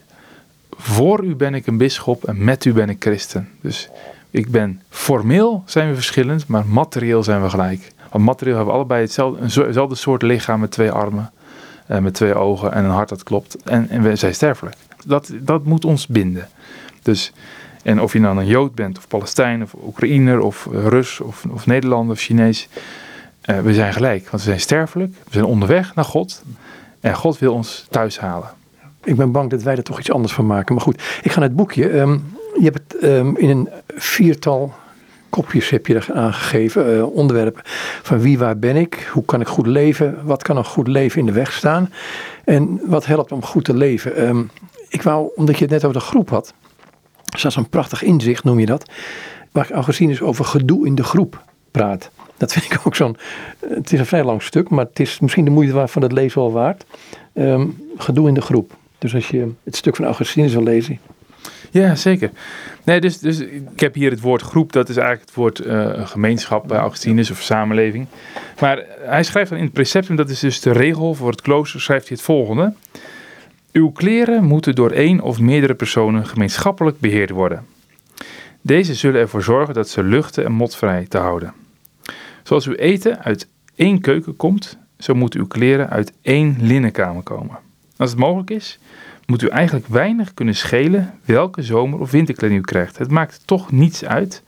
voor 0.70 1.24
u 1.24 1.36
ben 1.36 1.54
ik 1.54 1.68
een 1.68 1.78
bisschop 1.78 2.24
en 2.28 2.44
met 2.44 2.66
u 2.66 2.74
ben 2.74 2.90
ik 2.90 2.96
christen. 3.00 3.50
Dus 3.62 3.90
ik 4.32 4.52
ben 4.52 4.82
formeel 4.90 5.64
zijn 5.66 5.90
we 5.90 5.96
verschillend, 5.96 6.48
maar 6.48 6.66
materieel 6.66 7.24
zijn 7.24 7.42
we 7.42 7.50
gelijk. 7.50 7.92
Want 8.12 8.24
materieel 8.24 8.56
hebben 8.56 8.74
we 8.74 8.80
allebei 8.80 9.02
hetzelfde, 9.02 9.96
soort 9.96 10.22
lichaam 10.22 10.60
met 10.60 10.72
twee 10.72 10.92
armen, 10.92 11.32
uh, 11.92 11.98
met 11.98 12.14
twee 12.14 12.36
ogen 12.36 12.72
en 12.74 12.84
een 12.84 12.92
hart 12.92 13.10
dat 13.10 13.24
klopt. 13.24 13.64
En, 13.64 13.90
en 13.90 14.02
we 14.02 14.16
zijn 14.16 14.34
sterfelijk. 14.34 14.76
Dat, 15.06 15.32
dat 15.42 15.64
moet 15.64 15.86
ons 15.86 16.08
binden. 16.08 16.48
Dus 17.02 17.34
en 17.84 18.02
of 18.02 18.14
je 18.14 18.20
dan 18.20 18.38
een 18.38 18.48
Jood 18.48 18.76
bent, 18.76 18.98
of 18.98 19.08
Palestijn, 19.08 19.64
of 19.64 19.74
Oekraïner, 19.86 20.40
of 20.40 20.68
Rus, 20.72 21.20
of, 21.20 21.46
of 21.52 21.66
Nederlander, 21.66 22.16
of 22.16 22.22
Chinees. 22.22 22.68
Uh, 23.46 23.60
we 23.60 23.74
zijn 23.74 23.94
gelijk, 23.94 24.30
want 24.30 24.44
we 24.44 24.50
zijn 24.50 24.60
sterfelijk. 24.60 25.14
We 25.14 25.32
zijn 25.32 25.46
onderweg 25.46 25.96
naar 25.96 26.06
God. 26.06 26.44
En 27.00 27.16
God 27.16 27.40
wil 27.40 27.54
ons 27.54 27.86
thuis 27.90 28.20
halen. 28.20 28.50
Ik 29.04 29.16
ben 29.16 29.32
bang 29.32 29.50
dat 29.50 29.64
wij 29.64 29.76
er 29.76 29.84
toch 29.84 30.00
iets 30.00 30.12
anders 30.12 30.34
van 30.34 30.46
maken. 30.46 30.76
Maar 30.76 30.84
goed, 30.84 31.02
ik 31.22 31.32
ga 31.32 31.40
naar 31.40 31.48
het 31.48 31.58
boekje. 31.58 32.00
Um, 32.00 32.38
je 32.60 32.64
hebt 32.64 32.94
het 32.94 33.04
um, 33.04 33.38
in 33.38 33.50
een 33.50 33.70
viertal 33.88 34.74
kopjes 35.30 35.70
heb 35.70 35.88
je 35.88 35.96
er 35.96 36.08
aangegeven. 36.14 36.96
Uh, 36.96 37.16
onderwerpen 37.16 37.62
van 38.02 38.20
wie, 38.20 38.38
waar 38.38 38.58
ben 38.58 38.76
ik? 38.76 39.10
Hoe 39.12 39.26
kan 39.26 39.42
ik 39.42 39.48
goed 39.48 39.68
leven? 39.68 40.18
Wat 40.24 40.44
kan 40.44 40.58
een 40.58 40.66
goed 40.66 40.88
leven 40.88 41.20
in 41.20 41.26
de 41.26 41.32
weg 41.32 41.52
staan? 41.52 41.90
En 42.46 42.82
wat 42.86 43.06
helpt 43.06 43.32
om 43.32 43.44
goed 43.44 43.64
te 43.64 43.76
leven? 43.76 44.28
Um, 44.28 44.50
ik 44.90 45.02
wou, 45.02 45.32
omdat 45.36 45.58
je 45.58 45.64
het 45.64 45.72
net 45.74 45.86
over 45.86 46.00
de 46.00 46.06
groep 46.06 46.30
had. 46.30 46.54
Staat 47.38 47.54
zo'n 47.54 47.70
prachtig 47.70 48.04
inzicht, 48.04 48.44
noem 48.44 48.60
je 48.60 48.66
dat. 48.66 48.90
Waar 49.52 49.72
Augustinus 49.72 50.22
over 50.22 50.46
gedoe 50.46 50.86
in 50.86 50.96
de 50.96 51.04
groep 51.04 51.44
praat. 51.72 52.12
Dat 52.38 52.54
vind 52.54 52.66
ik 52.66 52.80
ook 52.88 52.96
zo'n. 52.96 53.18
Eh, 53.60 53.70
het 53.70 53.94
is 53.94 54.00
een 54.00 54.06
vrij 54.06 54.24
lang 54.24 54.42
stuk, 54.42 54.70
maar 54.70 54.86
het 54.86 55.00
is 55.00 55.20
misschien 55.20 55.46
de 55.46 55.52
moeite 55.52 55.88
van 55.88 56.02
het 56.02 56.12
lezen 56.12 56.42
wel 56.42 56.52
waard. 56.52 56.86
Um, 57.34 57.92
gedoe 57.98 58.28
in 58.28 58.34
de 58.34 58.42
groep. 58.42 58.78
Dus 58.98 59.16
als 59.16 59.30
je 59.30 59.52
het 59.64 59.76
stuk 59.76 59.96
van 59.96 60.06
Augustinus 60.06 60.54
wil 60.54 60.64
lezen. 60.64 61.00
Ja, 61.72 61.96
zeker. 61.96 62.30
Nee, 62.84 63.02
dus, 63.02 63.20
dus 63.20 63.40
ik 63.40 63.80
heb 63.80 63.94
hier 63.94 64.12
het 64.12 64.22
woord 64.22 64.42
groep, 64.42 64.74
dat 64.74 64.90
is 64.90 64.98
eigenlijk 64.98 65.28
het 65.28 65.38
woord 65.38 65.66
uh, 65.66 66.08
gemeenschap 66.08 66.68
bij 66.68 66.78
Augustinus 66.78 67.32
of 67.32 67.42
samenleving. 67.42 68.08
Maar 68.60 68.84
hij 69.00 69.24
schrijft 69.24 69.50
dan 69.50 69.60
in 69.60 69.64
het 69.64 69.74
preceptum, 69.74 70.16
dat 70.16 70.30
is 70.30 70.40
dus 70.40 70.62
de 70.62 70.72
regel 70.72 71.14
voor 71.14 71.30
het 71.30 71.42
klooster, 71.42 71.82
schrijft 71.82 72.08
hij 72.08 72.18
het 72.18 72.26
volgende. 72.26 72.74
Uw 73.72 73.92
kleren 73.92 74.44
moeten 74.44 74.76
door 74.76 74.92
één 74.92 75.22
of 75.22 75.40
meerdere 75.40 75.74
personen 75.74 76.28
gemeenschappelijk 76.28 77.00
beheerd 77.00 77.30
worden. 77.30 77.66
Deze 78.62 78.94
zullen 78.94 79.22
ervoor 79.22 79.44
zorgen 79.44 79.74
dat 79.74 79.90
ze 79.90 80.04
luchten 80.04 80.46
en 80.46 80.52
motvrij 80.52 81.06
te 81.06 81.18
houden. 81.18 81.54
Zoals 82.44 82.68
uw 82.68 82.74
eten 82.74 83.24
uit 83.24 83.48
één 83.76 84.02
keuken 84.02 84.36
komt, 84.36 84.78
zo 84.98 85.14
moeten 85.14 85.40
uw 85.40 85.48
kleren 85.48 85.90
uit 85.90 86.14
één 86.22 86.58
linnenkamer 86.60 87.24
komen. 87.24 87.58
Als 87.98 88.10
het 88.10 88.20
mogelijk 88.20 88.50
is, 88.50 88.80
moet 89.30 89.42
u 89.42 89.48
eigenlijk 89.48 89.88
weinig 89.88 90.34
kunnen 90.34 90.56
schelen 90.56 91.14
welke 91.26 91.62
zomer- 91.62 92.00
of 92.00 92.12
winterkleding 92.12 92.60
u 92.60 92.64
krijgt. 92.64 92.98
Het 92.98 93.12
maakt 93.12 93.42
toch 93.46 93.72
niets 93.72 94.06
uit 94.06 94.44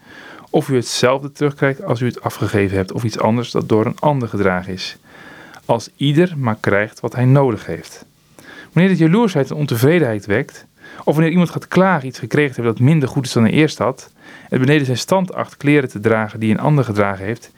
of 0.50 0.68
u 0.68 0.74
hetzelfde 0.74 1.32
terugkrijgt 1.32 1.82
als 1.82 2.00
u 2.00 2.06
het 2.06 2.22
afgegeven 2.22 2.76
hebt 2.76 2.92
of 2.92 3.04
iets 3.04 3.18
anders 3.18 3.50
dat 3.50 3.68
door 3.68 3.86
een 3.86 3.98
ander 3.98 4.28
gedragen 4.28 4.72
is. 4.72 4.96
Als 5.64 5.90
ieder 5.96 6.34
maar 6.36 6.56
krijgt 6.60 7.00
wat 7.00 7.14
hij 7.14 7.24
nodig 7.24 7.66
heeft. 7.66 8.04
Wanneer 8.72 8.90
het 8.90 9.00
jaloersheid 9.00 9.50
en 9.50 9.56
ontevredenheid 9.56 10.26
wekt, 10.26 10.66
of 11.04 11.14
wanneer 11.14 11.30
iemand 11.30 11.50
gaat 11.50 11.68
klagen 11.68 12.08
iets 12.08 12.18
gekregen 12.18 12.54
heeft 12.54 12.68
dat 12.68 12.86
minder 12.86 13.08
goed 13.08 13.26
is 13.26 13.32
dan 13.32 13.42
hij 13.42 13.52
eerst 13.52 13.78
had, 13.78 14.12
en 14.48 14.60
beneden 14.60 14.86
zijn 14.86 14.98
stand 14.98 15.34
acht 15.34 15.56
kleren 15.56 15.88
te 15.88 16.00
dragen 16.00 16.40
die 16.40 16.50
een 16.50 16.60
ander 16.60 16.84
gedragen 16.84 17.24
heeft, 17.24 17.50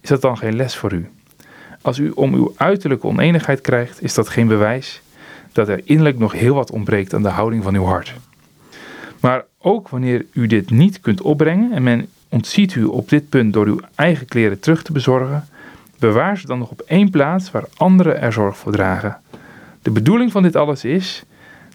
is 0.00 0.08
dat 0.08 0.22
dan 0.22 0.38
geen 0.38 0.56
les 0.56 0.76
voor 0.76 0.92
u. 0.92 1.08
Als 1.82 1.98
u 1.98 2.10
om 2.10 2.34
uw 2.34 2.52
uiterlijke 2.56 3.06
oneenigheid 3.06 3.60
krijgt, 3.60 4.02
is 4.02 4.14
dat 4.14 4.28
geen 4.28 4.46
bewijs 4.46 5.02
dat 5.52 5.68
er 5.68 5.80
innerlijk 5.84 6.18
nog 6.18 6.32
heel 6.32 6.54
wat 6.54 6.70
ontbreekt 6.70 7.14
aan 7.14 7.22
de 7.22 7.28
houding 7.28 7.62
van 7.62 7.74
uw 7.74 7.84
hart. 7.84 8.14
Maar 9.20 9.44
ook 9.58 9.88
wanneer 9.88 10.26
u 10.32 10.46
dit 10.46 10.70
niet 10.70 11.00
kunt 11.00 11.22
opbrengen 11.22 11.72
en 11.72 11.82
men 11.82 12.08
ontziet 12.28 12.74
u 12.74 12.84
op 12.84 13.08
dit 13.08 13.28
punt 13.28 13.52
door 13.52 13.66
uw 13.66 13.80
eigen 13.94 14.26
kleren 14.26 14.60
terug 14.60 14.82
te 14.82 14.92
bezorgen, 14.92 15.48
bewaar 15.98 16.38
ze 16.38 16.46
dan 16.46 16.58
nog 16.58 16.70
op 16.70 16.80
één 16.80 17.10
plaats 17.10 17.50
waar 17.50 17.64
anderen 17.76 18.20
er 18.20 18.32
zorg 18.32 18.56
voor 18.56 18.72
dragen. 18.72 19.20
De 19.82 19.90
bedoeling 19.90 20.32
van 20.32 20.42
dit 20.42 20.56
alles 20.56 20.84
is 20.84 21.24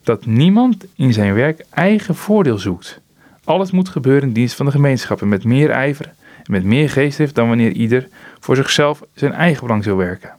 dat 0.03 0.25
niemand 0.25 0.85
in 0.95 1.13
zijn 1.13 1.33
werk 1.33 1.65
eigen 1.69 2.15
voordeel 2.15 2.57
zoekt. 2.57 3.01
Alles 3.43 3.71
moet 3.71 3.89
gebeuren 3.89 4.27
in 4.27 4.33
dienst 4.33 4.55
van 4.55 4.65
de 4.65 4.71
gemeenschap 4.71 5.21
en 5.21 5.27
met 5.27 5.43
meer 5.43 5.69
ijver 5.69 6.05
en 6.43 6.51
met 6.51 6.63
meer 6.63 6.89
geestdrift 6.89 7.35
dan 7.35 7.47
wanneer 7.47 7.71
ieder 7.71 8.07
voor 8.39 8.55
zichzelf 8.55 9.03
zijn 9.13 9.33
eigen 9.33 9.61
belang 9.61 9.83
zou 9.83 9.97
werken. 9.97 10.33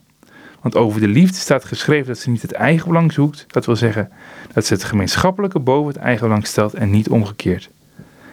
Want 0.67 0.79
over 0.79 0.99
de 0.99 1.07
liefde 1.07 1.37
staat 1.37 1.65
geschreven 1.65 2.07
dat 2.07 2.17
ze 2.17 2.29
niet 2.29 2.41
het 2.41 2.51
eigen 2.51 2.87
belang 2.87 3.13
zoekt, 3.13 3.45
dat 3.47 3.65
wil 3.65 3.75
zeggen 3.75 4.11
dat 4.53 4.65
ze 4.65 4.73
het 4.73 4.83
gemeenschappelijke 4.83 5.59
boven 5.59 5.93
het 5.93 6.01
eigen 6.01 6.27
belang 6.27 6.47
stelt 6.47 6.73
en 6.73 6.89
niet 6.89 7.09
omgekeerd. 7.09 7.69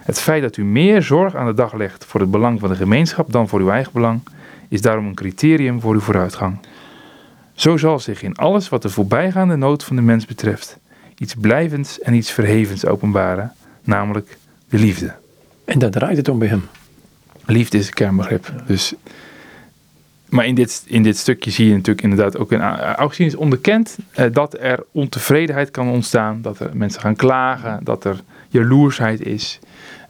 Het 0.04 0.20
feit 0.20 0.42
dat 0.42 0.56
u 0.56 0.64
meer 0.64 1.02
zorg 1.02 1.34
aan 1.34 1.46
de 1.46 1.54
dag 1.54 1.74
legt 1.74 2.04
voor 2.04 2.20
het 2.20 2.30
belang 2.30 2.60
van 2.60 2.68
de 2.68 2.74
gemeenschap 2.74 3.32
dan 3.32 3.48
voor 3.48 3.60
uw 3.60 3.70
eigen 3.70 3.92
belang, 3.92 4.20
is 4.68 4.80
daarom 4.80 5.06
een 5.06 5.14
criterium 5.14 5.80
voor 5.80 5.94
uw 5.94 6.00
vooruitgang. 6.00 6.58
Zo 7.52 7.76
zal 7.76 7.98
zich 7.98 8.22
in 8.22 8.36
alles 8.36 8.68
wat 8.68 8.82
de 8.82 8.90
voorbijgaande 8.90 9.56
nood 9.56 9.84
van 9.84 9.96
de 9.96 10.02
mens 10.02 10.26
betreft 10.26 10.78
iets 11.18 11.34
blijvends 11.34 12.00
en 12.00 12.14
iets 12.14 12.30
verhevens 12.30 12.86
openbaren, 12.86 13.52
namelijk 13.82 14.38
de 14.68 14.78
liefde. 14.78 15.14
En 15.64 15.78
daar 15.78 15.90
draait 15.90 16.16
het 16.16 16.28
om 16.28 16.38
bij 16.38 16.48
hem. 16.48 16.64
Liefde 17.44 17.78
is 17.78 17.86
een 17.86 17.92
kernbegrip. 17.92 18.52
Dus, 18.66 18.94
maar 20.34 20.46
in 20.46 20.54
dit, 20.54 20.84
in 20.86 21.02
dit 21.02 21.16
stukje 21.16 21.50
zie 21.50 21.66
je 21.66 21.72
natuurlijk 21.72 22.02
inderdaad 22.02 22.38
ook 22.38 22.52
een. 22.52 22.60
Augustinus 22.60 23.34
onderkent 23.34 23.98
eh, 24.10 24.26
dat 24.32 24.56
er 24.60 24.84
ontevredenheid 24.92 25.70
kan 25.70 25.88
ontstaan, 25.88 26.42
dat 26.42 26.60
er 26.60 26.70
mensen 26.72 27.00
gaan 27.00 27.16
klagen, 27.16 27.84
dat 27.84 28.04
er 28.04 28.20
jaloersheid 28.48 29.26
is. 29.26 29.60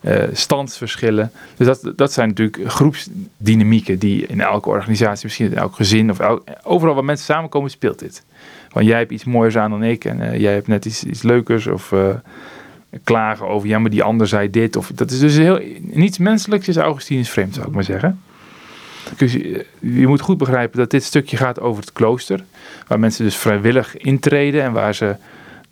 uh, 0.01 0.23
standsverschillen. 0.33 1.31
Dus 1.57 1.67
dat, 1.67 1.93
dat 1.97 2.13
zijn 2.13 2.29
natuurlijk 2.29 2.73
groepsdynamieken 2.73 3.99
die 3.99 4.27
in 4.27 4.41
elke 4.41 4.69
organisatie, 4.69 5.25
misschien 5.25 5.51
in 5.51 5.57
elk 5.57 5.75
gezin 5.75 6.11
of 6.11 6.19
overal 6.63 6.95
waar 6.95 7.05
mensen 7.05 7.27
samenkomen, 7.27 7.71
speelt 7.71 7.99
dit. 7.99 8.25
Want 8.71 8.87
jij 8.87 8.99
hebt 8.99 9.13
iets 9.13 9.25
mooiers 9.25 9.57
aan 9.57 9.71
dan 9.71 9.83
ik 9.83 10.05
en 10.05 10.21
uh, 10.21 10.39
jij 10.39 10.53
hebt 10.53 10.67
net 10.67 10.85
iets, 10.85 11.05
iets 11.05 11.23
leukers 11.23 11.67
of 11.67 11.95
klagen 13.05 13.49
over, 13.49 13.69
ja 13.69 13.79
maar 13.79 13.91
die 13.91 14.03
ander 14.03 14.27
zei 14.27 14.51
dit. 14.51 14.77
Of, 14.77 14.91
dat 14.95 15.11
is 15.11 15.19
dus 15.19 15.37
heel, 15.37 15.61
niets 15.81 16.19
menselijks 16.19 16.69
is 16.69 16.77
Augustinus 16.77 17.31
vreemd 17.31 17.55
zou 17.55 17.67
ik 17.67 17.75
maar 17.75 17.85
zeggen. 17.85 18.21
Dus 19.17 19.33
je, 19.81 20.07
moet 20.07 20.21
goed 20.21 20.39
begrijpen 20.39 20.79
dat 20.79 20.91
dit 20.91 21.05
stukje 21.05 21.37
gaat 21.37 21.61
over 21.61 21.83
het 21.83 21.93
klooster. 21.93 22.45
Waar 22.87 23.01
mensen 23.01 23.25
dus 23.25 23.37
vrijwillig 23.37 23.97
intreden 23.97 24.63
en 24.63 24.73
waar 24.73 24.95
ze 24.95 25.17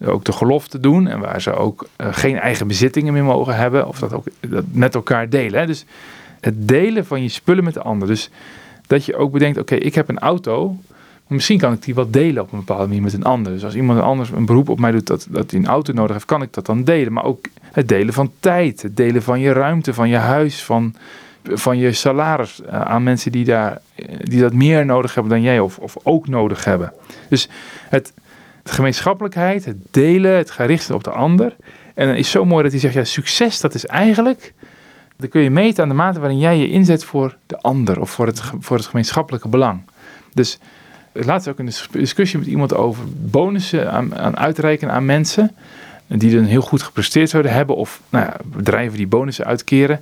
ook 0.05 0.24
de 0.24 0.33
gelofte 0.33 0.81
doen. 0.81 1.07
En 1.09 1.20
waar 1.20 1.42
ze 1.42 1.52
ook 1.55 1.88
uh, 2.00 2.07
geen 2.11 2.38
eigen 2.38 2.66
bezittingen 2.66 3.12
meer 3.12 3.24
mogen 3.24 3.57
hebben. 3.57 3.88
Of 3.88 3.98
dat 3.98 4.12
ook 4.12 4.26
dat 4.40 4.64
met 4.72 4.94
elkaar 4.94 5.28
delen. 5.28 5.61
Hè. 5.61 5.66
Dus 5.66 5.85
het 6.40 6.68
delen 6.68 7.07
van 7.07 7.22
je 7.22 7.28
spullen 7.28 7.64
met 7.64 7.74
de 7.74 7.83
ander. 7.83 8.09
Dus 8.09 8.31
dat 8.87 9.05
je 9.05 9.16
ook 9.16 9.33
bedenkt, 9.33 9.59
oké, 9.59 9.74
ik 9.74 9.94
heb 9.94 10.09
een 10.09 10.18
auto. 10.18 10.76
Misschien 11.26 11.59
kan 11.59 11.72
ik 11.72 11.83
die 11.83 11.94
wel 11.94 12.11
delen 12.11 12.42
op 12.42 12.52
een 12.52 12.59
bepaalde 12.59 12.87
manier 12.87 13.02
met 13.02 13.12
een 13.12 13.24
ander. 13.24 13.52
Dus 13.52 13.64
als 13.64 13.74
iemand 13.74 14.00
anders 14.00 14.31
een 14.31 14.46
beroep 14.46 14.68
op 14.68 14.81
mij 14.81 14.90
doet 14.90 15.07
dat, 15.07 15.26
dat 15.31 15.50
hij 15.50 15.61
een 15.61 15.66
auto 15.66 15.92
nodig 15.92 16.12
heeft, 16.12 16.24
kan 16.24 16.42
ik 16.42 16.52
dat 16.52 16.66
dan 16.66 16.85
delen. 16.85 17.12
Maar 17.12 17.24
ook 17.24 17.46
het 17.72 17.88
delen 17.88 18.14
van 18.14 18.33
tijd, 18.40 18.83
het 18.83 18.96
delen 18.96 19.22
van 19.22 19.40
je 19.40 19.52
ruimte, 19.52 19.94
van 19.94 20.09
je 20.09 20.16
huis, 20.16 20.64
van, 20.64 20.94
van 21.44 21.78
je 21.78 21.92
salaris 21.92 22.61
uh, 22.61 22.81
aan 22.81 23.02
mensen 23.02 23.33
die, 23.33 23.44
daar, 23.44 23.78
die 24.20 24.40
dat 24.40 24.52
meer 24.52 24.87
nodig 24.87 25.14
hebben 25.14 25.33
dan 25.33 25.42
jij 25.42 25.61
of, 25.61 25.78
of 25.78 25.96
ook 26.02 26.28
nodig 26.28 26.64
hebben. 26.64 26.92
Dus 27.28 27.48
het, 27.88 28.12
het 28.62 28.72
gemeenschappelijkheid, 28.72 29.64
het 29.64 29.76
delen, 29.90 30.37
het 30.37 30.50
gerichten 30.50 30.94
op 30.94 31.05
de 31.05 31.11
ander. 31.11 31.57
En 31.94 32.07
dan 32.07 32.16
is 32.16 32.31
zo 32.31 32.44
mooi 32.44 32.62
dat 32.62 32.72
hij 32.72 32.81
zegt, 32.81 32.94
ja, 32.94 33.05
succes 33.05 33.61
dat 33.61 33.74
is 33.74 33.87
eigenlijk, 33.87 34.52
dan 35.16 35.28
kun 35.28 35.42
je 35.42 35.50
meten 35.50 35.83
aan 35.83 35.88
de 35.88 35.94
mate 35.94 36.20
waarin 36.20 36.38
jij 36.38 36.59
je 36.59 36.68
inzet 36.68 37.05
voor 37.05 37.37
de 37.46 37.61
ander 37.61 38.00
of 38.00 38.11
voor 38.11 38.26
het, 38.26 38.42
voor 38.61 38.76
het 38.76 38.87
gemeenschappelijke 38.87 39.48
belang. 39.48 39.81
Dus 40.35 40.59
laatst 41.12 41.48
ook 41.48 41.59
een 41.59 41.72
discussie 41.90 42.38
met 42.38 42.48
iemand 42.48 42.74
over 42.74 43.05
bonussen 43.16 43.92
aan, 43.92 44.16
aan 44.16 44.37
uitreiken 44.37 44.90
aan 44.90 45.05
mensen 45.05 45.55
die 46.07 46.35
dan 46.35 46.44
heel 46.44 46.61
goed 46.61 46.83
gepresteerd 46.83 47.31
zouden 47.31 47.52
hebben 47.52 47.76
of 47.76 48.00
nou 48.09 48.24
ja, 48.24 48.37
bedrijven 48.44 48.96
die 48.96 49.07
bonussen 49.07 49.44
uitkeren. 49.44 50.00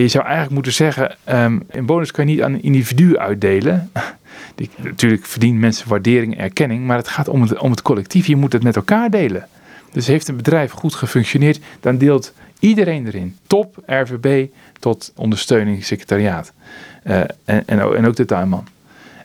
Je 0.00 0.08
zou 0.08 0.24
eigenlijk 0.24 0.54
moeten 0.54 0.72
zeggen, 0.72 1.16
um, 1.28 1.62
een 1.68 1.86
bonus 1.86 2.10
kan 2.10 2.26
je 2.26 2.34
niet 2.34 2.42
aan 2.42 2.52
een 2.52 2.62
individu 2.62 3.16
uitdelen. 3.16 3.90
Die, 4.54 4.70
natuurlijk 4.82 5.26
verdienen 5.26 5.60
mensen 5.60 5.88
waardering 5.88 6.36
en 6.36 6.42
erkenning, 6.42 6.86
maar 6.86 6.96
het 6.96 7.08
gaat 7.08 7.28
om 7.28 7.42
het, 7.42 7.58
om 7.58 7.70
het 7.70 7.82
collectief. 7.82 8.26
Je 8.26 8.36
moet 8.36 8.52
het 8.52 8.62
met 8.62 8.76
elkaar 8.76 9.10
delen. 9.10 9.48
Dus 9.92 10.06
heeft 10.06 10.28
een 10.28 10.36
bedrijf 10.36 10.70
goed 10.70 10.94
gefunctioneerd, 10.94 11.60
dan 11.80 11.98
deelt 11.98 12.32
iedereen 12.58 13.06
erin. 13.06 13.36
Top, 13.46 13.82
RVB, 13.86 14.46
tot 14.78 15.12
ondersteuning, 15.16 15.84
secretariaat. 15.84 16.52
Uh, 17.04 17.20
en, 17.44 17.66
en, 17.66 18.06
ook 18.06 18.16
de 18.16 18.24
tuinman. 18.24 18.66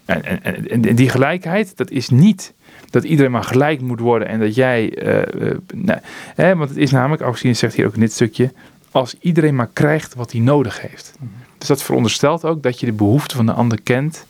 En, 0.05 0.43
en, 0.69 0.95
die 0.95 1.09
gelijkheid, 1.09 1.77
dat 1.77 1.91
is 1.91 2.09
niet 2.09 2.53
dat 2.89 3.03
iedereen 3.03 3.31
maar 3.31 3.43
gelijk 3.43 3.81
moet 3.81 3.99
worden 3.99 4.27
en 4.27 4.39
dat 4.39 4.55
jij. 4.55 5.03
Uh, 5.03 5.51
nee, 5.73 5.97
hè, 6.35 6.55
want 6.55 6.69
het 6.69 6.77
is 6.77 6.91
namelijk, 6.91 7.21
Augustine 7.21 7.53
zegt 7.53 7.75
hier 7.75 7.85
ook 7.85 7.93
in 7.93 7.99
dit 7.99 8.11
stukje, 8.11 8.51
als 8.91 9.15
iedereen 9.19 9.55
maar 9.55 9.69
krijgt 9.73 10.15
wat 10.15 10.31
hij 10.31 10.41
nodig 10.41 10.81
heeft. 10.81 11.13
Dus 11.57 11.67
dat 11.67 11.83
veronderstelt 11.83 12.45
ook 12.45 12.63
dat 12.63 12.79
je 12.79 12.85
de 12.85 12.91
behoeften 12.91 13.37
van 13.37 13.45
de 13.45 13.53
ander 13.53 13.81
kent 13.81 14.25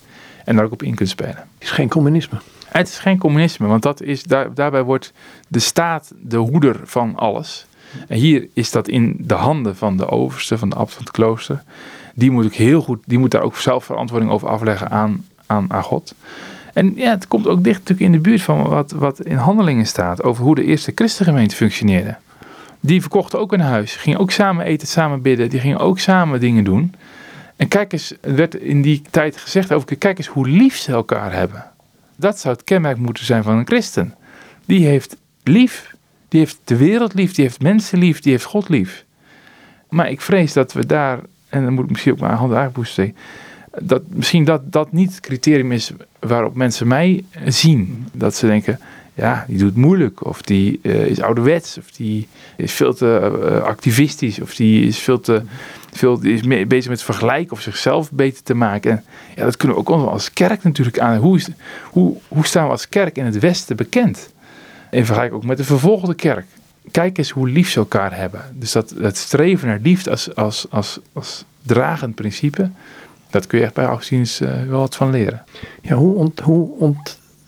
en 0.45 0.55
daar 0.55 0.65
ook 0.65 0.71
op 0.71 0.83
in 0.83 0.95
kunt 0.95 1.09
spelen. 1.09 1.35
Het 1.35 1.63
is 1.63 1.71
geen 1.71 1.89
communisme. 1.89 2.37
Het 2.67 2.87
is 2.87 2.99
geen 2.99 3.17
communisme, 3.17 3.67
want 3.67 3.83
dat 3.83 4.01
is, 4.01 4.23
daar, 4.23 4.53
daarbij 4.53 4.83
wordt 4.83 5.13
de 5.47 5.59
staat 5.59 6.13
de 6.21 6.37
hoeder 6.37 6.79
van 6.83 7.15
alles. 7.15 7.67
En 8.07 8.17
hier 8.17 8.47
is 8.53 8.71
dat 8.71 8.87
in 8.87 9.15
de 9.19 9.33
handen 9.33 9.75
van 9.75 9.97
de 9.97 10.07
overste, 10.07 10.57
van 10.57 10.69
de 10.69 10.75
abt 10.75 10.93
van 10.93 11.03
het 11.03 11.11
klooster. 11.11 11.63
Die 12.15 12.31
moet, 12.31 12.45
ook 12.45 12.53
heel 12.53 12.81
goed, 12.81 12.99
die 13.05 13.17
moet 13.17 13.31
daar 13.31 13.41
ook 13.41 13.57
zelf 13.57 13.85
verantwoording 13.85 14.31
over 14.31 14.47
afleggen 14.47 14.89
aan, 14.89 15.25
aan, 15.45 15.65
aan 15.71 15.83
God. 15.83 16.13
En 16.73 16.93
ja, 16.95 17.09
het 17.09 17.27
komt 17.27 17.47
ook 17.47 17.63
dicht 17.63 17.79
natuurlijk 17.79 18.07
in 18.07 18.11
de 18.11 18.29
buurt 18.29 18.41
van 18.41 18.63
wat, 18.63 18.91
wat 18.91 19.21
in 19.21 19.35
handelingen 19.35 19.87
staat 19.87 20.23
over 20.23 20.43
hoe 20.43 20.55
de 20.55 20.63
eerste 20.63 20.91
christengemeente 20.95 21.55
functioneerde. 21.55 22.17
Die 22.79 23.01
verkochten 23.01 23.39
ook 23.39 23.53
een 23.53 23.59
huis, 23.59 23.95
gingen 23.95 24.19
ook 24.19 24.31
samen 24.31 24.65
eten, 24.65 24.87
samen 24.87 25.21
bidden, 25.21 25.49
die 25.49 25.59
gingen 25.59 25.79
ook 25.79 25.99
samen 25.99 26.39
dingen 26.39 26.63
doen. 26.63 26.93
En 27.55 27.67
kijk 27.67 27.93
eens, 27.93 28.13
er 28.21 28.35
werd 28.35 28.55
in 28.55 28.81
die 28.81 29.01
tijd 29.09 29.37
gezegd 29.37 29.73
over, 29.73 29.95
kijk 29.97 30.17
eens 30.17 30.27
hoe 30.27 30.47
lief 30.47 30.77
ze 30.77 30.91
elkaar 30.91 31.33
hebben. 31.33 31.65
Dat 32.15 32.39
zou 32.39 32.55
het 32.55 32.63
kenmerk 32.63 32.97
moeten 32.97 33.25
zijn 33.25 33.43
van 33.43 33.57
een 33.57 33.67
christen. 33.67 34.15
Die 34.65 34.85
heeft 34.85 35.17
lief, 35.43 35.95
die 36.27 36.39
heeft 36.39 36.57
de 36.63 36.77
wereld 36.77 37.13
lief, 37.13 37.33
die 37.33 37.43
heeft 37.43 37.61
mensen 37.61 37.97
lief, 37.97 38.19
die 38.19 38.31
heeft 38.31 38.43
God 38.43 38.69
lief. 38.69 39.05
Maar 39.89 40.09
ik 40.09 40.21
vrees 40.21 40.53
dat 40.53 40.73
we 40.73 40.85
daar, 40.85 41.19
en 41.49 41.63
dan 41.63 41.73
moet 41.73 41.83
ik 41.83 41.89
misschien 41.89 42.11
ook 42.11 42.19
mijn 42.19 42.33
handen 42.33 42.57
aanboesten, 42.57 43.15
dat 43.81 44.01
misschien 44.07 44.43
dat 44.43 44.71
dat 44.71 44.91
niet 44.91 45.09
het 45.09 45.19
criterium 45.19 45.71
is 45.71 45.91
waarop 46.19 46.55
mensen 46.55 46.87
mij 46.87 47.23
zien. 47.45 48.07
Dat 48.13 48.35
ze 48.35 48.47
denken, 48.47 48.79
ja, 49.19 49.45
die 49.47 49.57
doet 49.57 49.75
moeilijk, 49.75 50.25
of 50.25 50.41
die 50.41 50.79
uh, 50.81 51.05
is 51.05 51.21
ouderwets, 51.21 51.77
of 51.77 51.91
die 51.91 52.27
is 52.57 52.71
veel 52.71 52.93
te 52.93 53.39
uh, 53.43 53.61
activistisch, 53.61 54.41
of 54.41 54.55
die 54.55 54.85
is 54.87 54.99
veel 54.99 55.19
te 55.19 55.41
veel 55.93 56.21
is 56.21 56.67
bezig 56.67 56.89
met 56.89 57.03
vergelijken 57.03 57.51
of 57.51 57.61
zichzelf 57.61 58.11
beter 58.11 58.43
te 58.43 58.53
maken. 58.53 58.91
En 58.91 59.03
ja, 59.35 59.43
dat 59.43 59.57
kunnen 59.57 59.77
we 59.77 59.87
ook 59.87 60.07
als 60.07 60.33
kerk 60.33 60.63
natuurlijk 60.63 60.99
aan. 60.99 61.17
Hoe, 61.17 61.37
is, 61.37 61.49
hoe, 61.83 62.17
hoe 62.27 62.45
staan 62.45 62.65
we 62.65 62.71
als 62.71 62.89
kerk 62.89 63.17
in 63.17 63.25
het 63.25 63.39
Westen 63.39 63.75
bekend? 63.75 64.33
In 64.91 65.05
vergelijking 65.05 65.41
ook 65.41 65.47
met 65.47 65.57
de 65.57 65.63
vervolgde 65.63 66.13
kerk. 66.13 66.45
Kijk 66.91 67.17
eens 67.17 67.29
hoe 67.29 67.49
lief 67.49 67.69
ze 67.69 67.79
elkaar 67.79 68.15
hebben. 68.15 68.41
Dus 68.53 68.71
dat, 68.71 68.93
het 68.99 69.17
streven 69.17 69.67
naar 69.67 69.79
liefde 69.81 70.09
als, 70.09 70.35
als, 70.35 70.65
als, 70.69 70.99
als 71.13 71.43
dragend 71.61 72.15
principe, 72.15 72.69
dat 73.29 73.47
kun 73.47 73.59
je 73.59 73.65
echt 73.65 73.73
bij 73.73 73.85
Augustinus 73.85 74.41
uh, 74.41 74.63
wel 74.67 74.79
wat 74.79 74.95
van 74.95 75.11
leren. 75.11 75.43
Ja, 75.81 75.95
hoe, 75.95 76.15
ont, 76.15 76.39
hoe 76.39 76.77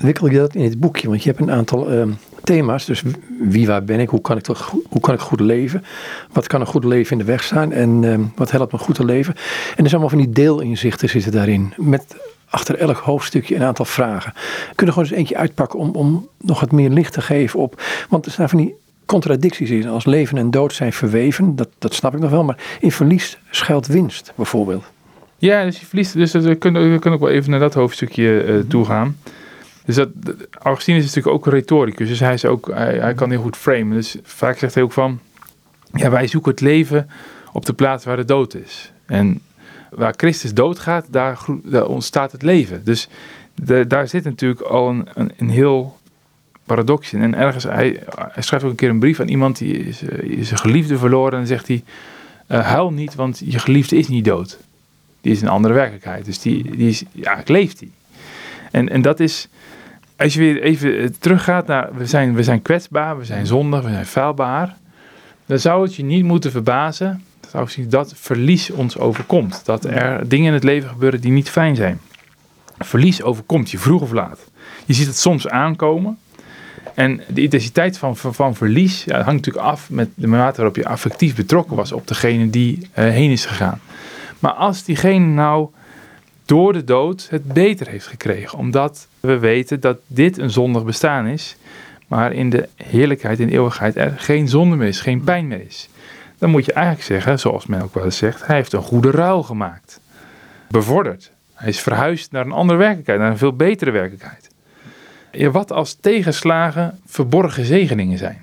ontwikkel 0.01 0.29
je 0.29 0.37
dat 0.37 0.55
in 0.55 0.63
het 0.63 0.79
boekje? 0.79 1.07
Want 1.07 1.23
je 1.23 1.29
hebt 1.29 1.41
een 1.41 1.51
aantal 1.51 1.93
uh, 1.93 2.03
thema's. 2.43 2.85
Dus 2.85 3.03
wie, 3.39 3.67
waar 3.67 3.83
ben 3.83 3.99
ik? 3.99 4.09
Hoe 4.09 4.21
kan 4.21 4.37
ik, 4.37 4.43
toch, 4.43 4.75
hoe 4.89 5.01
kan 5.01 5.13
ik 5.13 5.19
goed 5.19 5.39
leven? 5.39 5.83
Wat 6.31 6.47
kan 6.47 6.61
een 6.61 6.67
goed 6.67 6.83
leven 6.83 7.11
in 7.11 7.17
de 7.17 7.23
weg 7.23 7.43
staan? 7.43 7.71
En 7.71 8.03
uh, 8.03 8.19
wat 8.35 8.51
helpt 8.51 8.71
me 8.71 8.77
goed 8.77 8.95
te 8.95 9.05
leven? 9.05 9.33
En 9.33 9.83
er 9.83 9.89
zijn 9.89 10.01
allemaal 10.01 10.09
van 10.09 10.17
die 10.17 10.29
deelinzichten 10.29 11.09
zitten 11.09 11.31
daarin. 11.31 11.73
Met 11.77 12.15
achter 12.49 12.75
elk 12.75 12.97
hoofdstukje 12.97 13.55
een 13.55 13.63
aantal 13.63 13.85
vragen. 13.85 14.33
We 14.69 14.75
kunnen 14.75 14.95
gewoon 14.95 15.09
eens 15.09 15.19
eentje 15.19 15.37
uitpakken 15.37 15.79
om, 15.79 15.89
om 15.89 16.27
nog 16.37 16.59
wat 16.59 16.71
meer 16.71 16.89
licht 16.89 17.13
te 17.13 17.21
geven 17.21 17.59
op. 17.59 17.81
Want 18.09 18.25
er 18.25 18.31
staan 18.31 18.49
van 18.49 18.59
die 18.59 18.75
contradicties 19.05 19.69
in. 19.69 19.87
Als 19.87 20.05
leven 20.05 20.37
en 20.37 20.51
dood 20.51 20.73
zijn 20.73 20.93
verweven, 20.93 21.55
dat, 21.55 21.69
dat 21.77 21.93
snap 21.93 22.13
ik 22.13 22.19
nog 22.19 22.29
wel. 22.29 22.43
Maar 22.43 22.57
in 22.79 22.91
verlies 22.91 23.37
schuilt 23.49 23.87
winst, 23.87 24.33
bijvoorbeeld. 24.35 24.83
Ja, 25.37 25.63
dus 25.63 25.79
je 25.79 25.85
verliest. 25.85 26.13
Dus 26.13 26.31
we 26.31 26.55
kunnen, 26.55 26.91
we 26.91 26.99
kunnen 26.99 27.19
ook 27.19 27.25
wel 27.25 27.35
even 27.35 27.51
naar 27.51 27.59
dat 27.59 27.73
hoofdstukje 27.73 28.45
uh, 28.45 28.59
toe 28.67 28.85
gaan. 28.85 29.15
Dus 29.85 29.95
dat, 29.95 30.09
is 30.75 30.85
natuurlijk 30.85 31.27
ook 31.27 31.45
een 31.45 31.51
retoricus. 31.51 32.07
Dus 32.07 32.19
hij, 32.19 32.33
is 32.33 32.45
ook, 32.45 32.71
hij, 32.73 33.13
kan 33.13 33.29
heel 33.29 33.41
goed 33.41 33.57
framen. 33.57 33.95
Dus 33.95 34.15
vaak 34.23 34.57
zegt 34.57 34.73
hij 34.73 34.83
ook 34.83 34.91
van... 34.91 35.19
Ja, 35.93 36.09
wij 36.09 36.27
zoeken 36.27 36.51
het 36.51 36.61
leven 36.61 37.09
op 37.51 37.65
de 37.65 37.73
plaats 37.73 38.05
waar 38.05 38.15
de 38.15 38.25
dood 38.25 38.53
is. 38.53 38.91
En 39.05 39.41
waar 39.89 40.13
Christus 40.17 40.53
doodgaat, 40.53 41.05
daar, 41.09 41.39
daar 41.63 41.85
ontstaat 41.85 42.31
het 42.31 42.41
leven. 42.41 42.83
Dus 42.83 43.07
daar 43.87 44.07
zit 44.07 44.23
natuurlijk 44.23 44.61
al 44.61 44.89
een, 44.89 45.31
een, 45.37 45.49
heel 45.49 45.97
paradox 46.65 47.13
in. 47.13 47.21
En 47.21 47.35
ergens, 47.35 47.63
hij, 47.63 48.03
schrijft 48.37 48.65
ook 48.65 48.71
een 48.71 48.77
keer 48.77 48.89
een 48.89 48.99
brief 48.99 49.19
aan 49.19 49.27
iemand 49.27 49.57
die 49.57 49.77
is, 49.77 50.01
is 50.21 50.51
een 50.51 50.57
geliefde 50.57 50.97
verloren. 50.97 51.31
En 51.31 51.37
dan 51.37 51.47
zegt 51.47 51.67
hij, 51.67 51.83
uh, 52.51 52.67
huil 52.67 52.91
niet, 52.91 53.15
want 53.15 53.41
je 53.45 53.59
geliefde 53.59 53.97
is 53.97 54.07
niet 54.07 54.25
dood. 54.25 54.57
Die 55.21 55.31
is 55.31 55.41
een 55.41 55.47
andere 55.47 55.73
werkelijkheid. 55.73 56.25
Dus 56.25 56.39
die, 56.39 56.75
die 56.75 56.89
is, 56.89 57.03
ja, 57.11 57.41
leeft 57.45 57.79
die. 57.79 57.91
En, 58.71 58.89
en 58.89 59.01
dat 59.01 59.19
is, 59.19 59.47
als 60.21 60.33
je 60.33 60.39
weer 60.39 60.61
even 60.61 60.97
eh, 60.97 61.07
teruggaat 61.19 61.67
naar, 61.67 61.89
we 61.95 62.05
zijn, 62.05 62.35
we 62.35 62.43
zijn 62.43 62.61
kwetsbaar, 62.61 63.17
we 63.17 63.25
zijn 63.25 63.45
zondig, 63.45 63.81
we 63.81 63.89
zijn 63.89 64.05
vuilbaar. 64.05 64.77
Dan 65.45 65.59
zou 65.59 65.83
het 65.83 65.95
je 65.95 66.03
niet 66.03 66.23
moeten 66.23 66.51
verbazen 66.51 67.23
dat 67.51 67.77
dat 67.87 68.13
verlies 68.15 68.69
ons 68.69 68.97
overkomt. 68.97 69.65
Dat 69.65 69.85
er 69.85 70.29
dingen 70.29 70.47
in 70.47 70.53
het 70.53 70.63
leven 70.63 70.89
gebeuren 70.89 71.21
die 71.21 71.31
niet 71.31 71.49
fijn 71.49 71.75
zijn. 71.75 71.99
Verlies 72.79 73.21
overkomt 73.21 73.71
je 73.71 73.77
vroeg 73.77 74.01
of 74.01 74.11
laat. 74.11 74.49
Je 74.85 74.93
ziet 74.93 75.07
het 75.07 75.17
soms 75.17 75.47
aankomen. 75.47 76.17
En 76.95 77.21
de 77.27 77.41
intensiteit 77.41 77.97
van, 77.97 78.17
van, 78.17 78.33
van 78.33 78.55
verlies 78.55 79.03
ja, 79.03 79.15
hangt 79.15 79.45
natuurlijk 79.45 79.65
af 79.65 79.89
met 79.89 80.09
de 80.15 80.27
mate 80.27 80.55
waarop 80.55 80.75
je 80.75 80.87
affectief 80.87 81.35
betrokken 81.35 81.75
was 81.75 81.91
op 81.91 82.07
degene 82.07 82.49
die 82.49 82.77
uh, 82.79 82.85
heen 82.93 83.31
is 83.31 83.45
gegaan. 83.45 83.79
Maar 84.39 84.51
als 84.51 84.83
diegene 84.83 85.25
nou 85.25 85.69
door 86.45 86.73
de 86.73 86.83
dood 86.83 87.27
het 87.29 87.53
beter 87.53 87.87
heeft 87.87 88.07
gekregen. 88.07 88.57
Omdat 88.57 89.07
we 89.21 89.39
weten 89.39 89.79
dat 89.79 89.97
dit 90.07 90.37
een 90.37 90.49
zondig 90.49 90.83
bestaan 90.83 91.27
is. 91.27 91.55
Maar 92.07 92.33
in 92.33 92.49
de 92.49 92.69
heerlijkheid, 92.75 93.39
in 93.39 93.47
de 93.47 93.53
eeuwigheid 93.53 93.95
er 93.95 94.13
geen 94.17 94.47
zonde 94.47 94.75
meer 94.75 94.87
is, 94.87 95.01
geen 95.01 95.23
pijn 95.23 95.47
meer 95.47 95.65
is. 95.65 95.89
Dan 96.37 96.49
moet 96.49 96.65
je 96.65 96.73
eigenlijk 96.73 97.05
zeggen, 97.05 97.39
zoals 97.39 97.65
men 97.65 97.81
ook 97.81 97.93
wel 97.93 98.03
eens 98.03 98.17
zegt, 98.17 98.47
hij 98.47 98.55
heeft 98.55 98.73
een 98.73 98.81
goede 98.81 99.11
ruil 99.11 99.43
gemaakt. 99.43 99.99
Bevorderd. 100.69 101.31
Hij 101.53 101.69
is 101.69 101.79
verhuisd 101.79 102.31
naar 102.31 102.45
een 102.45 102.51
andere 102.51 102.79
werkelijkheid, 102.79 103.19
naar 103.19 103.31
een 103.31 103.37
veel 103.37 103.55
betere 103.55 103.91
werkelijkheid. 103.91 104.49
Wat 105.51 105.71
als 105.71 105.93
tegenslagen 105.93 106.99
verborgen 107.05 107.65
zegeningen 107.65 108.17
zijn. 108.17 108.41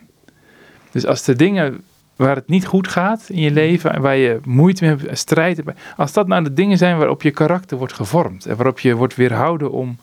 Dus 0.90 1.06
als 1.06 1.24
de 1.24 1.36
dingen 1.36 1.82
waar 2.16 2.36
het 2.36 2.48
niet 2.48 2.66
goed 2.66 2.88
gaat 2.88 3.28
in 3.28 3.40
je 3.40 3.50
leven, 3.50 4.00
waar 4.00 4.16
je 4.16 4.40
moeite 4.44 4.84
mee 4.84 4.96
hebt, 4.96 5.18
strijd 5.18 5.56
hebt, 5.56 5.80
als 5.96 6.12
dat 6.12 6.26
nou 6.26 6.44
de 6.44 6.52
dingen 6.52 6.78
zijn 6.78 6.98
waarop 6.98 7.22
je 7.22 7.30
karakter 7.30 7.78
wordt 7.78 7.92
gevormd 7.92 8.46
en 8.46 8.56
waarop 8.56 8.80
je 8.80 8.94
wordt 8.94 9.14
weerhouden 9.14 9.70
om 9.70 9.98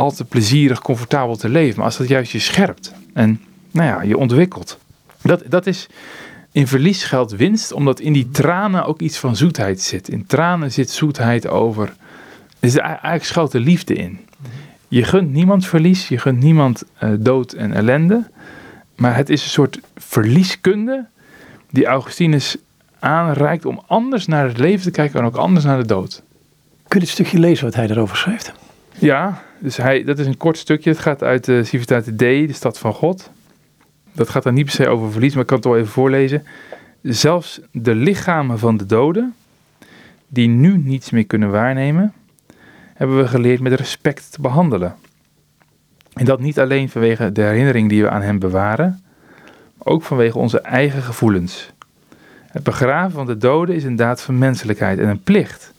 al 0.00 0.12
te 0.12 0.24
plezierig, 0.24 0.80
comfortabel 0.80 1.36
te 1.36 1.48
leven, 1.48 1.76
maar 1.76 1.84
als 1.84 1.96
dat 1.96 2.08
juist 2.08 2.32
je 2.32 2.38
scherpt 2.38 2.94
en 3.12 3.40
nou 3.70 3.88
ja, 3.88 4.02
je 4.02 4.16
ontwikkelt, 4.16 4.78
dat, 5.22 5.42
dat 5.48 5.66
is 5.66 5.88
in 6.52 6.66
verlies 6.66 7.04
geldt 7.04 7.36
winst, 7.36 7.72
omdat 7.72 8.00
in 8.00 8.12
die 8.12 8.30
tranen 8.30 8.84
ook 8.84 9.00
iets 9.00 9.18
van 9.18 9.36
zoetheid 9.36 9.80
zit. 9.80 10.08
In 10.08 10.26
tranen 10.26 10.72
zit 10.72 10.90
zoetheid 10.90 11.48
over. 11.48 11.92
Er 12.60 12.78
eigenlijk 12.78 13.24
schuilt 13.24 13.52
de 13.52 13.60
liefde 13.60 13.94
in. 13.94 14.18
Je 14.88 15.04
gunt 15.04 15.32
niemand 15.32 15.66
verlies, 15.66 16.08
je 16.08 16.18
gunt 16.18 16.42
niemand 16.42 16.82
uh, 17.02 17.10
dood 17.18 17.52
en 17.52 17.72
ellende. 17.72 18.30
Maar 18.96 19.16
het 19.16 19.28
is 19.28 19.42
een 19.42 19.48
soort 19.48 19.80
verlieskunde 19.96 21.06
die 21.70 21.86
Augustinus 21.86 22.56
aanreikt 22.98 23.64
om 23.64 23.82
anders 23.86 24.26
naar 24.26 24.46
het 24.46 24.58
leven 24.58 24.82
te 24.82 24.90
kijken 24.90 25.20
en 25.20 25.26
ook 25.26 25.36
anders 25.36 25.64
naar 25.64 25.78
de 25.78 25.86
dood. 25.86 26.22
Kun 26.88 27.00
je 27.00 27.06
het 27.06 27.14
stukje 27.14 27.38
lezen 27.38 27.64
wat 27.64 27.74
hij 27.74 27.86
daarover 27.86 28.16
schrijft? 28.16 28.52
Ja, 28.98 29.42
dus 29.60 29.76
hij, 29.76 30.04
dat 30.04 30.18
is 30.18 30.26
een 30.26 30.36
kort 30.36 30.58
stukje. 30.58 30.90
Het 30.90 30.98
gaat 30.98 31.22
uit 31.22 31.44
de 31.44 31.64
Civitate 31.64 32.16
Dei, 32.16 32.46
de 32.46 32.52
stad 32.52 32.78
van 32.78 32.92
God. 32.92 33.30
Dat 34.12 34.28
gaat 34.28 34.42
dan 34.42 34.54
niet 34.54 34.64
per 34.64 34.74
se 34.74 34.88
over 34.88 35.12
verlies, 35.12 35.32
maar 35.32 35.42
ik 35.42 35.46
kan 35.46 35.56
het 35.56 35.66
wel 35.66 35.76
even 35.76 35.92
voorlezen. 35.92 36.44
Zelfs 37.02 37.60
de 37.72 37.94
lichamen 37.94 38.58
van 38.58 38.76
de 38.76 38.86
doden, 38.86 39.34
die 40.28 40.48
nu 40.48 40.78
niets 40.78 41.10
meer 41.10 41.26
kunnen 41.26 41.50
waarnemen, 41.50 42.12
hebben 42.94 43.18
we 43.18 43.28
geleerd 43.28 43.60
met 43.60 43.72
respect 43.72 44.32
te 44.32 44.40
behandelen. 44.40 44.94
En 46.12 46.24
dat 46.24 46.40
niet 46.40 46.60
alleen 46.60 46.88
vanwege 46.88 47.32
de 47.32 47.42
herinnering 47.42 47.88
die 47.88 48.02
we 48.02 48.10
aan 48.10 48.22
hem 48.22 48.38
bewaren, 48.38 49.02
maar 49.76 49.94
ook 49.94 50.02
vanwege 50.02 50.38
onze 50.38 50.60
eigen 50.60 51.02
gevoelens. 51.02 51.72
Het 52.46 52.62
begraven 52.62 53.10
van 53.10 53.26
de 53.26 53.36
doden 53.36 53.74
is 53.74 53.84
een 53.84 53.96
daad 53.96 54.22
van 54.22 54.38
menselijkheid 54.38 54.98
en 54.98 55.08
een 55.08 55.22
plicht 55.22 55.72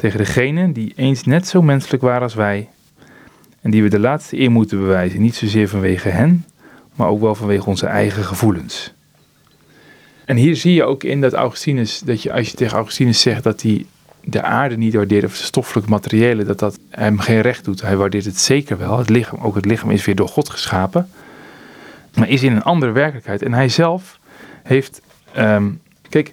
tegen 0.00 0.18
degenen 0.18 0.72
die 0.72 0.92
eens 0.96 1.24
net 1.24 1.48
zo 1.48 1.62
menselijk 1.62 2.02
waren 2.02 2.22
als 2.22 2.34
wij 2.34 2.68
en 3.60 3.70
die 3.70 3.82
we 3.82 3.88
de 3.88 3.98
laatste 3.98 4.38
eer 4.38 4.50
moeten 4.50 4.78
bewijzen, 4.78 5.20
niet 5.20 5.34
zozeer 5.34 5.68
vanwege 5.68 6.08
hen, 6.08 6.44
maar 6.94 7.08
ook 7.08 7.20
wel 7.20 7.34
vanwege 7.34 7.68
onze 7.68 7.86
eigen 7.86 8.24
gevoelens. 8.24 8.92
En 10.24 10.36
hier 10.36 10.56
zie 10.56 10.74
je 10.74 10.84
ook 10.84 11.04
in 11.04 11.20
dat 11.20 11.32
Augustinus, 11.32 11.98
dat 11.98 12.22
je 12.22 12.32
als 12.32 12.50
je 12.50 12.56
tegen 12.56 12.76
Augustinus 12.76 13.20
zegt 13.20 13.42
dat 13.42 13.62
hij 13.62 13.86
de 14.24 14.42
aarde 14.42 14.76
niet 14.76 14.94
waardeert 14.94 15.24
of 15.24 15.38
de 15.38 15.44
stoffelijke 15.44 15.90
materiële, 15.90 16.44
dat 16.44 16.58
dat 16.58 16.78
hem 16.90 17.18
geen 17.18 17.40
recht 17.40 17.64
doet. 17.64 17.82
Hij 17.82 17.96
waardeert 17.96 18.24
het 18.24 18.38
zeker 18.38 18.78
wel. 18.78 18.98
Het 18.98 19.08
lichaam, 19.08 19.40
ook 19.42 19.54
het 19.54 19.64
lichaam 19.64 19.90
is 19.90 20.04
weer 20.04 20.14
door 20.14 20.28
God 20.28 20.50
geschapen, 20.50 21.10
maar 22.14 22.28
is 22.28 22.42
in 22.42 22.52
een 22.52 22.62
andere 22.62 22.92
werkelijkheid. 22.92 23.42
En 23.42 23.52
hij 23.52 23.68
zelf 23.68 24.18
heeft, 24.62 25.00
um, 25.38 25.80
kijk, 26.08 26.32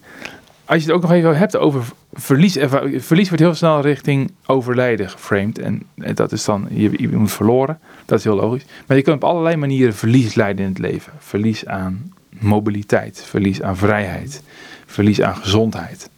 als 0.67 0.83
je 0.83 0.87
het 0.87 0.95
ook 0.95 1.01
nog 1.01 1.11
even 1.11 1.37
hebt 1.37 1.57
over 1.57 1.83
verlies, 2.13 2.57
verlies 2.97 3.27
wordt 3.27 3.43
heel 3.43 3.55
snel 3.55 3.81
richting 3.81 4.31
overlijden 4.45 5.09
geframed. 5.09 5.59
En, 5.59 5.83
dat 5.95 6.31
is 6.31 6.45
dan, 6.45 6.67
je, 6.69 7.09
moet 7.11 7.31
verloren. 7.31 7.79
Dat 8.05 8.17
is 8.17 8.23
heel 8.23 8.35
logisch. 8.35 8.65
Maar 8.85 8.97
je 8.97 9.03
kunt 9.03 9.15
op 9.15 9.23
allerlei 9.23 9.55
manieren 9.55 9.95
verlies 9.95 10.35
leiden 10.35 10.65
in 10.65 10.71
het 10.71 10.79
leven. 10.79 11.13
Verlies 11.19 11.65
aan 11.65 12.13
mobiliteit, 12.29 13.23
verlies 13.25 13.61
aan 13.61 13.77
vrijheid, 13.77 14.43
verlies 14.85 15.21
aan 15.21 15.35
gezondheid. 15.35 16.09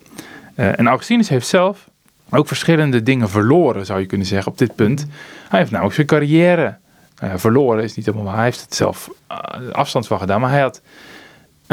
Uh, 0.55 0.79
en 0.79 0.87
Augustinus 0.87 1.29
heeft 1.29 1.47
zelf 1.47 1.89
ook 2.29 2.47
verschillende 2.47 3.03
dingen 3.03 3.29
verloren, 3.29 3.85
zou 3.85 3.99
je 3.99 4.05
kunnen 4.05 4.27
zeggen, 4.27 4.51
op 4.51 4.57
dit 4.57 4.75
punt. 4.75 5.05
Hij 5.49 5.59
heeft 5.59 5.71
namelijk 5.71 5.95
zijn 5.95 6.07
carrière 6.07 6.77
verloren, 7.35 7.83
is 7.83 7.95
niet 7.95 8.05
helemaal 8.05 8.25
waar. 8.27 8.35
Hij 8.35 8.45
heeft 8.45 8.61
het 8.61 8.75
zelf 8.75 9.09
afstand 9.71 10.07
van 10.07 10.19
gedaan, 10.19 10.41
maar 10.41 10.49
hij 10.49 10.61
had 10.61 10.81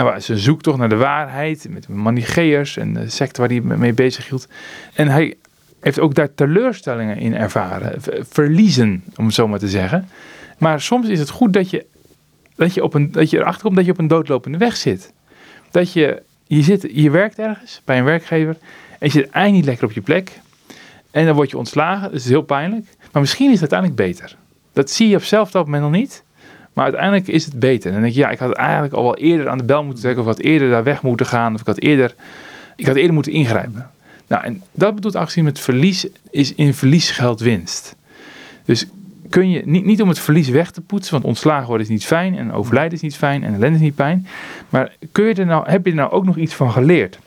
nou, 0.04 0.20
zijn 0.20 0.38
zoektocht 0.38 0.78
naar 0.78 0.88
de 0.88 0.96
waarheid 0.96 1.66
met 1.70 1.88
manicheërs 1.88 2.76
en 2.76 2.94
de 2.94 3.10
secte 3.10 3.40
waar 3.40 3.50
hij 3.50 3.60
mee 3.60 3.92
bezig 3.92 4.28
hield. 4.28 4.48
En 4.94 5.08
hij 5.08 5.34
heeft 5.80 6.00
ook 6.00 6.14
daar 6.14 6.34
teleurstellingen 6.34 7.18
in 7.18 7.34
ervaren, 7.34 8.02
verliezen, 8.30 9.04
om 9.16 9.24
het 9.24 9.34
zo 9.34 9.48
maar 9.48 9.58
te 9.58 9.68
zeggen. 9.68 10.08
Maar 10.58 10.80
soms 10.80 11.08
is 11.08 11.18
het 11.18 11.30
goed 11.30 11.52
dat 11.52 11.70
je, 11.70 11.86
dat 12.56 12.74
je, 12.74 12.82
op 12.82 12.94
een, 12.94 13.12
dat 13.12 13.30
je 13.30 13.38
erachter 13.38 13.62
komt 13.62 13.76
dat 13.76 13.84
je 13.84 13.90
op 13.90 13.98
een 13.98 14.08
doodlopende 14.08 14.58
weg 14.58 14.76
zit. 14.76 15.12
Dat 15.70 15.92
je, 15.92 16.22
je, 16.46 16.62
zit, 16.62 16.88
je 16.92 17.10
werkt 17.10 17.38
ergens 17.38 17.80
bij 17.84 17.98
een 17.98 18.04
werkgever 18.04 18.56
en 18.98 19.06
je 19.06 19.10
zit 19.10 19.30
eigenlijk 19.30 19.52
niet 19.52 19.64
lekker 19.64 19.84
op 19.84 19.92
je 19.92 20.00
plek. 20.00 20.40
En 21.10 21.26
dan 21.26 21.34
word 21.34 21.50
je 21.50 21.58
ontslagen, 21.58 22.02
dat 22.02 22.20
is 22.20 22.28
heel 22.28 22.42
pijnlijk. 22.42 22.86
Maar 23.12 23.22
misschien 23.22 23.50
is 23.50 23.60
het 23.60 23.72
uiteindelijk 23.72 24.10
beter. 24.10 24.36
Dat 24.72 24.90
zie 24.90 25.08
je 25.08 25.16
op 25.16 25.22
zelf 25.22 25.50
dat 25.50 25.64
moment 25.64 25.82
nog 25.82 25.92
niet. 25.92 26.24
Maar 26.76 26.84
uiteindelijk 26.84 27.28
is 27.28 27.44
het 27.44 27.58
beter. 27.58 27.86
En 27.86 27.92
dan 27.92 28.02
denk 28.02 28.14
je, 28.14 28.20
ja, 28.20 28.30
ik 28.30 28.38
had 28.38 28.52
eigenlijk 28.52 28.94
al 28.94 29.02
wel 29.02 29.16
eerder 29.16 29.48
aan 29.48 29.58
de 29.58 29.64
bel 29.64 29.84
moeten 29.84 30.02
trekken. 30.02 30.22
Of 30.22 30.28
wat 30.28 30.38
eerder 30.38 30.70
daar 30.70 30.84
weg 30.84 31.02
moeten 31.02 31.26
gaan. 31.26 31.54
Of 31.54 31.60
ik 31.60 31.66
had 31.66 31.80
eerder, 31.80 32.14
ik 32.76 32.86
had 32.86 32.96
eerder 32.96 33.14
moeten 33.14 33.32
ingrijpen. 33.32 33.90
Nou, 34.26 34.44
en 34.44 34.62
dat 34.72 34.94
bedoelt 34.94 35.14
actie 35.14 35.42
met 35.42 35.60
verlies, 35.60 36.06
is 36.30 36.54
in 36.54 36.74
verlies 36.74 37.10
geldt 37.10 37.40
winst. 37.40 37.96
Dus 38.64 38.86
kun 39.28 39.50
je, 39.50 39.62
niet, 39.64 39.84
niet 39.84 40.02
om 40.02 40.08
het 40.08 40.18
verlies 40.18 40.48
weg 40.48 40.70
te 40.70 40.80
poetsen, 40.80 41.12
want 41.12 41.24
ontslagen 41.24 41.66
worden 41.66 41.86
is 41.86 41.92
niet 41.92 42.06
fijn. 42.06 42.36
En 42.36 42.52
overlijden 42.52 42.92
is 42.92 43.02
niet 43.02 43.16
fijn. 43.16 43.44
En 43.44 43.54
ellende 43.54 43.76
is 43.76 43.82
niet 43.82 43.94
pijn. 43.94 44.26
Maar 44.68 44.96
kun 45.12 45.24
je 45.24 45.34
er 45.34 45.46
nou, 45.46 45.70
heb 45.70 45.84
je 45.84 45.90
er 45.90 45.96
nou 45.96 46.10
ook 46.10 46.24
nog 46.24 46.36
iets 46.36 46.54
van 46.54 46.70
geleerd? 46.70 47.18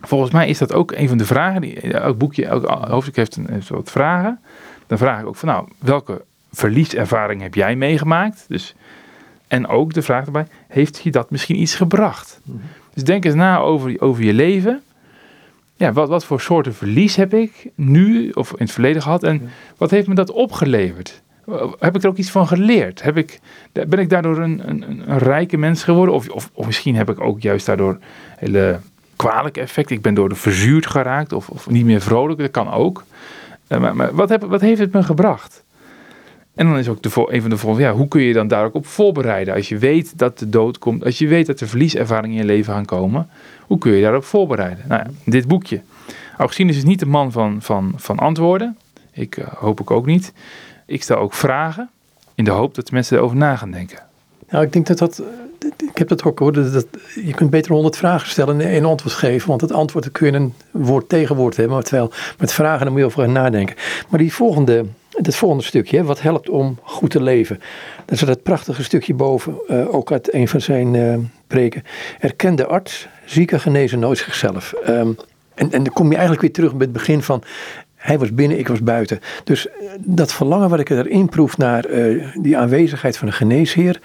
Volgens 0.00 0.30
mij 0.30 0.48
is 0.48 0.58
dat 0.58 0.72
ook 0.72 0.92
een 0.92 1.08
van 1.08 1.18
de 1.18 1.24
vragen. 1.24 1.60
Die, 1.60 1.80
elk 1.80 2.18
boekje, 2.18 2.46
elk 2.46 2.68
hoofdstuk 2.68 3.16
heeft 3.16 3.36
een, 3.36 3.46
heeft 3.50 3.68
wat 3.68 3.90
vragen. 3.90 4.40
Dan 4.86 4.98
vraag 4.98 5.20
ik 5.20 5.26
ook 5.26 5.36
van, 5.36 5.48
nou, 5.48 5.68
welke 5.78 6.22
verlieservaring 6.52 7.42
heb 7.42 7.54
jij 7.54 7.76
meegemaakt? 7.76 8.44
Dus, 8.48 8.74
en 9.48 9.66
ook 9.66 9.92
de 9.92 10.02
vraag 10.02 10.26
erbij, 10.26 10.46
heeft 10.68 11.00
je 11.02 11.10
dat 11.10 11.30
misschien 11.30 11.60
iets 11.60 11.74
gebracht? 11.74 12.40
Mhm. 12.44 12.58
Dus 12.94 13.04
denk 13.04 13.24
eens 13.24 13.34
na 13.34 13.58
over, 13.58 14.00
over 14.00 14.22
je 14.22 14.32
leven. 14.32 14.82
Ja, 15.76 15.92
wat, 15.92 16.08
wat 16.08 16.24
voor 16.24 16.40
soorten 16.40 16.74
verlies 16.74 17.16
heb 17.16 17.34
ik 17.34 17.70
nu 17.74 18.30
of 18.30 18.50
in 18.50 18.56
het 18.58 18.70
verleden 18.70 19.02
gehad? 19.02 19.22
En 19.22 19.50
wat 19.76 19.90
heeft 19.90 20.06
me 20.06 20.14
dat 20.14 20.30
opgeleverd? 20.30 21.22
Heb 21.78 21.96
ik 21.96 22.02
er 22.02 22.08
ook 22.08 22.16
iets 22.16 22.30
van 22.30 22.46
geleerd? 22.46 23.02
Heb 23.02 23.16
ik, 23.16 23.40
ben 23.72 23.98
ik 23.98 24.08
daardoor 24.08 24.38
een, 24.38 24.68
een, 24.68 25.10
een 25.10 25.18
rijke 25.18 25.56
mens 25.56 25.82
geworden? 25.82 26.14
Of, 26.14 26.28
of, 26.28 26.50
of, 26.52 26.66
misschien 26.66 26.96
heb 26.96 27.10
ik 27.10 27.20
ook 27.20 27.40
juist 27.40 27.66
daardoor 27.66 27.98
hele 28.36 28.80
kwalijke 29.16 29.60
effecten. 29.60 29.96
Ik 29.96 30.02
ben 30.02 30.14
door 30.14 30.28
de 30.28 30.34
verzuurd 30.34 30.86
geraakt 30.86 31.32
of, 31.32 31.48
of 31.48 31.70
niet 31.70 31.84
meer 31.84 32.00
vrolijk. 32.00 32.38
Dat 32.38 32.50
kan 32.50 32.70
ook. 32.70 33.04
Eh, 33.66 33.80
maar, 33.80 33.96
maar 33.96 34.14
wat, 34.14 34.28
heb, 34.28 34.42
wat 34.42 34.60
heeft 34.60 34.80
het 34.80 34.92
me 34.92 35.02
gebracht? 35.02 35.64
En 36.60 36.66
dan 36.66 36.78
is 36.78 36.88
ook 36.88 37.04
een 37.04 37.40
van 37.40 37.50
de 37.50 37.56
volgende, 37.56 37.86
ja, 37.86 37.92
hoe 37.92 38.08
kun 38.08 38.22
je 38.22 38.32
dan 38.32 38.48
daar 38.48 38.64
ook 38.64 38.74
op 38.74 38.86
voorbereiden? 38.86 39.54
Als 39.54 39.68
je 39.68 39.78
weet 39.78 40.18
dat 40.18 40.38
de 40.38 40.48
dood 40.48 40.78
komt, 40.78 41.04
als 41.04 41.18
je 41.18 41.26
weet 41.26 41.46
dat 41.46 41.60
er 41.60 41.68
verlieservaringen 41.68 42.36
in 42.36 42.42
je 42.42 42.52
leven 42.52 42.72
gaan 42.72 42.84
komen, 42.84 43.28
hoe 43.66 43.78
kun 43.78 43.92
je 43.92 44.02
daarop 44.02 44.24
voorbereiden? 44.24 44.84
Nou 44.88 45.02
ja, 45.04 45.10
dit 45.24 45.48
boekje. 45.48 45.80
Augustinus 46.36 46.76
is 46.76 46.84
niet 46.84 46.98
de 46.98 47.06
man 47.06 47.32
van, 47.32 47.62
van, 47.62 47.92
van 47.96 48.18
antwoorden. 48.18 48.76
Ik 49.12 49.36
uh, 49.36 49.46
hoop 49.46 49.90
ook 49.90 50.06
niet. 50.06 50.32
Ik 50.86 51.02
stel 51.02 51.16
ook 51.16 51.34
vragen 51.34 51.90
in 52.34 52.44
de 52.44 52.50
hoop 52.50 52.74
dat 52.74 52.90
mensen 52.90 53.16
erover 53.16 53.36
na 53.36 53.56
gaan 53.56 53.70
denken. 53.70 53.98
Nou, 54.48 54.64
ik 54.64 54.72
denk 54.72 54.86
dat 54.86 54.98
dat, 54.98 55.22
ik 55.90 55.98
heb 55.98 56.08
dat 56.08 56.24
ook 56.24 56.38
hoor, 56.38 56.52
dat, 56.52 56.86
je 57.24 57.34
kunt 57.34 57.50
beter 57.50 57.72
honderd 57.72 57.96
vragen 57.96 58.28
stellen 58.28 58.60
en 58.60 58.68
één 58.68 58.84
antwoord 58.84 59.14
geven, 59.14 59.48
want 59.48 59.60
het 59.60 59.72
antwoord 59.72 60.12
kun 60.12 60.26
je 60.26 60.32
een 60.32 60.54
woord 60.70 61.08
tegenwoord 61.08 61.56
hebben, 61.56 61.74
maar 61.74 61.84
terwijl 61.84 62.12
met 62.38 62.52
vragen 62.52 62.84
dan 62.84 62.92
moet 62.92 63.00
je 63.00 63.06
over 63.06 63.28
nadenken. 63.28 63.76
Maar 64.08 64.18
die 64.18 64.32
volgende 64.32 64.84
het 65.26 65.36
volgende 65.36 65.64
stukje, 65.64 66.04
wat 66.04 66.20
helpt 66.20 66.48
om 66.48 66.78
goed 66.82 67.10
te 67.10 67.22
leven. 67.22 67.60
Dat 68.04 68.14
is 68.14 68.20
dat 68.20 68.42
prachtige 68.42 68.82
stukje 68.82 69.14
boven, 69.14 69.54
uh, 69.68 69.94
ook 69.94 70.12
uit 70.12 70.34
een 70.34 70.48
van 70.48 70.60
zijn 70.60 70.94
uh, 70.94 71.14
preken. 71.46 71.82
Erken 72.18 72.54
de 72.54 72.66
arts, 72.66 73.08
zieken 73.24 73.60
genezen 73.60 73.98
nooit 73.98 74.18
zichzelf. 74.18 74.74
Um, 74.88 75.16
en, 75.54 75.72
en 75.72 75.82
dan 75.82 75.92
kom 75.92 76.06
je 76.06 76.12
eigenlijk 76.12 76.42
weer 76.42 76.52
terug 76.52 76.70
bij 76.70 76.80
het 76.80 76.92
begin 76.92 77.22
van, 77.22 77.42
hij 77.94 78.18
was 78.18 78.34
binnen, 78.34 78.58
ik 78.58 78.68
was 78.68 78.82
buiten. 78.82 79.20
Dus 79.44 79.66
uh, 79.66 79.72
dat 79.98 80.32
verlangen 80.32 80.68
wat 80.68 80.80
ik 80.80 80.90
erin 80.90 81.28
proef 81.28 81.56
naar 81.56 81.86
die 82.34 82.56
aanwezigheid 82.56 83.16
van 83.16 83.26
een 83.26 83.34
geneesheer, 83.34 84.00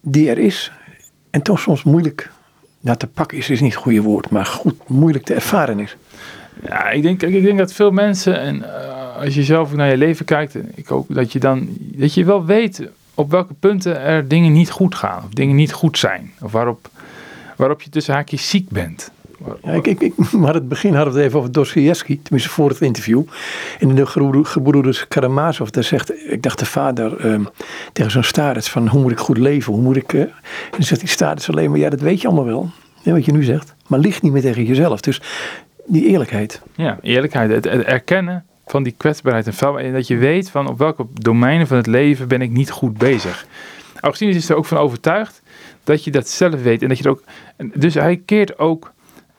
die 0.00 0.30
er 0.30 0.38
is, 0.38 0.72
en 1.30 1.42
toch 1.42 1.60
soms 1.60 1.82
moeilijk 1.82 2.30
nou, 2.80 2.96
te 2.96 3.06
pakken 3.06 3.38
is, 3.38 3.50
is 3.50 3.60
niet 3.60 3.72
het 3.72 3.82
goede 3.82 4.02
woord, 4.02 4.30
maar 4.30 4.46
goed, 4.46 4.88
moeilijk 4.88 5.24
te 5.24 5.34
ervaren 5.34 5.80
is. 5.80 5.96
Ja, 6.64 6.90
ik 6.90 7.02
denk, 7.02 7.22
ik 7.22 7.42
denk 7.42 7.58
dat 7.58 7.72
veel 7.72 7.90
mensen, 7.90 8.40
en 8.40 8.64
als 9.20 9.34
je 9.34 9.42
zelf 9.42 9.72
naar 9.72 9.90
je 9.90 9.96
leven 9.96 10.24
kijkt, 10.24 10.56
ik 10.74 10.86
hoop 10.86 11.06
dat 11.14 11.32
je 11.32 11.38
dan 11.38 11.68
dat 11.78 12.14
je 12.14 12.24
wel 12.24 12.44
weet 12.44 12.88
op 13.14 13.30
welke 13.30 13.54
punten 13.54 14.00
er 14.00 14.28
dingen 14.28 14.52
niet 14.52 14.70
goed 14.70 14.94
gaan, 14.94 15.22
of 15.24 15.28
dingen 15.28 15.56
niet 15.56 15.72
goed 15.72 15.98
zijn, 15.98 16.32
of 16.40 16.52
waarop, 16.52 16.88
waarop 17.56 17.82
je 17.82 17.90
tussen 17.90 18.14
haakjes 18.14 18.48
ziek 18.48 18.68
bent. 18.68 19.10
Ja, 19.62 19.72
ik, 19.72 19.86
ik, 19.86 20.00
ik, 20.00 20.32
maar 20.32 20.54
het 20.54 20.68
begin 20.68 20.94
hadden 20.94 21.12
we 21.12 21.18
het 21.18 21.28
even 21.28 21.38
over 21.38 21.52
Dostoevsky, 21.52 22.20
tenminste 22.22 22.50
voor 22.50 22.68
het 22.68 22.80
interview. 22.80 23.22
In 23.78 23.94
de 23.94 24.06
gebroeders 24.42 25.08
Karamazov, 25.08 25.68
daar 25.68 25.84
zegt, 25.84 26.30
ik 26.32 26.42
dacht 26.42 26.58
de 26.58 26.66
vader 26.66 27.24
um, 27.24 27.48
tegen 27.92 28.10
zo'n 28.10 28.22
starets 28.22 28.70
van 28.70 28.88
hoe 28.88 29.00
moet 29.02 29.12
ik 29.12 29.18
goed 29.18 29.38
leven, 29.38 29.72
hoe 29.72 29.82
moet 29.82 29.96
ik... 29.96 30.12
Uh, 30.12 30.20
en 30.20 30.30
dan 30.70 30.82
zegt 30.82 31.00
die 31.00 31.08
starets 31.08 31.48
alleen 31.48 31.70
maar, 31.70 31.78
ja 31.78 31.90
dat 31.90 32.00
weet 32.00 32.20
je 32.20 32.26
allemaal 32.26 32.44
wel, 32.44 32.70
hè, 33.02 33.12
wat 33.12 33.24
je 33.24 33.32
nu 33.32 33.42
zegt. 33.42 33.74
Maar 33.86 33.98
ligt 33.98 34.22
niet 34.22 34.32
meer 34.32 34.42
tegen 34.42 34.64
jezelf. 34.64 35.00
Dus 35.00 35.22
die 35.86 36.04
eerlijkheid. 36.06 36.62
Ja, 36.74 36.98
eerlijkheid, 37.02 37.50
het 37.50 37.66
erkennen 37.66 38.44
van 38.70 38.82
die 38.82 38.94
kwetsbaarheid 38.96 39.46
en 39.46 39.54
vuilbaarheid. 39.54 39.94
En 39.94 39.98
dat 39.98 40.08
je 40.08 40.16
weet 40.16 40.50
van 40.50 40.68
op 40.68 40.78
welke 40.78 41.06
domeinen 41.12 41.66
van 41.66 41.76
het 41.76 41.86
leven 41.86 42.28
ben 42.28 42.42
ik 42.42 42.50
niet 42.50 42.70
goed 42.70 42.98
bezig. 42.98 43.46
Augustinus 44.00 44.36
is 44.36 44.48
er 44.48 44.56
ook 44.56 44.66
van 44.66 44.78
overtuigd 44.78 45.42
Dat 45.84 46.04
je 46.04 46.10
dat 46.10 46.28
zelf 46.28 46.62
weet. 46.62 46.82
En 46.82 46.88
dat 46.88 46.98
je 46.98 47.04
er 47.04 47.10
ook, 47.10 47.22
dus 47.74 47.94
hij 47.94 48.22
keert 48.24 48.58
ook, 48.58 48.92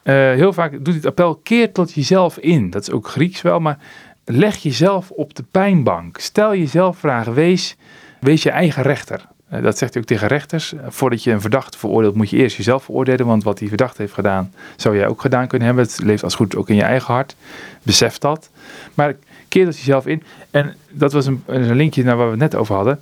eh, 0.03 0.15
heel 0.15 0.53
vaak 0.53 0.85
doet 0.85 0.93
het 0.93 1.05
appel, 1.05 1.35
keer 1.35 1.71
tot 1.71 1.93
jezelf 1.93 2.37
in. 2.37 2.69
Dat 2.69 2.81
is 2.81 2.91
ook 2.91 3.07
Grieks 3.07 3.41
wel, 3.41 3.59
maar 3.59 3.77
leg 4.25 4.57
jezelf 4.57 5.11
op 5.11 5.35
de 5.35 5.43
pijnbank. 5.51 6.17
Stel 6.17 6.55
jezelf 6.55 6.97
vragen, 6.97 7.33
wees, 7.33 7.75
wees 8.19 8.43
je 8.43 8.49
eigen 8.49 8.83
rechter. 8.83 9.25
Eh, 9.51 9.63
dat 9.63 9.77
zegt 9.77 9.93
hij 9.93 10.01
ook 10.01 10.07
tegen 10.07 10.27
rechters. 10.27 10.73
Voordat 10.87 11.23
je 11.23 11.31
een 11.31 11.41
verdachte 11.41 11.77
veroordeelt, 11.77 12.15
moet 12.15 12.29
je 12.29 12.37
eerst 12.37 12.57
jezelf 12.57 12.83
veroordelen. 12.83 13.25
Want 13.25 13.43
wat 13.43 13.57
die 13.57 13.67
verdachte 13.67 14.01
heeft 14.01 14.13
gedaan, 14.13 14.53
zou 14.75 14.95
jij 14.95 15.07
ook 15.07 15.21
gedaan 15.21 15.47
kunnen 15.47 15.67
hebben. 15.67 15.85
Het 15.85 15.99
leeft 16.03 16.23
als 16.23 16.35
goed 16.35 16.55
ook 16.55 16.69
in 16.69 16.75
je 16.75 16.83
eigen 16.83 17.13
hart. 17.13 17.35
Besef 17.83 18.17
dat. 18.17 18.49
Maar 18.93 19.15
keer 19.47 19.65
dat 19.65 19.77
jezelf 19.77 20.07
in. 20.07 20.23
En 20.51 20.75
dat 20.91 21.13
was 21.13 21.25
een, 21.25 21.43
een 21.45 21.75
linkje 21.75 22.03
naar 22.03 22.17
waar 22.17 22.25
we 22.25 22.31
het 22.31 22.51
net 22.51 22.55
over 22.55 22.75
hadden. 22.75 22.99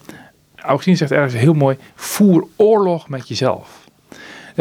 Augustine 0.56 0.98
zegt 0.98 1.12
ergens 1.12 1.34
heel 1.34 1.54
mooi: 1.54 1.78
voer 1.96 2.48
oorlog 2.56 3.10
met 3.10 3.28
jezelf. 3.28 3.88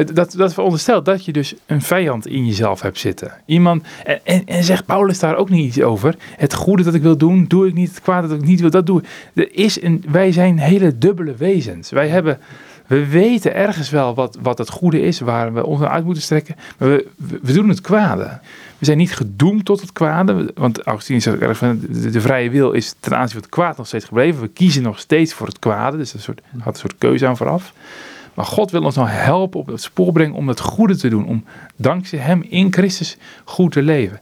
Dat, 0.06 0.32
dat 0.32 0.54
veronderstelt 0.54 1.04
dat 1.04 1.24
je 1.24 1.32
dus 1.32 1.54
een 1.66 1.82
vijand 1.82 2.26
in 2.26 2.46
jezelf 2.46 2.80
hebt 2.80 2.98
zitten. 2.98 3.32
Iemand, 3.46 3.84
en, 4.04 4.20
en, 4.24 4.42
en, 4.46 4.64
zegt 4.64 4.86
Paulus 4.86 5.18
daar 5.18 5.36
ook 5.36 5.50
niet 5.50 5.66
iets 5.66 5.82
over. 5.82 6.16
Het 6.36 6.54
goede 6.54 6.82
dat 6.82 6.94
ik 6.94 7.02
wil 7.02 7.16
doen, 7.16 7.44
doe 7.44 7.66
ik 7.66 7.74
niet. 7.74 7.88
Het 7.88 8.00
kwade 8.00 8.28
dat 8.28 8.38
ik 8.38 8.44
niet 8.44 8.60
wil, 8.60 8.70
dat 8.70 8.86
doe 8.86 9.00
ik. 9.00 9.06
Er 9.34 9.54
is 9.54 9.82
een, 9.82 10.04
wij 10.08 10.32
zijn 10.32 10.58
hele 10.58 10.98
dubbele 10.98 11.34
wezens. 11.34 11.90
Wij 11.90 12.08
hebben, 12.08 12.38
we 12.88 13.06
weten 13.06 13.54
ergens 13.54 13.90
wel 13.90 14.14
wat, 14.14 14.38
wat 14.42 14.58
het 14.58 14.70
goede 14.70 15.00
is, 15.00 15.20
waar 15.20 15.54
we 15.54 15.66
ons 15.66 15.80
naar 15.80 15.88
uit 15.88 16.04
moeten 16.04 16.22
strekken. 16.22 16.56
Maar 16.78 16.88
we, 16.88 17.06
we, 17.42 17.52
doen 17.52 17.68
het 17.68 17.80
kwade. 17.80 18.38
We 18.78 18.84
zijn 18.84 18.98
niet 18.98 19.14
gedoemd 19.14 19.64
tot 19.64 19.80
het 19.80 19.92
kwade. 19.92 20.52
Want 20.54 20.82
Augustine 20.82 21.20
zegt 21.20 21.38
erg 21.38 21.58
van 21.58 21.80
de, 21.90 22.20
vrije 22.20 22.50
wil 22.50 22.72
is 22.72 22.94
ten 23.00 23.16
aanzien 23.16 23.32
van 23.32 23.40
het 23.40 23.50
kwaad 23.50 23.76
nog 23.76 23.86
steeds 23.86 24.04
gebleven. 24.04 24.40
We 24.40 24.48
kiezen 24.48 24.82
nog 24.82 24.98
steeds 24.98 25.32
voor 25.32 25.46
het 25.46 25.58
kwade. 25.58 25.96
Dus 25.96 26.14
een 26.14 26.20
soort, 26.20 26.40
had 26.58 26.74
een 26.74 26.80
soort 26.80 26.98
keuze 26.98 27.26
aan 27.26 27.36
vooraf. 27.36 27.72
Maar 28.34 28.44
God 28.44 28.70
wil 28.70 28.82
ons 28.82 28.94
nou 28.94 29.08
helpen 29.08 29.60
op 29.60 29.66
het 29.66 29.82
spoor 29.82 30.12
brengen 30.12 30.34
om 30.34 30.48
het 30.48 30.60
goede 30.60 30.96
te 30.96 31.08
doen. 31.08 31.26
Om 31.26 31.44
dankzij 31.76 32.18
Hem 32.18 32.44
in 32.48 32.72
Christus 32.72 33.16
goed 33.44 33.72
te 33.72 33.82
leven. 33.82 34.20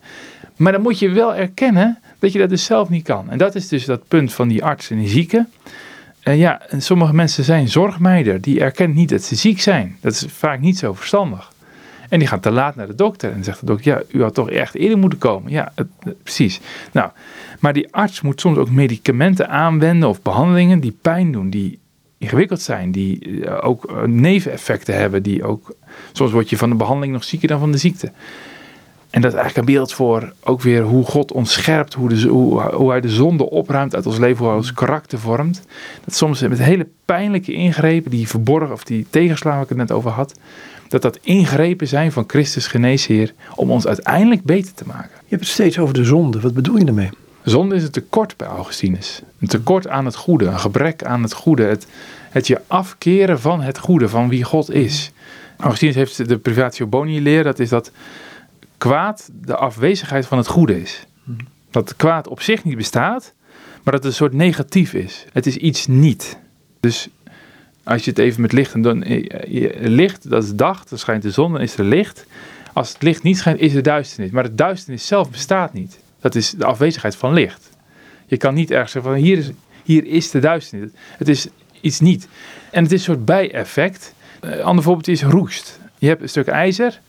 Maar 0.56 0.72
dan 0.72 0.82
moet 0.82 0.98
je 0.98 1.08
wel 1.08 1.34
erkennen 1.34 1.98
dat 2.18 2.32
je 2.32 2.38
dat 2.38 2.48
dus 2.48 2.64
zelf 2.64 2.88
niet 2.88 3.04
kan. 3.04 3.30
En 3.30 3.38
dat 3.38 3.54
is 3.54 3.68
dus 3.68 3.84
dat 3.84 4.08
punt 4.08 4.32
van 4.32 4.48
die 4.48 4.64
arts 4.64 4.90
en 4.90 4.98
die 4.98 5.08
zieke. 5.08 5.46
En 6.26 6.36
ja, 6.36 6.62
en 6.68 6.82
sommige 6.82 7.14
mensen 7.14 7.44
zijn 7.44 7.68
zorgmeider. 7.68 8.40
Die 8.40 8.60
erkennen 8.60 8.96
niet 8.96 9.08
dat 9.08 9.22
ze 9.22 9.34
ziek 9.34 9.60
zijn. 9.60 9.96
Dat 10.00 10.12
is 10.12 10.24
vaak 10.28 10.60
niet 10.60 10.78
zo 10.78 10.92
verstandig. 10.92 11.52
En 12.08 12.18
die 12.18 12.28
gaan 12.28 12.40
te 12.40 12.50
laat 12.50 12.76
naar 12.76 12.86
de 12.86 12.94
dokter. 12.94 13.32
En 13.32 13.44
zegt 13.44 13.60
de 13.60 13.66
dokter, 13.66 13.92
ja, 13.92 14.02
u 14.08 14.22
had 14.22 14.34
toch 14.34 14.50
echt 14.50 14.74
eerder 14.74 14.98
moeten 14.98 15.18
komen. 15.18 15.52
Ja, 15.52 15.72
precies. 16.22 16.60
Nou, 16.92 17.10
maar 17.60 17.72
die 17.72 17.94
arts 17.94 18.20
moet 18.20 18.40
soms 18.40 18.58
ook 18.58 18.70
medicamenten 18.70 19.48
aanwenden 19.48 20.08
of 20.08 20.22
behandelingen 20.22 20.80
die 20.80 20.98
pijn 21.00 21.32
doen. 21.32 21.50
Die 21.50 21.78
ingewikkeld 22.18 22.60
zijn, 22.60 22.92
die 22.92 23.44
eh, 23.44 23.68
ook 23.68 23.84
eh, 23.84 24.02
neveneffecten 24.02 24.96
hebben, 24.96 25.22
die 25.22 25.44
ook, 25.44 25.74
soms 26.12 26.32
word 26.32 26.50
je 26.50 26.56
van 26.56 26.70
de 26.70 26.76
behandeling 26.76 27.12
nog 27.12 27.24
zieker 27.24 27.48
dan 27.48 27.58
van 27.58 27.72
de 27.72 27.78
ziekte. 27.78 28.12
En 29.10 29.20
dat 29.20 29.32
is 29.32 29.38
eigenlijk 29.38 29.68
een 29.68 29.74
beeld 29.74 29.92
voor 29.92 30.32
ook 30.40 30.60
weer 30.60 30.82
hoe 30.82 31.04
God 31.04 31.32
ons 31.32 31.52
scherpt, 31.52 31.94
hoe, 31.94 32.08
de, 32.08 32.28
hoe, 32.28 32.62
hoe 32.62 32.90
hij 32.90 33.00
de 33.00 33.08
zonde 33.08 33.50
opruimt 33.50 33.94
uit 33.94 34.06
ons 34.06 34.18
leven, 34.18 34.38
hoe 34.38 34.46
hij 34.46 34.56
ons 34.56 34.72
karakter 34.72 35.18
vormt. 35.18 35.62
Dat 36.04 36.14
soms 36.14 36.40
met 36.40 36.58
hele 36.58 36.86
pijnlijke 37.04 37.52
ingrepen, 37.52 38.10
die 38.10 38.28
verborgen 38.28 38.72
of 38.72 38.84
die 38.84 39.06
tegenslagen 39.10 39.58
waar 39.58 39.70
ik 39.70 39.76
het 39.78 39.88
net 39.88 39.92
over 39.92 40.10
had, 40.10 40.34
dat 40.88 41.02
dat 41.02 41.18
ingrepen 41.22 41.88
zijn 41.88 42.12
van 42.12 42.24
Christus 42.26 42.66
geneesheer 42.66 43.34
om 43.54 43.70
ons 43.70 43.86
uiteindelijk 43.86 44.42
beter 44.42 44.74
te 44.74 44.84
maken. 44.86 45.10
Je 45.10 45.28
hebt 45.28 45.42
het 45.42 45.52
steeds 45.52 45.78
over 45.78 45.94
de 45.94 46.04
zonde, 46.04 46.40
wat 46.40 46.54
bedoel 46.54 46.76
je 46.76 46.84
daarmee? 46.84 47.10
Zonde 47.42 47.74
is 47.74 47.82
een 47.82 47.90
tekort 47.90 48.36
bij 48.36 48.48
Augustinus. 48.48 49.22
Een 49.40 49.48
tekort 49.48 49.88
aan 49.88 50.04
het 50.04 50.16
goede, 50.16 50.44
een 50.44 50.60
gebrek 50.60 51.04
aan 51.04 51.22
het 51.22 51.32
goede. 51.32 51.62
Het, 51.62 51.86
het 52.30 52.46
je 52.46 52.60
afkeren 52.66 53.40
van 53.40 53.60
het 53.60 53.78
goede, 53.78 54.08
van 54.08 54.28
wie 54.28 54.44
God 54.44 54.70
is. 54.70 55.12
Augustinus 55.56 55.94
heeft 55.94 56.28
de 56.28 56.38
privatio 56.38 56.86
boni 56.86 57.22
leer, 57.22 57.44
dat 57.44 57.58
is 57.58 57.68
dat 57.68 57.90
kwaad 58.78 59.30
de 59.32 59.56
afwezigheid 59.56 60.26
van 60.26 60.38
het 60.38 60.46
goede 60.46 60.80
is. 60.80 61.06
Dat 61.70 61.96
kwaad 61.96 62.28
op 62.28 62.40
zich 62.40 62.64
niet 62.64 62.76
bestaat, 62.76 63.34
maar 63.82 63.94
dat 63.94 64.02
het 64.02 64.04
een 64.04 64.12
soort 64.12 64.32
negatief 64.32 64.94
is. 64.94 65.24
Het 65.32 65.46
is 65.46 65.56
iets 65.56 65.86
niet. 65.86 66.38
Dus 66.80 67.08
als 67.84 68.04
je 68.04 68.10
het 68.10 68.18
even 68.18 68.40
met 68.40 68.52
licht 68.52 68.74
en 68.74 68.82
dan 68.82 69.04
licht, 69.80 70.30
dat 70.30 70.42
is 70.42 70.54
dag, 70.54 70.84
dan 70.84 70.98
schijnt 70.98 71.22
de 71.22 71.30
zon, 71.30 71.52
dan 71.52 71.60
is 71.60 71.78
er 71.78 71.84
licht. 71.84 72.26
Als 72.72 72.92
het 72.92 73.02
licht 73.02 73.22
niet 73.22 73.38
schijnt, 73.38 73.60
is 73.60 73.74
er 73.74 73.82
duisternis. 73.82 74.30
Maar 74.30 74.42
de 74.42 74.54
duisternis 74.54 75.06
zelf 75.06 75.30
bestaat 75.30 75.72
niet. 75.72 75.98
Dat 76.20 76.34
is 76.34 76.50
de 76.50 76.64
afwezigheid 76.64 77.16
van 77.16 77.32
licht. 77.32 77.70
Je 78.26 78.36
kan 78.36 78.54
niet 78.54 78.70
ergens 78.70 78.92
zeggen 78.92 79.12
van 79.12 79.20
hier 79.20 79.38
is, 79.38 79.50
hier 79.82 80.06
is 80.06 80.30
de 80.30 80.38
duisternis. 80.38 80.90
Het 81.18 81.28
is 81.28 81.48
iets 81.80 82.00
niet. 82.00 82.28
En 82.70 82.82
het 82.82 82.92
is 82.92 82.98
een 82.98 83.14
soort 83.14 83.24
bijeffect. 83.24 84.14
Een 84.40 84.62
ander 84.62 84.84
voorbeeld 84.84 85.08
is 85.08 85.22
roest. 85.22 85.80
Je 85.98 86.08
hebt 86.08 86.22
een 86.22 86.28
stuk 86.28 86.46
ijzer 86.46 87.00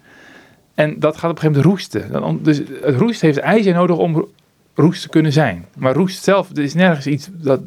en 0.78 1.00
dat 1.00 1.18
gaat 1.18 1.32
op 1.32 1.36
een 1.36 1.42
gegeven 1.42 1.62
moment 1.62 1.92
roesten. 1.92 2.44
Dus 2.44 2.62
het 2.82 2.96
roest 2.96 3.22
heeft 3.22 3.38
ijzer 3.38 3.74
nodig 3.74 3.98
om 3.98 4.28
roest 4.76 5.02
te 5.02 5.10
kunnen 5.10 5.32
zijn. 5.32 5.66
Maar 5.78 5.94
roest 5.94 6.24
zelf, 6.24 6.50
er 6.50 6.64
is 6.64 6.74
nergens 6.74 7.08
iets, 7.08 7.30
dat, 7.32 7.62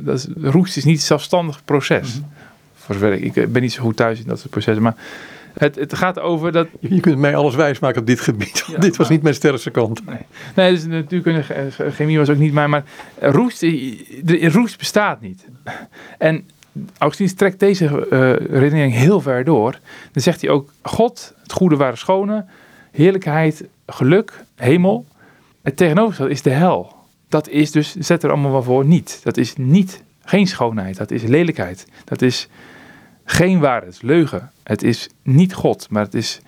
dat 0.00 0.18
is, 0.18 0.26
roest 0.40 0.76
is 0.76 0.84
niet 0.84 0.96
een 0.96 1.02
zelfstandig 1.02 1.64
proces. 1.64 2.14
Mm 2.14 2.26
Voor 2.74 2.94
zover 2.94 3.12
ik, 3.12 3.36
ik 3.36 3.52
ben 3.52 3.62
niet 3.62 3.72
zo 3.72 3.82
goed 3.82 3.96
thuis 3.96 4.20
in 4.20 4.26
dat 4.26 4.38
soort 4.38 4.50
processen, 4.50 4.82
maar 4.82 4.96
het, 5.58 5.76
het 5.76 5.94
gaat 5.94 6.20
over 6.20 6.52
dat... 6.52 6.68
Je 6.80 7.00
kunt 7.00 7.18
mij 7.18 7.36
alles 7.36 7.54
wijsmaken 7.54 8.00
op 8.00 8.06
dit 8.06 8.20
gebied. 8.20 8.64
dit 8.78 8.96
was 8.96 9.08
niet 9.08 9.22
mijn 9.22 9.34
sterkste 9.34 9.70
kant. 9.70 10.06
Nee, 10.06 10.18
nee 10.54 10.72
dus 10.72 10.86
natuurlijk 10.86 11.46
chemie 11.94 12.18
was 12.18 12.30
ook 12.30 12.36
niet 12.36 12.52
mijn... 12.52 12.70
Maar 12.70 12.84
roest, 13.20 13.66
roest 14.40 14.78
bestaat 14.78 15.20
niet. 15.20 15.44
En 16.18 16.44
Augustinus 16.98 17.34
trekt 17.34 17.60
deze 17.60 17.84
uh, 17.84 18.60
redenering 18.60 18.92
heel 18.92 19.20
ver 19.20 19.44
door. 19.44 19.78
Dan 20.12 20.22
zegt 20.22 20.40
hij 20.40 20.50
ook, 20.50 20.72
God, 20.82 21.34
het 21.42 21.52
goede 21.52 21.76
ware 21.76 21.96
schone, 21.96 22.44
heerlijkheid, 22.90 23.64
geluk, 23.86 24.44
hemel. 24.56 25.06
Het 25.62 25.76
tegenovergestelde 25.76 26.32
is 26.32 26.42
de 26.42 26.50
hel. 26.50 26.94
Dat 27.28 27.48
is 27.48 27.70
dus, 27.70 27.94
zet 27.94 28.22
er 28.22 28.30
allemaal 28.30 28.50
wel 28.50 28.62
voor, 28.62 28.84
niet. 28.84 29.20
Dat 29.22 29.36
is 29.36 29.56
niet, 29.56 30.02
geen 30.24 30.46
schoonheid. 30.46 30.96
Dat 30.96 31.10
is 31.10 31.22
lelijkheid. 31.22 31.86
Dat 32.04 32.22
is 32.22 32.48
geen 33.24 33.58
waarheid, 33.60 34.02
leugen. 34.02 34.50
Het 34.62 34.82
is 34.82 35.08
niet 35.22 35.54
God, 35.54 35.86
maar 35.90 36.04
het 36.04 36.14
is 36.14 36.40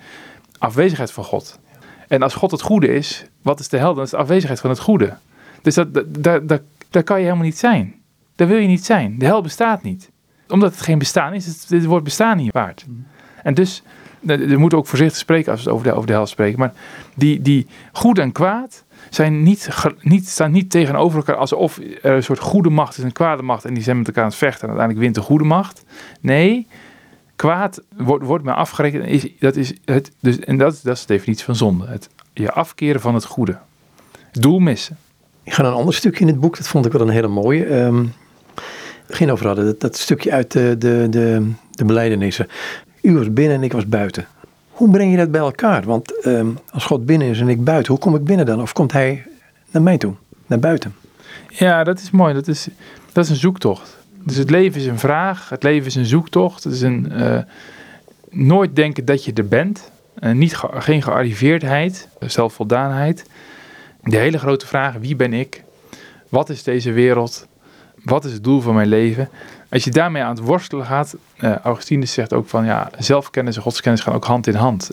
afwezigheid 0.57 1.11
van 1.11 1.23
God. 1.23 1.59
En 2.07 2.21
als 2.21 2.33
God 2.33 2.51
het 2.51 2.61
goede 2.61 2.87
is, 2.87 3.25
wat 3.41 3.59
is 3.59 3.69
de 3.69 3.77
hel? 3.77 3.93
Dan 3.93 4.03
is 4.03 4.09
de 4.09 4.17
afwezigheid 4.17 4.59
van 4.59 4.69
het 4.69 4.79
goede. 4.79 5.17
Dus 5.61 5.75
dat, 5.75 5.93
dat, 5.93 6.47
dat, 6.47 6.61
daar 6.89 7.03
kan 7.03 7.17
je 7.17 7.23
helemaal 7.23 7.45
niet 7.45 7.57
zijn. 7.57 7.95
Daar 8.35 8.47
wil 8.47 8.57
je 8.57 8.67
niet 8.67 8.85
zijn. 8.85 9.17
De 9.17 9.25
hel 9.25 9.41
bestaat 9.41 9.83
niet. 9.83 10.09
Omdat 10.47 10.71
het 10.71 10.81
geen 10.81 10.97
bestaan 10.97 11.33
is, 11.33 11.47
is 11.47 11.69
het 11.69 11.85
woord 11.85 12.03
bestaan 12.03 12.37
niet 12.37 12.53
waard. 12.53 12.85
En 13.43 13.53
dus, 13.53 13.83
we 14.19 14.57
moeten 14.57 14.77
ook 14.77 14.87
voorzichtig 14.87 15.17
spreken 15.17 15.51
als 15.51 15.63
we 15.63 15.71
over 15.71 15.87
de, 15.87 15.93
over 15.93 16.07
de 16.07 16.13
hel 16.13 16.25
spreken. 16.25 16.59
Maar 16.59 16.73
die, 17.15 17.41
die 17.41 17.67
goed 17.91 18.19
en 18.19 18.31
kwaad 18.31 18.83
zijn 19.09 19.43
niet, 19.43 19.69
niet, 19.99 20.27
staan 20.27 20.51
niet 20.51 20.69
tegenover 20.69 21.17
elkaar 21.17 21.35
alsof 21.35 21.77
er 22.01 22.11
een 22.11 22.23
soort 22.23 22.39
goede 22.39 22.69
macht 22.69 22.97
is 22.97 23.03
en 23.03 23.11
kwade 23.11 23.43
macht. 23.43 23.65
En 23.65 23.73
die 23.73 23.83
zijn 23.83 23.97
met 23.97 24.07
elkaar 24.07 24.23
aan 24.23 24.29
het 24.29 24.37
vechten 24.37 24.61
en 24.61 24.67
uiteindelijk 24.67 25.05
wint 25.05 25.15
de 25.15 25.31
goede 25.31 25.43
macht. 25.43 25.83
Nee, 26.21 26.67
kwaad 27.35 27.81
wordt, 27.97 28.25
wordt 28.25 28.43
mij 28.43 28.53
afgerekend. 28.53 29.05
Is, 29.05 29.27
dat 29.39 29.55
is 29.55 29.73
het, 29.85 30.11
dus, 30.19 30.39
en 30.39 30.57
dat, 30.57 30.79
dat 30.83 30.95
is 30.95 31.05
de 31.05 31.13
definitie 31.13 31.45
van 31.45 31.55
zonde. 31.55 31.87
Het 31.87 32.09
je 32.33 32.51
afkeren 32.51 33.01
van 33.01 33.13
het 33.13 33.25
goede. 33.25 33.57
Doel 34.31 34.59
missen. 34.59 34.97
Ik 35.43 35.53
ga 35.53 35.61
naar 35.61 35.71
een 35.71 35.77
ander 35.77 35.93
stukje 35.93 36.19
in 36.19 36.27
het 36.27 36.39
boek. 36.39 36.57
Dat 36.57 36.67
vond 36.67 36.85
ik 36.85 36.91
wel 36.91 37.01
een 37.01 37.09
hele 37.09 37.27
mooie. 37.27 37.75
Um, 37.75 38.13
geen 39.07 39.31
over 39.31 39.45
hadden. 39.45 39.75
Dat, 39.79 39.97
stukje 39.97 40.31
uit 40.31 40.51
de, 40.51 40.75
de, 40.77 41.07
de, 41.09 41.51
de 41.71 41.85
beleidenissen. 41.85 42.47
U 43.01 43.17
was 43.17 43.33
binnen 43.33 43.57
en 43.57 43.63
ik 43.63 43.71
was 43.71 43.87
buiten. 43.87 44.27
Hoe 44.69 44.89
breng 44.89 45.11
je 45.11 45.17
dat 45.17 45.31
bij 45.31 45.41
elkaar? 45.41 45.83
Want 45.83 46.25
um, 46.25 46.57
als 46.69 46.85
God 46.85 47.05
binnen 47.05 47.27
is 47.27 47.39
en 47.39 47.49
ik 47.49 47.63
buiten, 47.63 47.91
hoe 47.91 48.01
kom 48.01 48.15
ik 48.15 48.23
binnen 48.23 48.45
dan? 48.45 48.61
Of 48.61 48.73
komt 48.73 48.91
hij 48.91 49.25
naar 49.71 49.81
mij 49.81 49.97
toe, 49.97 50.13
naar 50.47 50.59
buiten? 50.59 50.95
Ja, 51.49 51.83
dat 51.83 51.99
is 51.99 52.11
mooi. 52.11 52.33
Dat 52.33 52.47
is, 52.47 52.67
dat 53.11 53.23
is 53.23 53.29
een 53.29 53.35
zoektocht. 53.35 53.97
Dus 54.23 54.35
het 54.35 54.49
leven 54.49 54.81
is 54.81 54.87
een 54.87 54.99
vraag, 54.99 55.49
het 55.49 55.63
leven 55.63 55.87
is 55.87 55.95
een 55.95 56.05
zoektocht. 56.05 56.63
Het 56.63 56.73
is 56.73 56.81
een 56.81 57.11
uh, 57.11 57.39
nooit 58.29 58.75
denken 58.75 59.05
dat 59.05 59.25
je 59.25 59.33
er 59.33 59.47
bent. 59.47 59.91
Uh, 60.19 60.31
niet 60.31 60.55
geen 60.57 61.01
gearriveerdheid, 61.01 62.07
zelfvoldaanheid. 62.19 63.25
De 64.03 64.17
hele 64.17 64.39
grote 64.39 64.67
vraag, 64.67 64.95
wie 64.99 65.15
ben 65.15 65.33
ik? 65.33 65.63
Wat 66.29 66.49
is 66.49 66.63
deze 66.63 66.91
wereld? 66.91 67.47
Wat 68.09 68.25
is 68.25 68.33
het 68.33 68.43
doel 68.43 68.61
van 68.61 68.75
mijn 68.75 68.87
leven? 68.87 69.29
Als 69.69 69.83
je 69.83 69.91
daarmee 69.91 70.23
aan 70.23 70.35
het 70.35 70.45
worstelen 70.45 70.85
gaat, 70.85 71.15
uh, 71.39 71.55
Augustinus 71.55 72.13
zegt 72.13 72.33
ook 72.33 72.47
van 72.47 72.65
ja, 72.65 72.89
zelfkennis 72.97 73.55
en 73.55 73.61
godskennis 73.61 74.01
gaan 74.01 74.13
ook 74.13 74.25
hand 74.25 74.47
in 74.47 74.55
hand. 74.55 74.91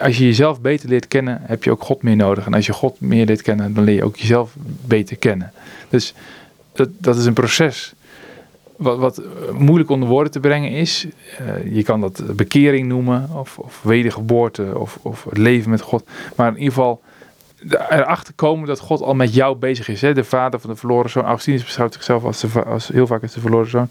Als 0.00 0.18
je 0.18 0.24
jezelf 0.24 0.60
beter 0.60 0.88
leert 0.88 1.08
kennen, 1.08 1.40
heb 1.42 1.64
je 1.64 1.70
ook 1.70 1.82
God 1.82 2.02
meer 2.02 2.16
nodig. 2.16 2.46
En 2.46 2.54
als 2.54 2.66
je 2.66 2.72
God 2.72 3.00
meer 3.00 3.26
leert 3.26 3.42
kennen, 3.42 3.74
dan 3.74 3.84
leer 3.84 3.94
je 3.94 4.04
ook 4.04 4.16
jezelf 4.16 4.54
beter 4.86 5.16
kennen. 5.16 5.52
Dus 5.88 6.14
dat, 6.72 6.88
dat 6.98 7.16
is 7.16 7.24
een 7.24 7.32
proces 7.32 7.94
wat, 8.76 8.98
wat 8.98 9.22
moeilijk 9.52 9.90
onder 9.90 10.08
woorden 10.08 10.32
te 10.32 10.40
brengen 10.40 10.70
is. 10.70 11.06
Uh, 11.40 11.74
je 11.74 11.82
kan 11.82 12.00
dat 12.00 12.36
bekering 12.36 12.88
noemen, 12.88 13.28
of, 13.34 13.58
of 13.58 13.80
wedergeboorte, 13.82 14.78
of, 14.78 14.98
of 15.02 15.24
het 15.24 15.38
leven 15.38 15.70
met 15.70 15.80
God. 15.80 16.04
Maar 16.36 16.48
in 16.48 16.58
ieder 16.58 16.72
geval 16.72 17.02
erachter 17.68 18.34
komen 18.34 18.66
dat 18.66 18.80
God 18.80 19.00
al 19.00 19.14
met 19.14 19.34
jou 19.34 19.56
bezig 19.56 19.88
is. 19.88 20.00
Hè? 20.00 20.14
De 20.14 20.24
vader 20.24 20.60
van 20.60 20.70
de 20.70 20.76
verloren 20.76 21.10
zoon, 21.10 21.24
Augustinus 21.24 21.64
beschouwt 21.64 21.92
zichzelf 21.92 22.24
als, 22.24 22.44
als 22.66 22.88
heel 22.88 23.06
vaak 23.06 23.22
als 23.22 23.32
de 23.32 23.40
verloren 23.40 23.70
zoon. 23.70 23.88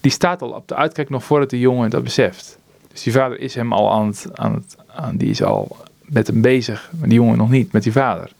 Die 0.00 0.12
staat 0.12 0.42
al 0.42 0.50
op 0.50 0.68
de 0.68 0.74
uitkijk 0.74 1.10
nog 1.10 1.24
voordat 1.24 1.50
de 1.50 1.58
jongen 1.58 1.90
dat 1.90 2.02
beseft. 2.02 2.58
Dus 2.92 3.02
die 3.02 3.12
vader 3.12 3.40
is 3.40 3.54
hem 3.54 3.72
al 3.72 3.92
aan 3.92 4.06
het, 4.06 4.26
aan 4.34 4.54
het 4.54 4.76
aan, 4.94 5.16
die 5.16 5.30
is 5.30 5.42
al 5.42 5.76
met 6.00 6.26
hem 6.26 6.40
bezig, 6.40 6.90
maar 6.98 7.08
die 7.08 7.18
jongen 7.18 7.36
nog 7.36 7.50
niet, 7.50 7.72
met 7.72 7.82
die 7.82 7.92
vader. 7.92 8.30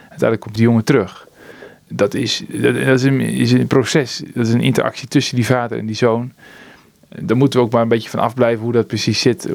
Uiteindelijk 0.00 0.40
komt 0.40 0.54
die 0.54 0.64
jongen 0.64 0.84
terug. 0.84 1.28
Dat 1.88 2.14
is, 2.14 2.44
dat 2.48 2.74
is, 2.74 3.02
een, 3.02 3.20
is 3.20 3.52
een 3.52 3.66
proces, 3.66 4.22
dat 4.34 4.46
is 4.46 4.52
een 4.52 4.60
interactie 4.60 5.08
tussen 5.08 5.36
die 5.36 5.46
vader 5.46 5.78
en 5.78 5.86
die 5.86 5.96
zoon. 5.96 6.32
Daar 7.08 7.36
moeten 7.36 7.58
we 7.58 7.66
ook 7.66 7.72
maar 7.72 7.82
een 7.82 7.88
beetje 7.88 8.10
van 8.10 8.20
afblijven 8.20 8.64
hoe 8.64 8.72
dat 8.72 8.86
precies 8.86 9.20
zit. 9.20 9.48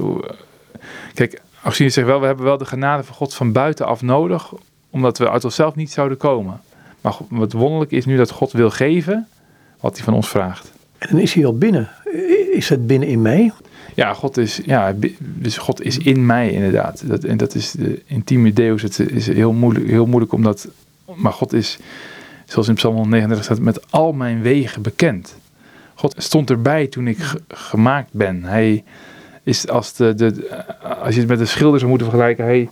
Kijk, 1.14 1.42
Augustinus 1.66 1.94
zegt 1.94 2.08
wel, 2.08 2.20
we 2.20 2.26
hebben 2.26 2.46
wel 2.46 2.58
de 2.58 2.66
genade 2.66 3.04
van 3.04 3.16
God 3.16 3.34
van 3.34 3.52
buitenaf 3.52 4.02
nodig, 4.02 4.54
omdat 4.90 5.18
we 5.18 5.30
uit 5.30 5.44
onszelf 5.44 5.76
niet 5.76 5.92
zouden 5.92 6.18
komen. 6.18 6.62
Maar 7.02 7.14
wat 7.30 7.52
wonderlijk 7.52 7.92
is 7.92 8.06
nu 8.06 8.18
dat 8.18 8.30
God 8.30 8.52
wil 8.52 8.70
geven 8.70 9.28
wat 9.80 9.96
hij 9.96 10.04
van 10.04 10.14
ons 10.14 10.30
vraagt. 10.30 10.72
En 10.98 11.08
dan 11.10 11.20
is 11.20 11.34
hij 11.34 11.46
al 11.46 11.58
binnen. 11.58 11.90
Is 12.52 12.70
het 12.70 12.88
binnen 12.88 13.08
in 13.08 13.22
mij? 13.22 13.52
Ja, 13.96 14.14
God 14.14 14.38
is, 14.38 14.62
ja, 14.66 14.96
dus 15.20 15.58
God 15.58 15.82
is 15.82 15.98
in 15.98 16.26
mij 16.26 16.52
inderdaad. 16.52 17.08
Dat, 17.08 17.24
en 17.24 17.38
dat 17.38 17.56
is 17.56 17.72
de 17.72 18.02
intieme 18.06 18.54
Deus. 18.54 18.82
Het 18.82 19.00
is 19.00 19.28
heel 19.28 19.52
moeilijk, 19.52 19.88
heel 19.88 20.06
moeilijk 20.06 20.34
omdat, 20.34 20.68
maar 21.16 21.34
God 21.34 21.54
is, 21.54 21.78
zoals 22.46 22.68
in 22.68 22.76
Psalm 22.76 22.94
139 22.96 23.46
staat, 23.46 23.66
met 23.66 23.92
al 23.92 24.14
mijn 24.14 24.42
wegen 24.42 24.82
bekend. 24.82 25.36
God 25.96 26.16
stond 26.18 26.50
erbij 26.50 26.88
toen 26.88 27.08
ik 27.08 27.18
gemaakt 27.48 28.10
ben. 28.12 28.44
Hij 28.44 28.84
is 29.46 29.68
als, 29.68 29.94
de, 29.94 30.14
de, 30.14 30.64
als 31.04 31.14
je 31.14 31.20
het 31.20 31.30
met 31.30 31.38
de 31.38 31.46
schilder 31.46 31.80
zou 31.80 31.90
moeten 31.90 32.10
vergelijken, 32.10 32.46
hij, 32.46 32.70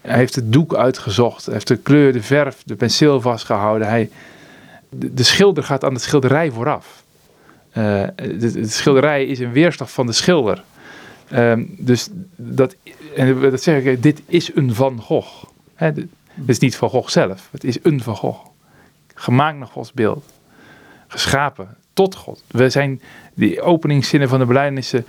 heeft 0.00 0.34
het 0.34 0.52
doek 0.52 0.74
uitgezocht, 0.74 1.46
heeft 1.46 1.68
de 1.68 1.76
kleur, 1.76 2.12
de 2.12 2.22
verf, 2.22 2.62
de 2.64 2.74
penseel 2.74 3.20
vastgehouden. 3.20 3.88
Hij, 3.88 4.10
de, 4.88 5.14
de 5.14 5.22
schilder 5.22 5.64
gaat 5.64 5.84
aan 5.84 5.94
de 5.94 6.00
schilderij 6.00 6.50
vooraf. 6.50 7.02
Uh, 7.78 8.04
de, 8.16 8.66
schilderij 8.66 9.24
is 9.24 9.38
een 9.38 9.52
weerslag 9.52 9.92
van 9.92 10.06
de 10.06 10.12
schilder. 10.12 10.62
Um, 11.34 11.74
dus 11.78 12.08
dat, 12.36 12.76
en 13.16 13.40
dat 13.40 13.62
zeg 13.62 13.82
ik, 13.82 14.02
dit 14.02 14.22
is 14.26 14.50
een 14.54 14.74
Van 14.74 15.00
Gogh. 15.00 15.44
Dit, 15.78 16.06
is 16.46 16.58
niet 16.58 16.76
Van 16.76 16.88
Gogh 16.88 17.08
zelf, 17.08 17.48
het 17.50 17.64
is 17.64 17.78
een 17.82 18.02
Van 18.02 18.16
Gogh. 18.16 18.46
Gemaakt 19.14 19.58
naar 19.58 19.66
Gods 19.66 19.92
beeld. 19.92 20.24
Geschapen 21.08 21.76
tot 21.92 22.14
God. 22.14 22.42
We 22.46 22.70
zijn, 22.70 23.00
die 23.34 23.62
openingszinnen 23.62 24.28
van 24.28 24.38
de 24.38 24.46
beleidenissen, 24.46 25.06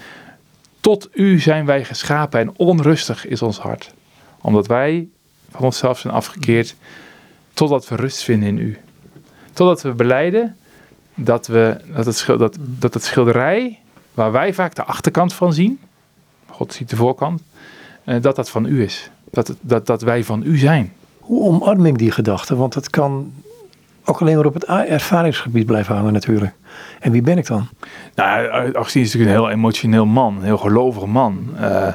tot 0.84 1.10
u 1.14 1.40
zijn 1.40 1.66
wij 1.66 1.86
geschapen 1.86 2.40
en 2.40 2.54
onrustig 2.58 3.28
is 3.28 3.42
ons 3.42 3.60
hart. 3.60 3.94
Omdat 4.42 4.68
wij 4.68 5.08
van 5.52 5.62
onszelf 5.64 6.00
zijn 6.00 6.14
afgekeerd, 6.14 6.76
totdat 7.54 7.88
we 7.88 7.96
rust 7.96 8.24
vinden 8.24 8.48
in 8.48 8.58
u. 8.58 8.78
Totdat 9.54 9.82
we 9.82 9.92
beleiden 9.92 10.58
dat, 11.16 11.48
we, 11.48 11.78
dat, 11.96 12.06
het, 12.06 12.26
dat, 12.28 12.58
dat 12.60 12.94
het 12.94 13.04
schilderij, 13.04 13.80
waar 14.14 14.32
wij 14.32 14.54
vaak 14.54 14.76
de 14.76 14.84
achterkant 14.84 15.34
van 15.34 15.54
zien, 15.54 15.80
God 16.50 16.74
ziet 16.74 16.90
de 16.90 16.96
voorkant, 16.96 17.42
eh, 18.04 18.22
dat 18.22 18.36
dat 18.36 18.50
van 18.50 18.66
u 18.66 18.84
is. 18.84 19.10
Dat, 19.32 19.56
dat, 19.62 19.86
dat 19.86 20.02
wij 20.02 20.24
van 20.24 20.44
u 20.46 20.58
zijn. 20.58 20.94
Hoe 21.20 21.44
omarm 21.44 21.86
ik 21.86 21.98
die 21.98 22.12
gedachte? 22.12 22.56
Want 22.56 22.74
het 22.74 22.90
kan 22.90 23.34
ook 24.06 24.22
alleen 24.22 24.36
maar 24.36 24.46
op 24.46 24.54
het 24.54 24.66
ervaringsgebied 24.66 25.66
blijven 25.66 25.96
hangen 25.96 26.14
natuurlijk. 26.14 26.54
En 27.00 27.12
wie 27.12 27.22
ben 27.22 27.38
ik 27.38 27.48
dan? 27.48 27.68
Nou, 28.16 28.48
Augustine 28.50 29.06
is 29.06 29.14
natuurlijk 29.14 29.40
een 29.40 29.46
heel 29.46 29.56
emotioneel 29.56 30.06
man, 30.06 30.36
een 30.36 30.44
heel 30.44 30.58
gelovig 30.58 31.06
man. 31.06 31.50
Uh, 31.60 31.94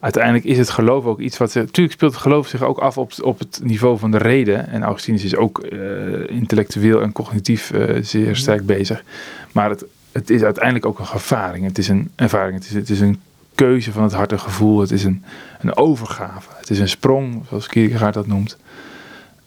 uiteindelijk 0.00 0.44
is 0.44 0.58
het 0.58 0.70
geloof 0.70 1.04
ook 1.04 1.20
iets 1.20 1.38
wat... 1.38 1.54
Natuurlijk 1.54 1.92
speelt 1.92 2.12
het 2.12 2.22
geloof 2.22 2.46
zich 2.46 2.62
ook 2.62 2.78
af 2.78 2.98
op, 2.98 3.12
op 3.22 3.38
het 3.38 3.60
niveau 3.62 3.98
van 3.98 4.10
de 4.10 4.18
reden. 4.18 4.68
En 4.68 4.82
Augustinus 4.82 5.24
is 5.24 5.36
ook 5.36 5.66
uh, 5.72 6.30
intellectueel 6.30 7.02
en 7.02 7.12
cognitief 7.12 7.72
uh, 7.72 8.02
zeer 8.02 8.36
sterk 8.36 8.66
bezig. 8.66 9.04
Maar 9.52 9.70
het, 9.70 9.84
het 10.12 10.30
is 10.30 10.42
uiteindelijk 10.42 10.86
ook 10.86 10.98
een 10.98 11.06
ervaring. 11.12 11.64
Het 11.64 11.78
is 11.78 11.88
een 11.88 12.10
ervaring. 12.14 12.54
Het 12.54 12.64
is, 12.64 12.74
het 12.74 12.90
is 12.90 13.00
een 13.00 13.20
keuze 13.54 13.92
van 13.92 14.02
het 14.02 14.12
hart 14.12 14.32
en 14.32 14.40
gevoel. 14.40 14.80
Het 14.80 14.90
is 14.90 15.04
een, 15.04 15.24
een 15.60 15.76
overgave. 15.76 16.48
Het 16.58 16.70
is 16.70 16.78
een 16.78 16.88
sprong, 16.88 17.44
zoals 17.48 17.66
Kierkegaard 17.66 18.14
dat 18.14 18.26
noemt. 18.26 18.56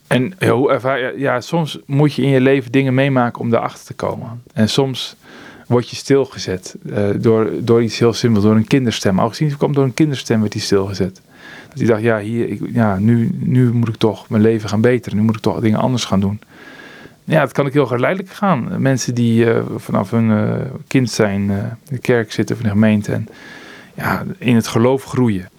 En 0.10 0.34
hoe 0.48 0.72
ervaar, 0.72 1.18
ja, 1.18 1.42
soms 1.42 1.80
moet 1.86 2.14
je 2.14 2.22
in 2.22 2.30
je 2.30 2.42
leven 2.42 2.72
dingen 2.72 2.94
meemaken 2.94 3.42
om 3.42 3.50
daarachter 3.50 3.86
te 3.86 3.94
komen. 3.94 4.44
En 4.54 4.70
soms 4.70 5.16
word 5.68 5.90
je 5.90 5.96
stilgezet 5.96 6.76
uh, 6.86 7.10
door, 7.16 7.50
door 7.60 7.84
iets 7.84 8.00
heel 8.00 8.14
simpels, 8.14 8.44
door 8.44 8.56
een 8.56 8.68
kinderstem. 8.68 9.20
Augustinus 9.20 9.58
kwam 9.58 9.74
door 9.74 9.84
een 9.84 9.94
kinderstem 9.94 10.40
werd 10.40 10.54
hij 10.54 10.62
stilgezet. 10.62 11.22
Dat 11.70 11.78
hij 11.78 11.88
dacht, 11.88 12.02
ja, 12.02 12.20
hier, 12.20 12.50
ik, 12.50 12.62
ja 12.74 12.98
nu, 12.98 13.30
nu 13.40 13.74
moet 13.74 13.88
ik 13.88 13.96
toch 13.96 14.30
mijn 14.30 14.42
leven 14.42 14.70
gaan 14.70 14.82
beteren. 14.82 15.18
Nu 15.18 15.24
moet 15.24 15.36
ik 15.36 15.42
toch 15.42 15.60
dingen 15.60 15.80
anders 15.80 16.06
gaan 16.06 16.20
doen. 16.20 16.40
Ja, 17.24 17.42
het 17.42 17.52
kan 17.52 17.66
ook 17.66 17.74
heel 17.74 17.86
geleidelijk 17.86 18.34
gaan. 18.34 18.82
Mensen 18.82 19.16
die 19.16 19.46
uh, 19.46 19.62
vanaf 19.76 20.12
hun 20.12 20.30
uh, 20.30 20.54
kind 20.88 21.12
zijn, 21.12 21.42
in 21.42 21.78
de 21.90 21.98
kerk 21.98 22.32
zitten 22.32 22.56
of 22.56 22.62
in 22.62 22.68
de 22.68 22.74
gemeente 22.74 23.12
en 23.12 23.28
ja, 23.94 24.24
in 24.38 24.56
het 24.56 24.68
geloof 24.68 25.04
groeien. 25.04 25.50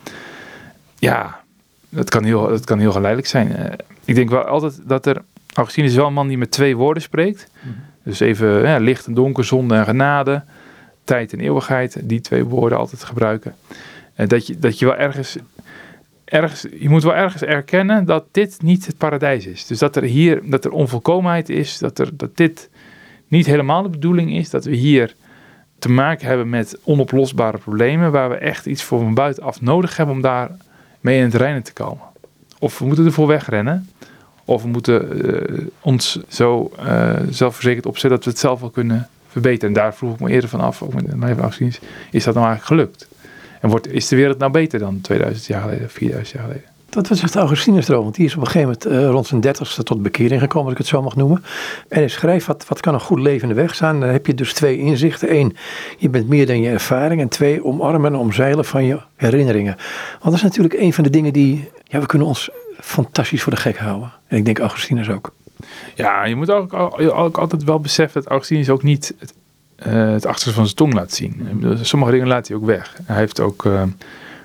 Ja, 0.98 1.40
dat 1.88 2.10
kan 2.10 2.24
heel, 2.24 2.48
dat 2.48 2.64
kan 2.64 2.78
heel 2.78 2.92
geleidelijk 2.92 3.28
zijn. 3.28 3.76
Ik 4.10 4.16
denk 4.16 4.30
wel 4.30 4.44
altijd 4.44 4.80
dat 4.88 5.06
er, 5.06 5.22
Augustinus 5.54 5.90
is 5.90 5.96
wel 5.96 6.06
een 6.06 6.12
man 6.12 6.28
die 6.28 6.38
met 6.38 6.50
twee 6.50 6.76
woorden 6.76 7.02
spreekt. 7.02 7.50
Mm 7.52 7.72
-hmm. 7.72 7.82
Dus 8.02 8.20
even 8.20 8.62
ja, 8.62 8.78
licht 8.78 9.06
en 9.06 9.14
donker, 9.14 9.44
zonde 9.44 9.74
en 9.74 9.84
genade, 9.84 10.42
tijd 11.04 11.32
en 11.32 11.40
eeuwigheid, 11.40 12.00
die 12.02 12.20
twee 12.20 12.44
woorden 12.44 12.78
altijd 12.78 13.04
gebruiken. 13.04 13.54
En 14.14 14.28
dat, 14.28 14.46
je, 14.46 14.58
dat 14.58 14.78
je 14.78 14.84
wel 14.84 14.96
ergens, 14.96 15.36
ergens, 16.24 16.66
je 16.78 16.88
moet 16.88 17.02
wel 17.02 17.14
ergens 17.14 17.42
erkennen 17.42 18.04
dat 18.04 18.24
dit 18.30 18.62
niet 18.62 18.86
het 18.86 18.96
paradijs 18.96 19.46
is. 19.46 19.66
Dus 19.66 19.78
dat 19.78 19.96
er 19.96 20.02
hier, 20.02 20.40
dat 20.44 20.64
er 20.64 20.70
onvolkomenheid 20.70 21.48
is, 21.48 21.78
dat, 21.78 21.98
er, 21.98 22.16
dat 22.16 22.36
dit 22.36 22.70
niet 23.28 23.46
helemaal 23.46 23.82
de 23.82 23.88
bedoeling 23.88 24.34
is, 24.34 24.50
dat 24.50 24.64
we 24.64 24.74
hier 24.74 25.14
te 25.78 25.90
maken 25.90 26.26
hebben 26.26 26.48
met 26.48 26.78
onoplosbare 26.84 27.58
problemen, 27.58 28.12
waar 28.12 28.30
we 28.30 28.36
echt 28.36 28.66
iets 28.66 28.82
voor 28.82 28.98
van 28.98 29.14
buitenaf 29.14 29.60
nodig 29.60 29.96
hebben 29.96 30.14
om 30.14 30.20
daar 30.20 30.50
mee 31.00 31.18
in 31.18 31.24
het 31.24 31.34
reinen 31.34 31.62
te 31.62 31.72
komen. 31.72 32.09
Of 32.62 32.78
we 32.78 32.86
moeten 32.86 33.06
ervoor 33.06 33.26
wegrennen, 33.26 33.90
of 34.44 34.62
we 34.62 34.68
moeten 34.68 35.26
uh, 35.26 35.66
ons 35.80 36.18
zo 36.28 36.72
uh, 36.78 37.12
zelfverzekerd 37.30 37.86
opzetten 37.86 38.10
dat 38.10 38.24
we 38.24 38.30
het 38.30 38.38
zelf 38.38 38.60
wel 38.60 38.70
kunnen 38.70 39.08
verbeteren. 39.28 39.68
En 39.68 39.74
daar 39.74 39.94
vroeg 39.94 40.14
ik 40.14 40.20
me 40.20 40.30
eerder 40.30 40.48
van 40.48 40.60
af, 40.60 40.82
ook 40.82 40.94
met 40.94 41.16
mijn 41.16 41.40
afzien, 41.40 41.72
is 42.10 42.24
dat 42.24 42.34
nou 42.34 42.46
eigenlijk 42.46 42.64
gelukt? 42.64 43.08
En 43.60 43.68
wordt, 43.68 43.92
is 43.92 44.08
de 44.08 44.16
wereld 44.16 44.38
nou 44.38 44.52
beter 44.52 44.78
dan 44.78 45.00
2000 45.00 45.46
jaar 45.46 45.62
geleden, 45.62 45.90
4000 45.90 46.36
jaar 46.38 46.46
geleden? 46.46 46.69
Dat 46.90 47.08
was 47.08 47.22
echt 47.22 47.36
Augustinus 47.36 47.84
erover, 47.88 48.04
want 48.04 48.14
die 48.14 48.24
is 48.24 48.34
op 48.34 48.40
een 48.40 48.46
gegeven 48.46 48.68
moment 48.68 49.04
uh, 49.04 49.10
rond 49.10 49.26
zijn 49.26 49.40
dertigste 49.40 49.82
tot 49.82 50.02
bekering 50.02 50.40
gekomen, 50.40 50.64
als 50.64 50.72
ik 50.72 50.78
het 50.78 50.86
zo 50.86 51.02
mag 51.02 51.16
noemen. 51.16 51.44
En 51.88 51.98
hij 51.98 52.08
schrijft, 52.08 52.46
wat, 52.46 52.64
wat 52.68 52.80
kan 52.80 52.94
een 52.94 53.00
goed 53.00 53.20
leven 53.20 53.48
de 53.48 53.54
weg 53.54 53.74
staan? 53.74 54.00
Dan 54.00 54.08
heb 54.08 54.26
je 54.26 54.34
dus 54.34 54.52
twee 54.52 54.78
inzichten. 54.78 55.34
Eén, 55.34 55.56
je 55.98 56.08
bent 56.08 56.28
meer 56.28 56.46
dan 56.46 56.60
je 56.60 56.70
ervaring. 56.70 57.20
En 57.20 57.28
twee, 57.28 57.64
omarmen 57.64 58.12
en 58.12 58.18
omzeilen 58.18 58.64
van 58.64 58.84
je 58.84 58.98
herinneringen. 59.16 59.76
Want 60.10 60.22
dat 60.22 60.34
is 60.34 60.42
natuurlijk 60.42 60.74
een 60.74 60.92
van 60.92 61.04
de 61.04 61.10
dingen 61.10 61.32
die, 61.32 61.68
ja, 61.84 62.00
we 62.00 62.06
kunnen 62.06 62.28
ons 62.28 62.50
fantastisch 62.80 63.42
voor 63.42 63.52
de 63.52 63.60
gek 63.60 63.78
houden. 63.78 64.12
En 64.26 64.36
ik 64.36 64.44
denk 64.44 64.58
Augustinus 64.58 65.10
ook. 65.10 65.32
Ja, 65.94 66.24
je 66.24 66.36
moet 66.36 66.50
ook, 66.50 66.74
ook 66.98 67.38
altijd 67.38 67.64
wel 67.64 67.80
beseffen 67.80 68.20
dat 68.20 68.30
Augustinus 68.30 68.70
ook 68.70 68.82
niet 68.82 69.14
het, 69.18 69.34
uh, 69.86 70.12
het 70.12 70.26
achterste 70.26 70.54
van 70.54 70.64
zijn 70.64 70.76
tong 70.76 70.94
laat 70.94 71.12
zien. 71.12 71.62
Sommige 71.82 72.12
dingen 72.12 72.26
laat 72.26 72.48
hij 72.48 72.56
ook 72.56 72.64
weg. 72.64 72.96
Hij 73.04 73.16
heeft 73.16 73.40
ook 73.40 73.64
een 73.64 73.96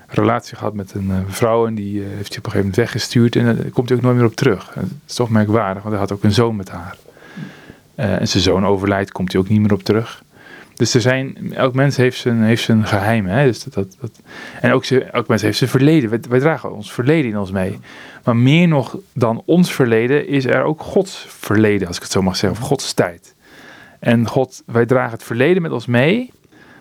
relatie 0.06 0.56
gehad 0.56 0.74
met 0.74 0.94
een 0.94 1.08
uh, 1.08 1.16
vrouw 1.26 1.66
en 1.66 1.74
die 1.74 2.02
heeft 2.02 2.10
hij 2.10 2.18
op 2.18 2.26
een 2.28 2.34
gegeven 2.34 2.58
moment 2.58 2.76
weggestuurd 2.76 3.36
en 3.36 3.44
daar 3.44 3.70
komt 3.70 3.88
hij 3.88 3.98
ook 3.98 4.04
nooit 4.04 4.16
meer 4.16 4.26
op 4.26 4.34
terug. 4.34 4.72
Dat 4.74 4.84
is 5.06 5.14
toch 5.14 5.30
merkwaardig, 5.30 5.82
want 5.82 5.94
hij 5.94 6.04
had 6.04 6.12
ook 6.12 6.24
een 6.24 6.32
zoon 6.32 6.56
met 6.56 6.68
haar. 6.68 6.96
en 7.94 8.28
zijn 8.28 8.42
zoon 8.42 8.66
overlijdt, 8.66 9.12
komt 9.12 9.32
hij 9.32 9.40
ook 9.40 9.48
niet 9.48 9.60
meer 9.60 9.72
op 9.72 9.82
terug. 9.82 10.24
Dus 10.76 10.94
er 10.94 11.00
zijn, 11.00 11.54
elk 11.54 11.74
mens 11.74 11.96
heeft 11.96 12.18
zijn, 12.18 12.42
heeft 12.42 12.62
zijn 12.62 12.86
geheim. 12.86 13.26
Hè? 13.26 13.44
Dus 13.44 13.64
dat, 13.64 13.96
dat, 14.00 14.20
en 14.60 14.72
ook 14.72 14.84
ze, 14.84 15.04
elk 15.04 15.28
mens 15.28 15.42
heeft 15.42 15.58
zijn 15.58 15.70
verleden. 15.70 16.10
Wij, 16.10 16.20
wij, 16.28 16.38
dragen 16.38 16.72
ons 16.72 16.92
verleden 16.92 17.30
in 17.30 17.38
ons 17.38 17.50
mee. 17.50 17.78
Maar 18.24 18.36
meer 18.36 18.68
nog 18.68 18.98
dan 19.12 19.42
ons 19.46 19.72
verleden 19.72 20.28
is 20.28 20.44
er 20.44 20.62
ook 20.62 20.80
Gods 20.80 21.26
verleden, 21.28 21.86
als 21.86 21.96
ik 21.96 22.02
het 22.02 22.12
zo 22.12 22.22
mag 22.22 22.36
zeggen, 22.36 22.60
of 22.60 22.66
Gods 22.66 22.92
tijd. 22.92 23.34
En 23.98 24.26
God, 24.26 24.62
wij 24.66 24.86
dragen 24.86 25.12
het 25.12 25.22
verleden 25.22 25.62
met 25.62 25.72
ons 25.72 25.86
mee, 25.86 26.32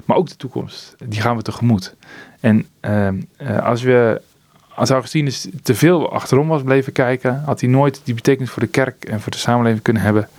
maar 0.05 0.17
ook 0.17 0.29
de 0.29 0.35
toekomst. 0.35 0.95
Die 1.05 1.21
gaan 1.21 1.35
we 1.35 1.41
tegemoet. 1.41 1.95
En 2.39 2.65
uh, 2.81 3.09
als 3.63 3.81
we, 3.81 4.21
als 4.75 4.89
Augustinus 4.89 5.47
te 5.63 5.75
veel 5.75 6.11
achterom 6.11 6.47
was 6.47 6.63
bleven 6.63 6.93
kijken, 6.93 7.41
had 7.45 7.59
hij 7.59 7.69
nooit 7.69 8.01
die 8.03 8.13
betekenis 8.13 8.49
voor 8.49 8.61
de 8.61 8.67
kerk 8.67 9.05
en 9.05 9.21
voor 9.21 9.31
de 9.31 9.37
samenleving 9.37 9.81
kunnen 9.81 10.01
hebben 10.01 10.29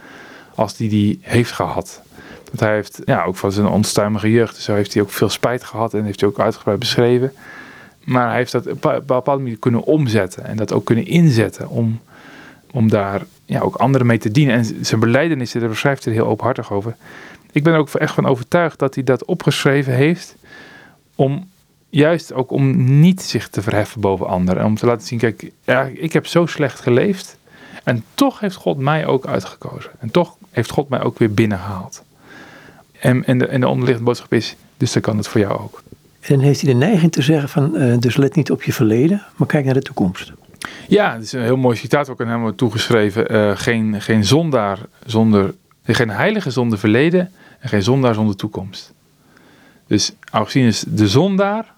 als 0.55 0.77
die 0.77 0.89
die 0.89 1.19
heeft 1.23 1.53
gehad. 1.53 2.03
Want 2.45 2.61
hij 2.61 2.75
heeft 2.75 3.01
ja, 3.05 3.25
ook 3.25 3.37
van 3.37 3.53
zijn 3.53 3.67
onstuimige 3.67 4.31
jeugd, 4.31 4.57
zo 4.57 4.75
heeft 4.75 4.95
hij 4.95 5.03
ook 5.03 5.11
veel 5.11 5.29
spijt 5.29 5.65
gehad 5.65 5.95
en 5.95 6.05
heeft 6.05 6.21
hij 6.21 6.29
ook 6.29 6.41
uitgebreid 6.41 6.79
beschreven. 6.79 7.33
Maar 8.05 8.29
hij 8.29 8.37
heeft 8.37 8.53
dat 8.53 8.67
op 8.67 8.85
een 8.85 9.03
bepaalde 9.07 9.43
manier 9.43 9.59
kunnen 9.59 9.83
omzetten 9.83 10.45
en 10.45 10.57
dat 10.57 10.73
ook 10.73 10.85
kunnen 10.85 11.07
inzetten 11.07 11.69
om, 11.69 12.01
om 12.71 12.89
daar 12.89 13.23
ja, 13.45 13.61
ook 13.61 13.75
anderen 13.75 14.07
mee 14.07 14.19
te 14.19 14.31
dienen. 14.31 14.55
En 14.55 14.85
zijn 14.85 15.01
beleidenissen, 15.01 15.61
daar 15.61 15.69
beschrijft 15.69 16.05
hij 16.05 16.15
heel 16.15 16.27
openhartig 16.27 16.73
over. 16.73 16.97
Ik 17.53 17.63
ben 17.63 17.73
er 17.73 17.79
ook 17.79 17.89
echt 17.89 18.15
van 18.15 18.27
overtuigd 18.27 18.79
dat 18.79 18.95
hij 18.95 19.05
dat 19.05 19.25
opgeschreven 19.25 19.93
heeft 19.93 20.37
om 21.15 21.49
juist 21.89 22.33
ook 22.33 22.51
om 22.51 22.99
niet 23.01 23.23
zich 23.23 23.49
te 23.49 23.63
verheffen 23.63 24.01
boven 24.01 24.27
anderen. 24.27 24.63
En 24.63 24.67
om 24.67 24.77
te 24.77 24.87
laten 24.87 25.07
zien, 25.07 25.19
kijk, 25.19 25.51
ja, 25.65 25.83
ik 25.83 26.13
heb 26.13 26.27
zo 26.27 26.47
slecht 26.47 26.81
geleefd 26.81 27.39
en 27.85 28.05
toch 28.15 28.41
heeft 28.41 28.57
God 28.57 28.79
mij 28.79 29.07
ook 29.07 29.27
uitgekozen. 29.27 29.91
En 29.99 30.11
toch 30.11 30.37
heeft 30.51 30.71
God 30.71 30.89
mij 30.89 31.03
ook 31.03 31.19
weer 31.19 31.35
binnengehaald. 31.35 32.05
En, 33.01 33.25
en, 33.25 33.39
de, 33.39 33.47
en 33.47 33.61
de 33.61 33.69
onderliggende 33.69 34.11
boodschap 34.11 34.33
is, 34.33 34.57
dus 34.77 34.93
dan 34.93 35.03
kan 35.03 35.17
het 35.17 35.29
voor 35.29 35.41
jou 35.41 35.61
ook. 35.61 35.83
En 36.21 36.41
heeft 36.41 36.61
hij 36.61 36.73
de 36.73 36.79
neiging 36.79 37.13
te 37.13 37.23
zeggen 37.23 37.49
van, 37.49 37.77
eh, 37.77 37.99
dus 37.99 38.17
let 38.17 38.35
niet 38.35 38.51
op 38.51 38.63
je 38.63 38.73
verleden, 38.73 39.23
maar 39.37 39.49
kijk 39.49 39.65
naar 39.65 39.75
de 39.75 39.83
toekomst. 39.83 40.33
Ja, 40.89 41.13
het 41.13 41.23
is 41.23 41.33
een 41.33 41.43
heel 41.43 41.57
mooi 41.57 41.77
citaat 41.77 42.09
ook 42.09 42.21
aan 42.21 42.29
hem 42.29 42.57
toegeschreven. 42.57 43.35
Uh, 43.35 43.57
geen, 43.57 44.01
geen 44.01 44.25
zondaar 44.25 44.79
zonder, 45.05 45.55
geen 45.85 46.11
heilige 46.11 46.51
zonder 46.51 46.79
verleden 46.79 47.31
en 47.59 47.69
geen 47.69 47.83
zondaar 47.83 48.15
zonder 48.15 48.37
toekomst. 48.37 48.93
Dus 49.87 50.13
Augustinus 50.31 50.85
de 50.89 51.09
zondaar, 51.09 51.75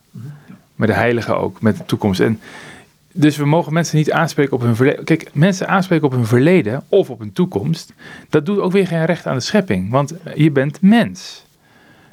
maar 0.74 0.86
de 0.86 0.92
heilige 0.92 1.34
ook, 1.34 1.60
met 1.60 1.76
de 1.76 1.84
toekomst. 1.84 2.20
En 2.20 2.40
dus 3.12 3.36
we 3.36 3.44
mogen 3.44 3.72
mensen 3.72 3.96
niet 3.96 4.12
aanspreken 4.12 4.52
op 4.52 4.60
hun 4.60 4.76
verleden. 4.76 5.04
Kijk, 5.04 5.30
mensen 5.32 5.68
aanspreken 5.68 6.06
op 6.06 6.12
hun 6.12 6.26
verleden 6.26 6.82
of 6.88 7.10
op 7.10 7.18
hun 7.18 7.32
toekomst, 7.32 7.92
dat 8.28 8.46
doet 8.46 8.58
ook 8.58 8.72
weer 8.72 8.86
geen 8.86 9.04
recht 9.04 9.26
aan 9.26 9.34
de 9.34 9.40
schepping, 9.40 9.90
want 9.90 10.14
je 10.34 10.50
bent 10.50 10.80
mens. 10.80 11.46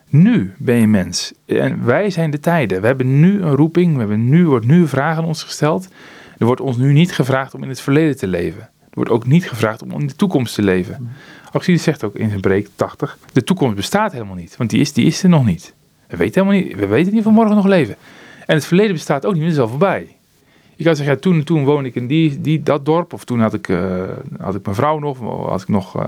Nu 0.09 0.53
ben 0.57 0.75
je 0.75 0.87
mens. 0.87 1.33
En 1.45 1.85
wij 1.85 2.09
zijn 2.09 2.31
de 2.31 2.39
tijden. 2.39 2.81
We 2.81 2.87
hebben 2.87 3.19
nu 3.19 3.41
een 3.41 3.55
roeping, 3.55 3.93
we 3.93 3.99
hebben 3.99 4.29
nu, 4.29 4.47
wordt 4.47 4.65
nu 4.65 4.87
vragen 4.87 5.21
aan 5.21 5.27
ons 5.27 5.43
gesteld. 5.43 5.87
Er 6.37 6.45
wordt 6.45 6.61
ons 6.61 6.77
nu 6.77 6.93
niet 6.93 7.11
gevraagd 7.11 7.53
om 7.53 7.63
in 7.63 7.69
het 7.69 7.81
verleden 7.81 8.17
te 8.17 8.27
leven. 8.27 8.61
Er 8.61 9.01
wordt 9.01 9.11
ook 9.11 9.25
niet 9.25 9.49
gevraagd 9.49 9.81
om 9.81 9.91
in 9.91 10.07
de 10.07 10.15
toekomst 10.15 10.55
te 10.55 10.61
leven. 10.61 11.09
Augustinus 11.43 11.83
zegt 11.83 12.03
ook 12.03 12.15
in 12.15 12.29
zijn 12.29 12.41
preek 12.41 12.69
80, 12.75 13.17
de 13.33 13.43
toekomst 13.43 13.75
bestaat 13.75 14.11
helemaal 14.11 14.35
niet, 14.35 14.57
want 14.57 14.69
die 14.69 14.79
is, 14.79 14.93
die 14.93 15.05
is 15.05 15.23
er 15.23 15.29
nog 15.29 15.45
niet. 15.45 15.73
We 16.07 16.17
weten 16.17 16.43
helemaal 16.43 16.67
niet, 16.67 16.75
we 16.79 16.87
weten 16.87 17.13
niet 17.13 17.23
van 17.23 17.33
morgen 17.33 17.55
nog 17.55 17.65
leven. 17.65 17.95
En 18.45 18.55
het 18.55 18.65
verleden 18.65 18.93
bestaat 18.93 19.25
ook 19.25 19.33
niet, 19.33 19.43
het 19.43 19.51
is 19.51 19.59
al 19.59 19.67
voorbij. 19.67 20.07
Je 20.75 20.83
kan 20.83 20.95
zeggen, 20.95 21.15
ja, 21.15 21.21
toen, 21.21 21.43
toen 21.43 21.65
woonde 21.65 21.89
ik 21.89 21.95
in 21.95 22.07
die, 22.07 22.41
die, 22.41 22.63
dat 22.63 22.85
dorp, 22.85 23.13
of 23.13 23.23
toen 23.23 23.39
had 23.39 23.53
ik, 23.53 23.67
uh, 23.67 24.03
had 24.39 24.55
ik 24.55 24.63
mijn 24.63 24.75
vrouw 24.75 24.99
nog, 24.99 25.19
of 25.19 25.49
had 25.49 25.61
ik 25.61 25.67
nog. 25.67 25.97
Uh, 25.97 26.03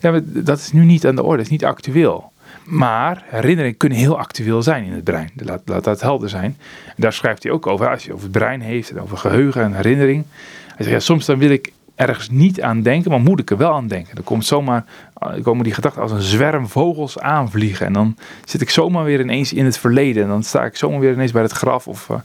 ja, 0.00 0.20
dat 0.24 0.58
is 0.58 0.72
nu 0.72 0.84
niet 0.84 1.06
aan 1.06 1.14
de 1.14 1.22
orde, 1.22 1.36
dat 1.36 1.44
is 1.44 1.50
niet 1.50 1.64
actueel. 1.64 2.32
Maar 2.64 3.24
herinneringen 3.26 3.76
kunnen 3.76 3.98
heel 3.98 4.18
actueel 4.18 4.62
zijn 4.62 4.84
in 4.84 4.92
het 4.92 5.04
brein. 5.04 5.30
Laat, 5.34 5.84
dat 5.84 6.00
helder 6.00 6.28
zijn. 6.28 6.56
Daar 6.96 7.12
schrijft 7.12 7.42
hij 7.42 7.52
ook 7.52 7.66
over. 7.66 7.90
Als 7.90 8.04
je 8.04 8.12
over 8.12 8.22
het 8.22 8.32
brein 8.32 8.60
heeft 8.60 8.90
en 8.90 9.00
over 9.00 9.16
geheugen 9.16 9.62
en 9.62 9.72
herinnering. 9.72 10.24
Hij 10.66 10.86
zegt, 10.86 10.90
ja, 10.90 11.00
soms 11.00 11.26
dan 11.26 11.38
wil 11.38 11.50
ik 11.50 11.72
ergens 11.98 12.30
niet 12.30 12.62
aan 12.62 12.82
denken, 12.82 13.10
maar 13.10 13.20
moet 13.20 13.40
ik 13.40 13.50
er 13.50 13.56
wel 13.56 13.72
aan 13.72 13.86
denken. 13.86 14.14
Dan 14.14 14.24
komt 14.24 14.46
zomaar, 14.46 14.84
eh, 15.14 15.42
komen 15.42 15.64
die 15.64 15.72
gedachten 15.72 16.02
als 16.02 16.12
een 16.12 16.22
zwerm 16.22 16.68
vogels 16.68 17.18
aanvliegen. 17.18 17.86
En 17.86 17.92
dan 17.92 18.16
zit 18.44 18.60
ik 18.60 18.70
zomaar 18.70 19.04
weer 19.04 19.20
ineens 19.20 19.52
in 19.52 19.64
het 19.64 19.78
verleden. 19.78 20.22
En 20.22 20.28
dan 20.28 20.42
sta 20.42 20.64
ik 20.64 20.76
zomaar 20.76 21.00
weer 21.00 21.12
ineens 21.12 21.32
bij 21.32 21.42
het 21.42 21.52
graf 21.52 21.88
of 21.88 22.08
uh, 22.08 22.16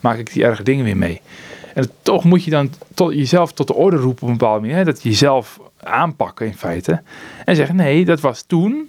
maak 0.00 0.18
ik 0.18 0.32
die 0.32 0.44
erge 0.44 0.62
dingen 0.62 0.84
weer 0.84 0.96
mee. 0.96 1.20
En 1.74 1.90
toch 2.02 2.24
moet 2.24 2.44
je 2.44 2.50
dan 2.50 2.70
tot, 2.94 3.12
jezelf 3.12 3.52
tot 3.52 3.66
de 3.66 3.74
orde 3.74 3.96
roepen 3.96 4.22
op 4.22 4.28
een 4.28 4.36
bepaalde 4.38 4.60
manier. 4.60 4.76
Hè? 4.76 4.84
Dat 4.84 5.02
je 5.02 5.08
jezelf 5.08 5.60
aanpakken 5.82 6.46
in 6.46 6.56
feite. 6.56 7.02
En 7.44 7.56
zeggen, 7.56 7.76
nee, 7.76 8.04
dat 8.04 8.20
was 8.20 8.42
toen. 8.42 8.88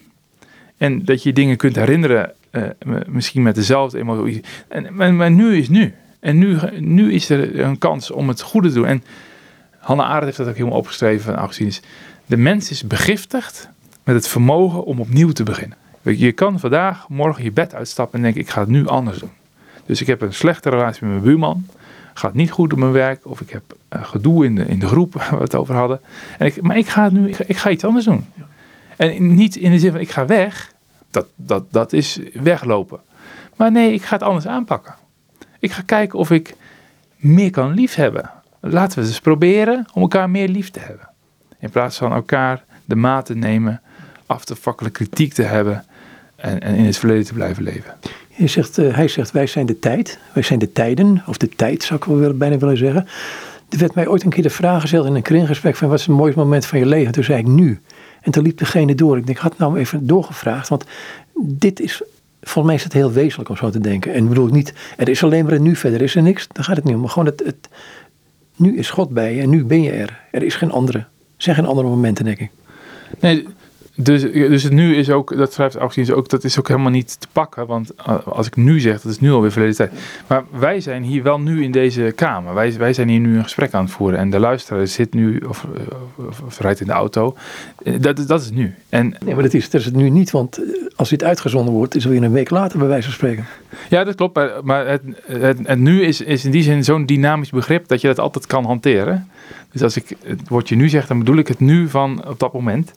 En 0.77 1.05
dat 1.05 1.23
je 1.23 1.33
dingen 1.33 1.57
kunt 1.57 1.75
herinneren, 1.75 2.33
uh, 2.51 2.63
misschien 3.07 3.41
met 3.41 3.55
dezelfde 3.55 3.99
emotie. 3.99 4.43
En, 4.67 4.88
maar, 4.91 5.13
maar, 5.13 5.31
nu 5.31 5.57
is 5.57 5.69
nu. 5.69 5.93
En 6.19 6.38
nu, 6.38 6.57
nu 6.79 7.13
is 7.13 7.29
er 7.29 7.59
een 7.59 7.77
kans 7.77 8.11
om 8.11 8.27
het 8.27 8.41
goede 8.41 8.67
te 8.67 8.73
doen. 8.73 8.86
En 8.86 9.03
Hannah 9.86 10.05
Arendt 10.05 10.25
heeft 10.25 10.38
dat 10.38 10.47
ook 10.47 10.55
helemaal 10.55 10.77
opgeschreven 10.77 11.25
van 11.25 11.36
Augustinus. 11.36 11.81
De 12.25 12.38
mens 12.38 12.69
is 12.69 12.83
begiftigd 12.83 13.69
met 14.03 14.15
het 14.15 14.27
vermogen 14.27 14.86
om 14.86 14.99
opnieuw 14.99 15.31
te 15.31 15.43
beginnen. 15.43 15.77
Je 16.01 16.31
kan 16.31 16.59
vandaag, 16.59 17.09
morgen 17.09 17.43
je 17.43 17.51
bed 17.51 17.73
uitstappen 17.73 18.17
en 18.17 18.23
denken, 18.23 18.41
ik 18.41 18.49
ga 18.49 18.59
het 18.59 18.69
nu 18.69 18.88
anders 18.88 19.19
doen. 19.19 19.31
Dus 19.86 20.01
ik 20.01 20.07
heb 20.07 20.21
een 20.21 20.33
slechte 20.33 20.69
relatie 20.69 21.03
met 21.03 21.11
mijn 21.11 21.23
buurman. 21.23 21.67
Gaat 22.13 22.33
niet 22.33 22.51
goed 22.51 22.73
op 22.73 22.79
mijn 22.79 22.91
werk. 22.91 23.25
Of 23.25 23.41
ik 23.41 23.49
heb 23.49 23.63
uh, 23.93 24.03
gedoe 24.03 24.45
in 24.45 24.55
de, 24.55 24.65
in 24.65 24.79
de 24.79 24.88
groep 24.88 25.13
waar 25.17 25.36
we 25.36 25.43
het 25.43 25.55
over 25.55 25.75
hadden. 25.75 26.01
En 26.38 26.45
ik, 26.45 26.61
maar 26.61 26.77
ik 26.77 26.88
ga 26.88 27.03
het 27.03 27.13
nu, 27.13 27.27
ik 27.27 27.36
ga, 27.36 27.43
ik 27.47 27.57
ga 27.57 27.69
iets 27.69 27.83
anders 27.83 28.05
doen. 28.05 28.25
En 28.97 29.36
niet 29.36 29.55
in 29.55 29.71
de 29.71 29.79
zin 29.79 29.91
van 29.91 29.99
ik 29.99 30.11
ga 30.11 30.25
weg. 30.25 30.73
Dat, 31.11 31.25
dat, 31.36 31.63
dat 31.71 31.93
is 31.93 32.19
weglopen. 32.33 32.99
Maar 33.55 33.71
nee, 33.71 33.93
ik 33.93 34.03
ga 34.03 34.15
het 34.15 34.23
anders 34.23 34.47
aanpakken. 34.47 34.95
Ik 35.59 35.71
ga 35.71 35.81
kijken 35.86 36.19
of 36.19 36.31
ik 36.31 36.55
meer 37.15 37.51
kan 37.51 37.73
liefhebben. 37.73 38.31
Laten 38.68 38.99
we 38.99 39.07
eens 39.07 39.20
proberen 39.20 39.86
om 39.93 40.01
elkaar 40.01 40.30
meer 40.30 40.47
lief 40.47 40.72
te 40.72 40.80
hebben. 40.80 41.09
In 41.59 41.70
plaats 41.70 41.97
van 41.97 42.11
elkaar 42.11 42.63
de 42.86 42.95
maat 42.95 43.26
te 43.26 43.36
nemen, 43.36 43.82
af 44.26 44.45
te 44.45 44.55
fakkelen, 44.55 44.91
kritiek 44.91 45.34
te 45.34 45.41
hebben 45.41 45.86
en, 46.36 46.59
en 46.59 46.76
in 46.76 46.86
het 46.86 46.97
verleden 46.97 47.26
te 47.26 47.34
blijven 47.34 47.63
leven. 47.63 47.93
Hij 48.32 48.47
zegt, 48.47 48.78
uh, 48.78 48.95
hij 48.95 49.07
zegt, 49.07 49.32
wij 49.32 49.47
zijn 49.47 49.66
de 49.66 49.80
tijd, 49.80 50.20
wij 50.34 50.43
zijn 50.43 50.59
de 50.59 50.72
tijden, 50.72 51.24
of 51.28 51.38
de 51.38 51.49
tijd 51.49 51.84
zou 51.84 51.99
ik 51.99 52.05
wel 52.05 52.34
bijna 52.34 52.57
willen 52.57 52.78
zeggen. 52.78 53.07
Er 53.70 53.78
werd 53.78 53.95
mij 53.95 54.07
ooit 54.07 54.24
een 54.24 54.30
keer 54.30 54.43
de 54.43 54.49
vraag 54.49 54.82
gesteld 54.82 55.05
in 55.05 55.16
een 55.16 55.22
kringgesprek 55.22 55.76
van 55.76 55.89
wat 55.89 55.99
is 55.99 56.05
het 56.05 56.16
mooiste 56.16 56.39
moment 56.39 56.66
van 56.66 56.80
je 56.80 56.86
leven? 56.86 57.11
Toen 57.11 57.24
zei 57.24 57.39
ik 57.39 57.47
nu. 57.47 57.82
En 58.22 58.32
toen 58.32 58.43
liep 58.43 58.57
degene 58.57 58.95
door. 58.95 59.18
Ik 59.18 59.26
denk, 59.26 59.38
ik 59.38 59.43
had 59.43 59.57
nou 59.57 59.78
even 59.78 60.07
doorgevraagd, 60.07 60.68
want 60.68 60.86
dit 61.39 61.80
is, 61.80 62.01
volgens 62.41 62.66
mij 62.66 62.76
is 62.76 62.84
het 62.84 62.93
heel 62.93 63.11
wezenlijk 63.11 63.49
om 63.49 63.57
zo 63.57 63.70
te 63.70 63.80
denken. 63.80 64.13
En 64.13 64.28
bedoel 64.28 64.47
ik 64.47 64.53
niet, 64.53 64.74
er 64.97 65.09
is 65.09 65.24
alleen 65.24 65.43
maar 65.43 65.53
een 65.53 65.61
nu, 65.61 65.76
verder 65.76 66.01
is 66.01 66.16
er 66.16 66.22
niks. 66.22 66.47
Dan 66.51 66.63
gaat 66.63 66.76
het 66.76 66.86
niet 66.86 66.95
om. 66.95 66.99
Maar 66.99 67.09
gewoon 67.09 67.28
het, 67.28 67.41
het, 67.45 67.70
nu 68.56 68.78
is 68.78 68.89
God 68.89 69.10
bij 69.10 69.36
je 69.36 69.41
en 69.41 69.49
nu 69.49 69.66
ben 69.66 69.82
je 69.82 69.91
er. 69.91 70.24
Er 70.32 70.43
is 70.43 70.56
geen 70.56 70.72
andere. 70.72 70.97
Er 70.97 71.08
zijn 71.38 71.56
geen 71.56 71.66
andere 71.66 71.88
momenten, 71.88 72.26
denk 72.26 72.39
ik. 72.39 72.49
Nee, 73.20 73.47
dus, 73.96 74.22
dus 74.22 74.64
het 74.64 74.72
nu 74.72 74.96
is 74.96 75.10
ook, 75.10 75.38
dat 75.38 75.54
schrijft 75.54 75.76
Augustinus 75.76 76.12
ook, 76.12 76.30
dat 76.30 76.43
is 76.43 76.60
ook 76.60 76.68
helemaal 76.68 76.91
niet 76.91 77.20
te 77.20 77.28
pakken. 77.32 77.68
Want 77.68 77.91
uh, 78.10 78.28
als 78.28 78.48
ik 78.48 78.56
nu 78.56 78.80
zeg, 78.80 79.02
dat 79.02 79.12
is 79.12 79.20
nu 79.20 79.32
alweer 79.32 79.52
verleden 79.52 79.76
tijd. 79.76 79.91
Maar 80.28 80.43
wij 80.52 80.80
zijn 80.80 81.04
hier 81.04 81.24
wel 81.24 81.39
nu 81.39 81.64
in 81.64 81.72
deze 81.72 82.14
kamer. 82.16 82.54
Wij, 82.54 82.74
wij 82.78 82.93
zijn 82.93 83.10
hier 83.10 83.20
nu 83.20 83.38
een 83.38 83.43
gesprek 83.43 83.74
aan 83.74 83.84
het 83.84 83.93
voeren. 83.93 84.20
En 84.20 84.30
de 84.30 84.39
luisteraar 84.39 84.88
zit 84.88 85.14
nu, 85.14 85.38
of, 85.38 85.66
of, 86.16 86.41
of 86.41 86.60
rijdt 86.60 86.80
in 86.80 86.88
de 86.88 86.93
auto. 86.93 87.36
Dat, 88.00 88.28
dat 88.28 88.41
is 88.41 88.52
nu. 88.52 88.74
En, 88.89 89.16
nee, 89.26 89.34
maar 89.34 89.43
dat 89.43 89.54
is, 89.54 89.70
dat 89.70 89.82
is 89.82 89.86
het 89.86 89.96
nu 89.96 90.10
niet. 90.10 90.32
Want 90.32 90.60
als 90.96 91.10
dit 91.10 91.24
uitgezonden 91.24 91.74
wordt, 91.74 91.96
is 91.96 92.04
het 92.04 92.14
weer 92.14 92.24
een 92.24 92.32
week 92.32 92.50
later 92.50 92.80
bij 92.80 92.88
wijze 92.88 93.04
van 93.04 93.14
spreken. 93.14 93.46
Ja, 93.89 94.04
dat 94.04 94.16
klopt. 94.16 94.36
Maar, 94.36 94.52
maar 94.64 94.88
het, 94.88 95.02
het, 95.26 95.60
het, 95.64 95.80
nu 95.80 96.04
is, 96.04 96.22
is 96.22 96.46
in 96.46 96.52
die 96.52 96.64
zin 96.64 96.84
zo'n 96.84 97.06
dynamisch 97.06 97.50
begrip 97.50 97.88
dat 97.88 98.02
je 98.02 98.08
dat 98.08 98.20
altijd 98.20 98.48
kan 98.48 98.66
hanteren. 98.66 99.30
Dus 99.72 99.82
als 99.82 99.96
ik 99.96 100.16
het 100.24 100.48
woordje 100.48 100.76
nu 100.76 100.89
zeg, 100.89 101.08
dan 101.08 101.20
bedoel 101.20 101.38
ik 101.38 101.48
het 101.48 101.60
nu 101.60 101.89
van 101.89 102.28
op 102.28 102.39
dat 102.39 102.54
moment. 102.54 102.93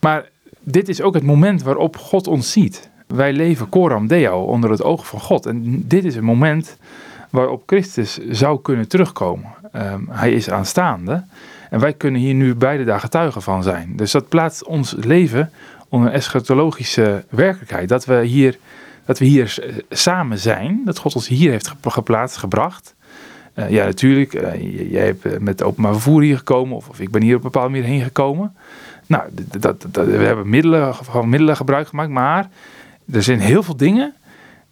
Maar 0.00 0.28
dit 0.70 0.88
is 0.88 1.02
ook 1.02 1.14
het 1.14 1.22
moment 1.22 1.62
waarop 1.62 1.96
God 1.96 2.26
ons 2.26 2.52
ziet. 2.52 2.90
Wij 3.06 3.32
leven 3.32 3.68
coram 3.68 4.06
deo 4.06 4.40
onder 4.40 4.70
het 4.70 4.82
oog 4.82 5.06
van 5.06 5.20
God. 5.20 5.46
En 5.46 5.84
dit 5.86 6.04
is 6.04 6.16
een 6.16 6.24
moment 6.24 6.76
waarop 7.30 7.62
Christus 7.66 8.18
zou 8.30 8.62
kunnen 8.62 8.88
terugkomen. 8.88 9.54
Um, 9.76 10.08
hij 10.10 10.32
is 10.32 10.50
aanstaande. 10.50 11.24
En 11.70 11.80
wij 11.80 11.92
kunnen 11.92 12.20
hier 12.20 12.34
nu 12.34 12.54
beide 12.54 12.84
daar 12.84 13.00
getuigen 13.00 13.42
van 13.42 13.62
zijn. 13.62 13.92
Dus 13.96 14.12
dat 14.12 14.28
plaatst 14.28 14.64
ons 14.64 14.94
leven 14.98 15.50
onder 15.88 16.08
een 16.08 16.14
eschatologische 16.14 17.24
werkelijkheid. 17.28 17.88
Dat 17.88 18.04
we 18.04 18.24
hier, 18.24 18.58
dat 19.04 19.18
we 19.18 19.24
hier 19.24 19.58
samen 19.90 20.38
zijn. 20.38 20.82
Dat 20.84 20.98
God 20.98 21.14
ons 21.14 21.28
hier 21.28 21.50
heeft 21.50 21.74
geplaatst, 21.82 22.36
gebracht. 22.36 22.94
Uh, 23.54 23.70
ja, 23.70 23.84
natuurlijk. 23.84 24.34
Uh, 24.34 24.90
jij 24.90 25.04
hebt 25.04 25.40
met 25.40 25.62
openbaar 25.62 25.92
vervoer 25.92 26.22
hier 26.22 26.36
gekomen. 26.36 26.76
Of, 26.76 26.88
of 26.88 27.00
ik 27.00 27.10
ben 27.10 27.22
hier 27.22 27.36
op 27.36 27.44
een 27.44 27.50
bepaalde 27.50 27.70
manier 27.70 27.86
heen 27.86 28.02
gekomen. 28.02 28.56
Nou, 29.08 29.22
dat, 29.58 29.86
dat, 29.90 30.06
we 30.06 30.12
hebben 30.12 30.48
middelen, 30.48 30.94
middelen 31.24 31.56
gebruik 31.56 31.88
gemaakt, 31.88 32.10
maar 32.10 32.48
er 33.12 33.22
zijn 33.22 33.40
heel 33.40 33.62
veel 33.62 33.76
dingen 33.76 34.14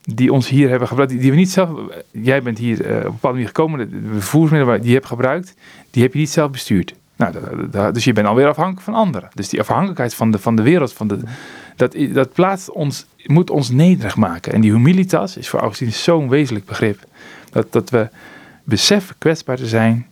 die 0.02 0.32
ons 0.32 0.48
hier 0.48 0.68
hebben 0.68 0.88
gebruikt, 0.88 1.20
die, 1.20 1.30
we 1.30 1.36
niet 1.36 1.50
zelf. 1.50 1.70
Jij 2.10 2.42
bent 2.42 2.58
hier 2.58 2.80
uh, 2.80 2.96
op 2.96 3.04
een 3.04 3.10
bepaalde 3.10 3.36
manier 3.36 3.46
gekomen, 3.46 3.90
de 3.90 4.12
vervoersmiddelen 4.12 4.80
die 4.80 4.88
je 4.88 4.94
hebt 4.94 5.06
gebruikt, 5.06 5.54
die 5.90 6.02
heb 6.02 6.12
je 6.12 6.18
niet 6.18 6.30
zelf 6.30 6.50
bestuurd. 6.50 6.94
Nou, 7.16 7.34
dus 7.92 8.04
je 8.04 8.12
bent 8.12 8.26
alweer 8.26 8.48
afhankelijk 8.48 8.82
van 8.82 8.94
anderen. 8.94 9.28
Dus 9.34 9.48
die 9.48 9.60
afhankelijkheid 9.60 10.14
van 10.14 10.30
de, 10.30 10.38
van 10.38 10.56
de 10.56 10.62
wereld, 10.62 10.92
van 10.92 11.08
de, 11.08 11.18
dat, 11.76 11.96
dat 12.12 12.32
plaatst 12.32 12.70
ons, 12.70 13.06
moet 13.24 13.50
ons 13.50 13.70
nederig 13.70 14.16
maken. 14.16 14.52
En 14.52 14.60
die 14.60 14.72
humilitas 14.72 15.36
is 15.36 15.48
voor 15.48 15.60
Augustinus 15.60 16.02
zo'n 16.02 16.28
wezenlijk 16.28 16.66
begrip. 16.66 16.98
Dat, 17.50 17.72
dat 17.72 17.90
we 17.90 18.08
beseffen 18.64 19.14
kwetsbaar 19.18 19.56
te 19.56 19.66
zijn, 19.66 20.06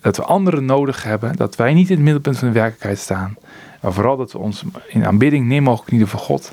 dat 0.00 0.16
we 0.16 0.22
anderen 0.22 0.64
nodig 0.64 1.02
hebben, 1.02 1.36
dat 1.36 1.56
wij 1.56 1.74
niet 1.74 1.88
in 1.88 1.94
het 1.94 2.04
middelpunt 2.04 2.38
van 2.38 2.48
de 2.48 2.54
werkelijkheid 2.54 2.98
staan. 2.98 3.36
Maar 3.80 3.92
vooral 3.92 4.16
dat 4.16 4.32
we 4.32 4.38
ons 4.38 4.62
in 4.88 5.06
aanbidding 5.06 5.46
neer 5.46 5.62
mogen 5.62 5.84
knielen 5.84 6.08
voor 6.08 6.20
God. 6.20 6.52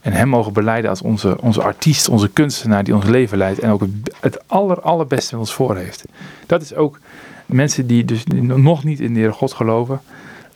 En 0.00 0.12
hem 0.12 0.28
mogen 0.28 0.52
beleiden 0.52 0.90
als 0.90 1.02
onze, 1.02 1.40
onze 1.40 1.62
artiest, 1.62 2.08
onze 2.08 2.28
kunstenaar 2.28 2.84
die 2.84 2.94
ons 2.94 3.04
leven 3.04 3.38
leidt. 3.38 3.58
En 3.58 3.70
ook 3.70 3.82
het, 4.20 4.48
aller, 4.48 4.80
allerbeste 4.80 5.34
met 5.34 5.40
ons 5.40 5.54
voor 5.54 5.76
heeft. 5.76 6.04
Dat 6.46 6.62
is 6.62 6.74
ook 6.74 6.98
mensen 7.46 7.86
die 7.86 8.04
dus 8.04 8.24
nog 8.42 8.84
niet 8.84 9.00
in 9.00 9.14
de 9.14 9.20
Heer 9.20 9.32
God 9.32 9.52
geloven. 9.52 10.00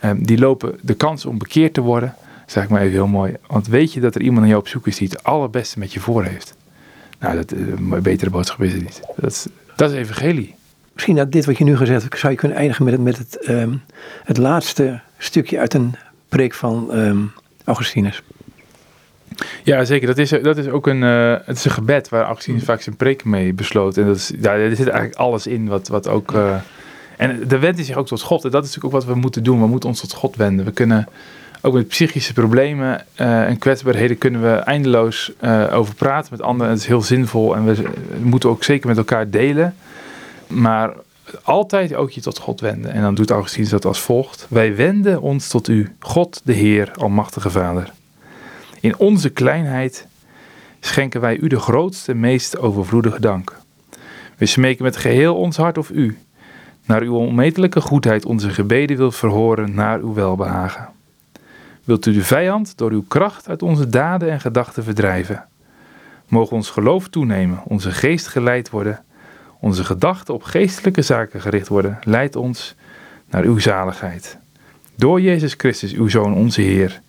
Um, 0.05 0.27
die 0.27 0.39
lopen 0.39 0.79
de 0.83 0.95
kans 0.95 1.27
om 1.27 1.39
bekeerd 1.39 1.75
te 1.75 1.81
worden. 1.81 2.15
Zeg 2.47 2.65
ik 2.65 2.69
maar 2.69 2.81
even 2.81 2.93
heel 2.93 3.07
mooi. 3.07 3.37
Want 3.47 3.67
weet 3.67 3.93
je 3.93 4.01
dat 4.01 4.15
er 4.15 4.23
iemand 4.23 4.43
aan 4.43 4.49
jou 4.49 4.61
op 4.61 4.69
zoek 4.69 4.87
is 4.87 4.97
die 4.97 5.09
het 5.09 5.25
allerbeste 5.25 5.79
met 5.79 5.93
je 5.93 6.01
voor 6.01 6.25
heeft. 6.25 6.55
Nou, 7.19 7.37
dat, 7.37 7.51
een 7.53 7.93
eh, 7.93 8.01
betere 8.01 8.31
boodschap 8.31 8.63
is 8.63 8.73
het 8.73 8.83
niet. 8.83 9.01
Dat 9.17 9.31
is, 9.31 9.47
dat 9.77 9.91
is 9.91 9.97
evangelie. 9.97 10.55
Misschien 10.95 11.17
dat 11.17 11.33
dit 11.33 11.45
wat 11.45 11.59
je 11.59 11.65
nu 11.65 11.77
gezegd 11.77 12.03
hebt, 12.03 12.19
zou 12.19 12.33
je 12.33 12.39
kunnen 12.39 12.57
eindigen 12.57 12.85
met 12.85 12.93
het, 12.93 13.03
met 13.03 13.19
het, 13.19 13.49
um, 13.49 13.83
het 14.25 14.37
laatste 14.37 15.01
stukje 15.19 15.59
uit 15.59 15.75
een 15.75 15.95
preek 16.29 16.55
van 16.55 16.99
um, 16.99 17.33
Augustinus. 17.65 18.23
Ja, 19.63 19.85
zeker. 19.85 20.07
Dat 20.07 20.19
is, 20.19 20.31
dat 20.31 20.57
is 20.57 20.69
ook 20.69 20.87
een, 20.87 21.03
uh, 21.03 21.37
het 21.45 21.57
is 21.57 21.65
een 21.65 21.71
gebed 21.71 22.09
waar 22.09 22.25
Augustinus 22.25 22.65
vaak 22.65 22.81
zijn 22.81 22.97
preek 22.97 23.25
mee 23.25 23.53
besloot. 23.53 23.97
En 23.97 24.07
dat 24.07 24.17
is, 24.17 24.33
ja, 24.41 24.53
er 24.53 24.77
zit 24.77 24.89
eigenlijk 24.89 25.19
alles 25.19 25.47
in 25.47 25.67
wat, 25.67 25.89
wat 25.89 26.09
ook... 26.09 26.33
Uh, 26.33 26.55
en 27.17 27.49
de 27.49 27.59
wendt 27.59 27.85
zich 27.85 27.97
ook 27.97 28.07
tot 28.07 28.23
God. 28.23 28.45
En 28.45 28.51
dat 28.51 28.65
is 28.65 28.69
natuurlijk 28.69 28.95
ook 28.95 29.01
wat 29.01 29.15
we 29.15 29.21
moeten 29.21 29.43
doen. 29.43 29.61
We 29.61 29.67
moeten 29.67 29.89
ons 29.89 30.01
tot 30.01 30.13
God 30.13 30.37
wenden. 30.37 30.65
We 30.65 30.73
kunnen 30.73 31.09
ook 31.61 31.75
met 31.75 31.89
psychische 31.89 32.33
problemen 32.33 33.05
eh, 33.15 33.49
en 33.49 33.59
kwetsbaarheden 33.59 34.19
kunnen 34.19 34.43
we 34.43 34.53
eindeloos 34.53 35.33
over 35.73 35.95
praten 35.95 36.29
met 36.31 36.43
anderen. 36.43 36.73
Het 36.73 36.81
is 36.81 36.87
heel 36.87 37.03
zinvol 37.03 37.57
en 37.57 37.65
we, 37.65 37.91
moeten 38.23 38.49
ook 38.49 38.65
zeker 38.65 38.89
met 38.89 38.97
elkaar 38.97 39.31
delen. 39.31 39.75
Maar 40.55 40.95
altijd 41.43 41.95
ook 41.95 42.11
je 42.11 42.21
tot 42.21 42.39
God 42.39 42.61
wenden. 42.61 42.93
En 42.93 43.03
dan 43.03 43.15
doet 43.15 43.31
Augustinus 43.31 43.71
dat 43.71 43.85
als 43.85 44.01
volgt. 44.01 44.47
Wij 44.49 44.77
wenden 44.77 45.21
ons 45.21 45.49
tot 45.49 45.69
u, 45.69 45.97
God 45.99 46.41
de 46.45 46.53
Heer, 46.53 46.93
Almachtige 46.99 47.51
Vader. 47.51 47.93
In 48.81 48.99
onze 48.99 49.31
kleinheid 49.31 50.07
schenken 50.81 51.21
wij 51.21 51.37
u 51.37 51.49
de 51.49 51.59
grootste, 51.59 52.15
meest 52.15 52.59
overvloedige 52.59 53.21
dank. 53.21 53.57
We 54.37 54.47
smeken 54.47 54.85
met 54.85 54.97
geheel 54.97 55.35
ons 55.37 55.57
hart 55.57 55.79
of 55.79 55.91
u, 55.91 56.19
naar 56.87 57.03
uw 57.03 57.15
onmetelijke 57.15 57.81
goedheid 57.81 58.25
onze 58.25 58.51
gebeden 58.51 58.97
wilt 58.97 59.17
verhoren 59.17 59.75
naar 59.75 60.01
uw 60.01 60.15
welbehagen. 60.15 60.89
Wilt 61.85 62.07
u 62.07 62.13
de 62.13 62.25
vijand 62.25 62.79
door 62.79 62.91
uw 62.91 63.05
kracht 63.09 63.49
uit 63.49 63.63
onze 63.63 63.89
daden 63.89 64.31
en 64.31 64.41
gedachten 64.41 64.85
verdrijven? 64.85 65.45
Mogen 66.29 66.57
ons 66.57 66.71
geloof 66.71 67.09
toenemen, 67.09 67.63
onze 67.65 67.91
geest 67.91 68.27
geleid 68.27 68.71
worden, 68.71 69.05
onze 69.65 69.85
gedachten 69.85 70.35
op 70.35 70.43
geestelijke 70.43 71.03
zaken 71.03 71.41
gericht 71.41 71.69
worden, 71.69 71.99
leid 72.03 72.37
ons 72.37 72.75
naar 73.31 73.43
uw 73.43 73.59
zaligheid. 73.59 74.37
Door 74.95 75.21
Jezus 75.21 75.55
Christus, 75.57 75.93
uw 75.93 76.09
Zoon, 76.09 76.35
onze 76.35 76.61
Heer, 76.61 77.01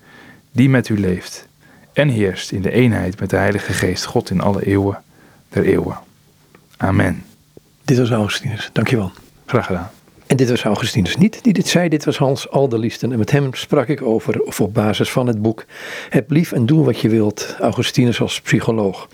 die 0.51 0.69
met 0.69 0.89
u 0.89 0.99
leeft 0.99 1.47
en 1.93 2.09
heerst 2.09 2.51
in 2.51 2.61
de 2.61 2.71
eenheid 2.71 3.19
met 3.19 3.29
de 3.29 3.35
Heilige 3.35 3.73
Geest, 3.73 4.05
God 4.05 4.29
in 4.29 4.41
alle 4.41 4.65
eeuwen 4.65 5.03
der 5.49 5.63
eeuwen. 5.63 5.97
Amen. 6.77 7.23
Dit 7.83 7.97
was 7.97 8.11
Augustinus. 8.11 8.69
Dankjewel. 8.73 9.11
Graag 9.45 9.65
gedaan. 9.65 9.89
En 10.27 10.37
dit 10.37 10.49
was 10.49 10.63
Augustinus 10.63 11.17
niet 11.17 11.43
die 11.43 11.53
dit 11.53 11.67
zei, 11.67 11.89
dit 11.89 12.05
was 12.05 12.17
Hans 12.17 12.49
Alderliesten. 12.49 13.11
En 13.11 13.17
met 13.17 13.31
hem 13.31 13.53
sprak 13.53 13.87
ik 13.87 14.01
over, 14.01 14.41
of 14.41 14.61
op 14.61 14.73
basis 14.73 15.11
van 15.11 15.27
het 15.27 15.41
boek 15.41 15.65
Heb 16.09 16.31
lief 16.31 16.51
en 16.51 16.65
doe 16.65 16.85
wat 16.85 16.99
je 16.99 17.09
wilt, 17.09 17.55
Augustinus 17.59 18.21
als 18.21 18.41
psycholoog. 18.41 19.07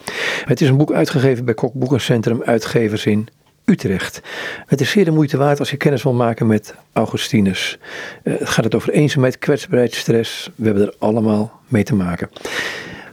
Het 0.45 0.62
is 0.62 0.70
een 0.70 0.78
boek 0.78 0.91
uitgegeven 0.91 1.45
bij 1.45 1.53
Kok 1.53 1.74
Boekencentrum 1.74 2.43
Uitgevers 2.43 3.05
in 3.05 3.28
Utrecht. 3.66 4.22
Het 4.66 4.82
is 4.82 4.89
zeer 4.89 5.05
de 5.05 5.12
moeite 5.12 5.38
waard 5.38 5.59
als 5.59 5.70
je 5.70 5.78
kennis 5.78 6.03
wil 6.03 6.14
maken 6.14 6.47
met 6.47 6.76
Augustinus. 6.93 7.78
Uh, 8.24 8.39
het 8.39 8.49
gaat 8.49 8.64
het 8.64 8.76
over 8.76 8.93
eenzaamheid, 8.93 9.38
kwetsbaarheid, 9.38 9.93
stress. 9.93 10.49
We 10.55 10.66
hebben 10.66 10.84
er 10.84 10.93
allemaal 10.99 11.59
mee 11.68 11.84
te 11.84 11.95
maken. 11.95 12.30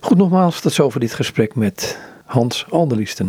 Goed, 0.00 0.16
nogmaals, 0.16 0.60
tot 0.60 0.72
zover 0.72 1.00
dit 1.00 1.14
gesprek 1.14 1.54
met 1.54 1.98
Hans 2.24 2.66
Alderliesten. 2.70 3.26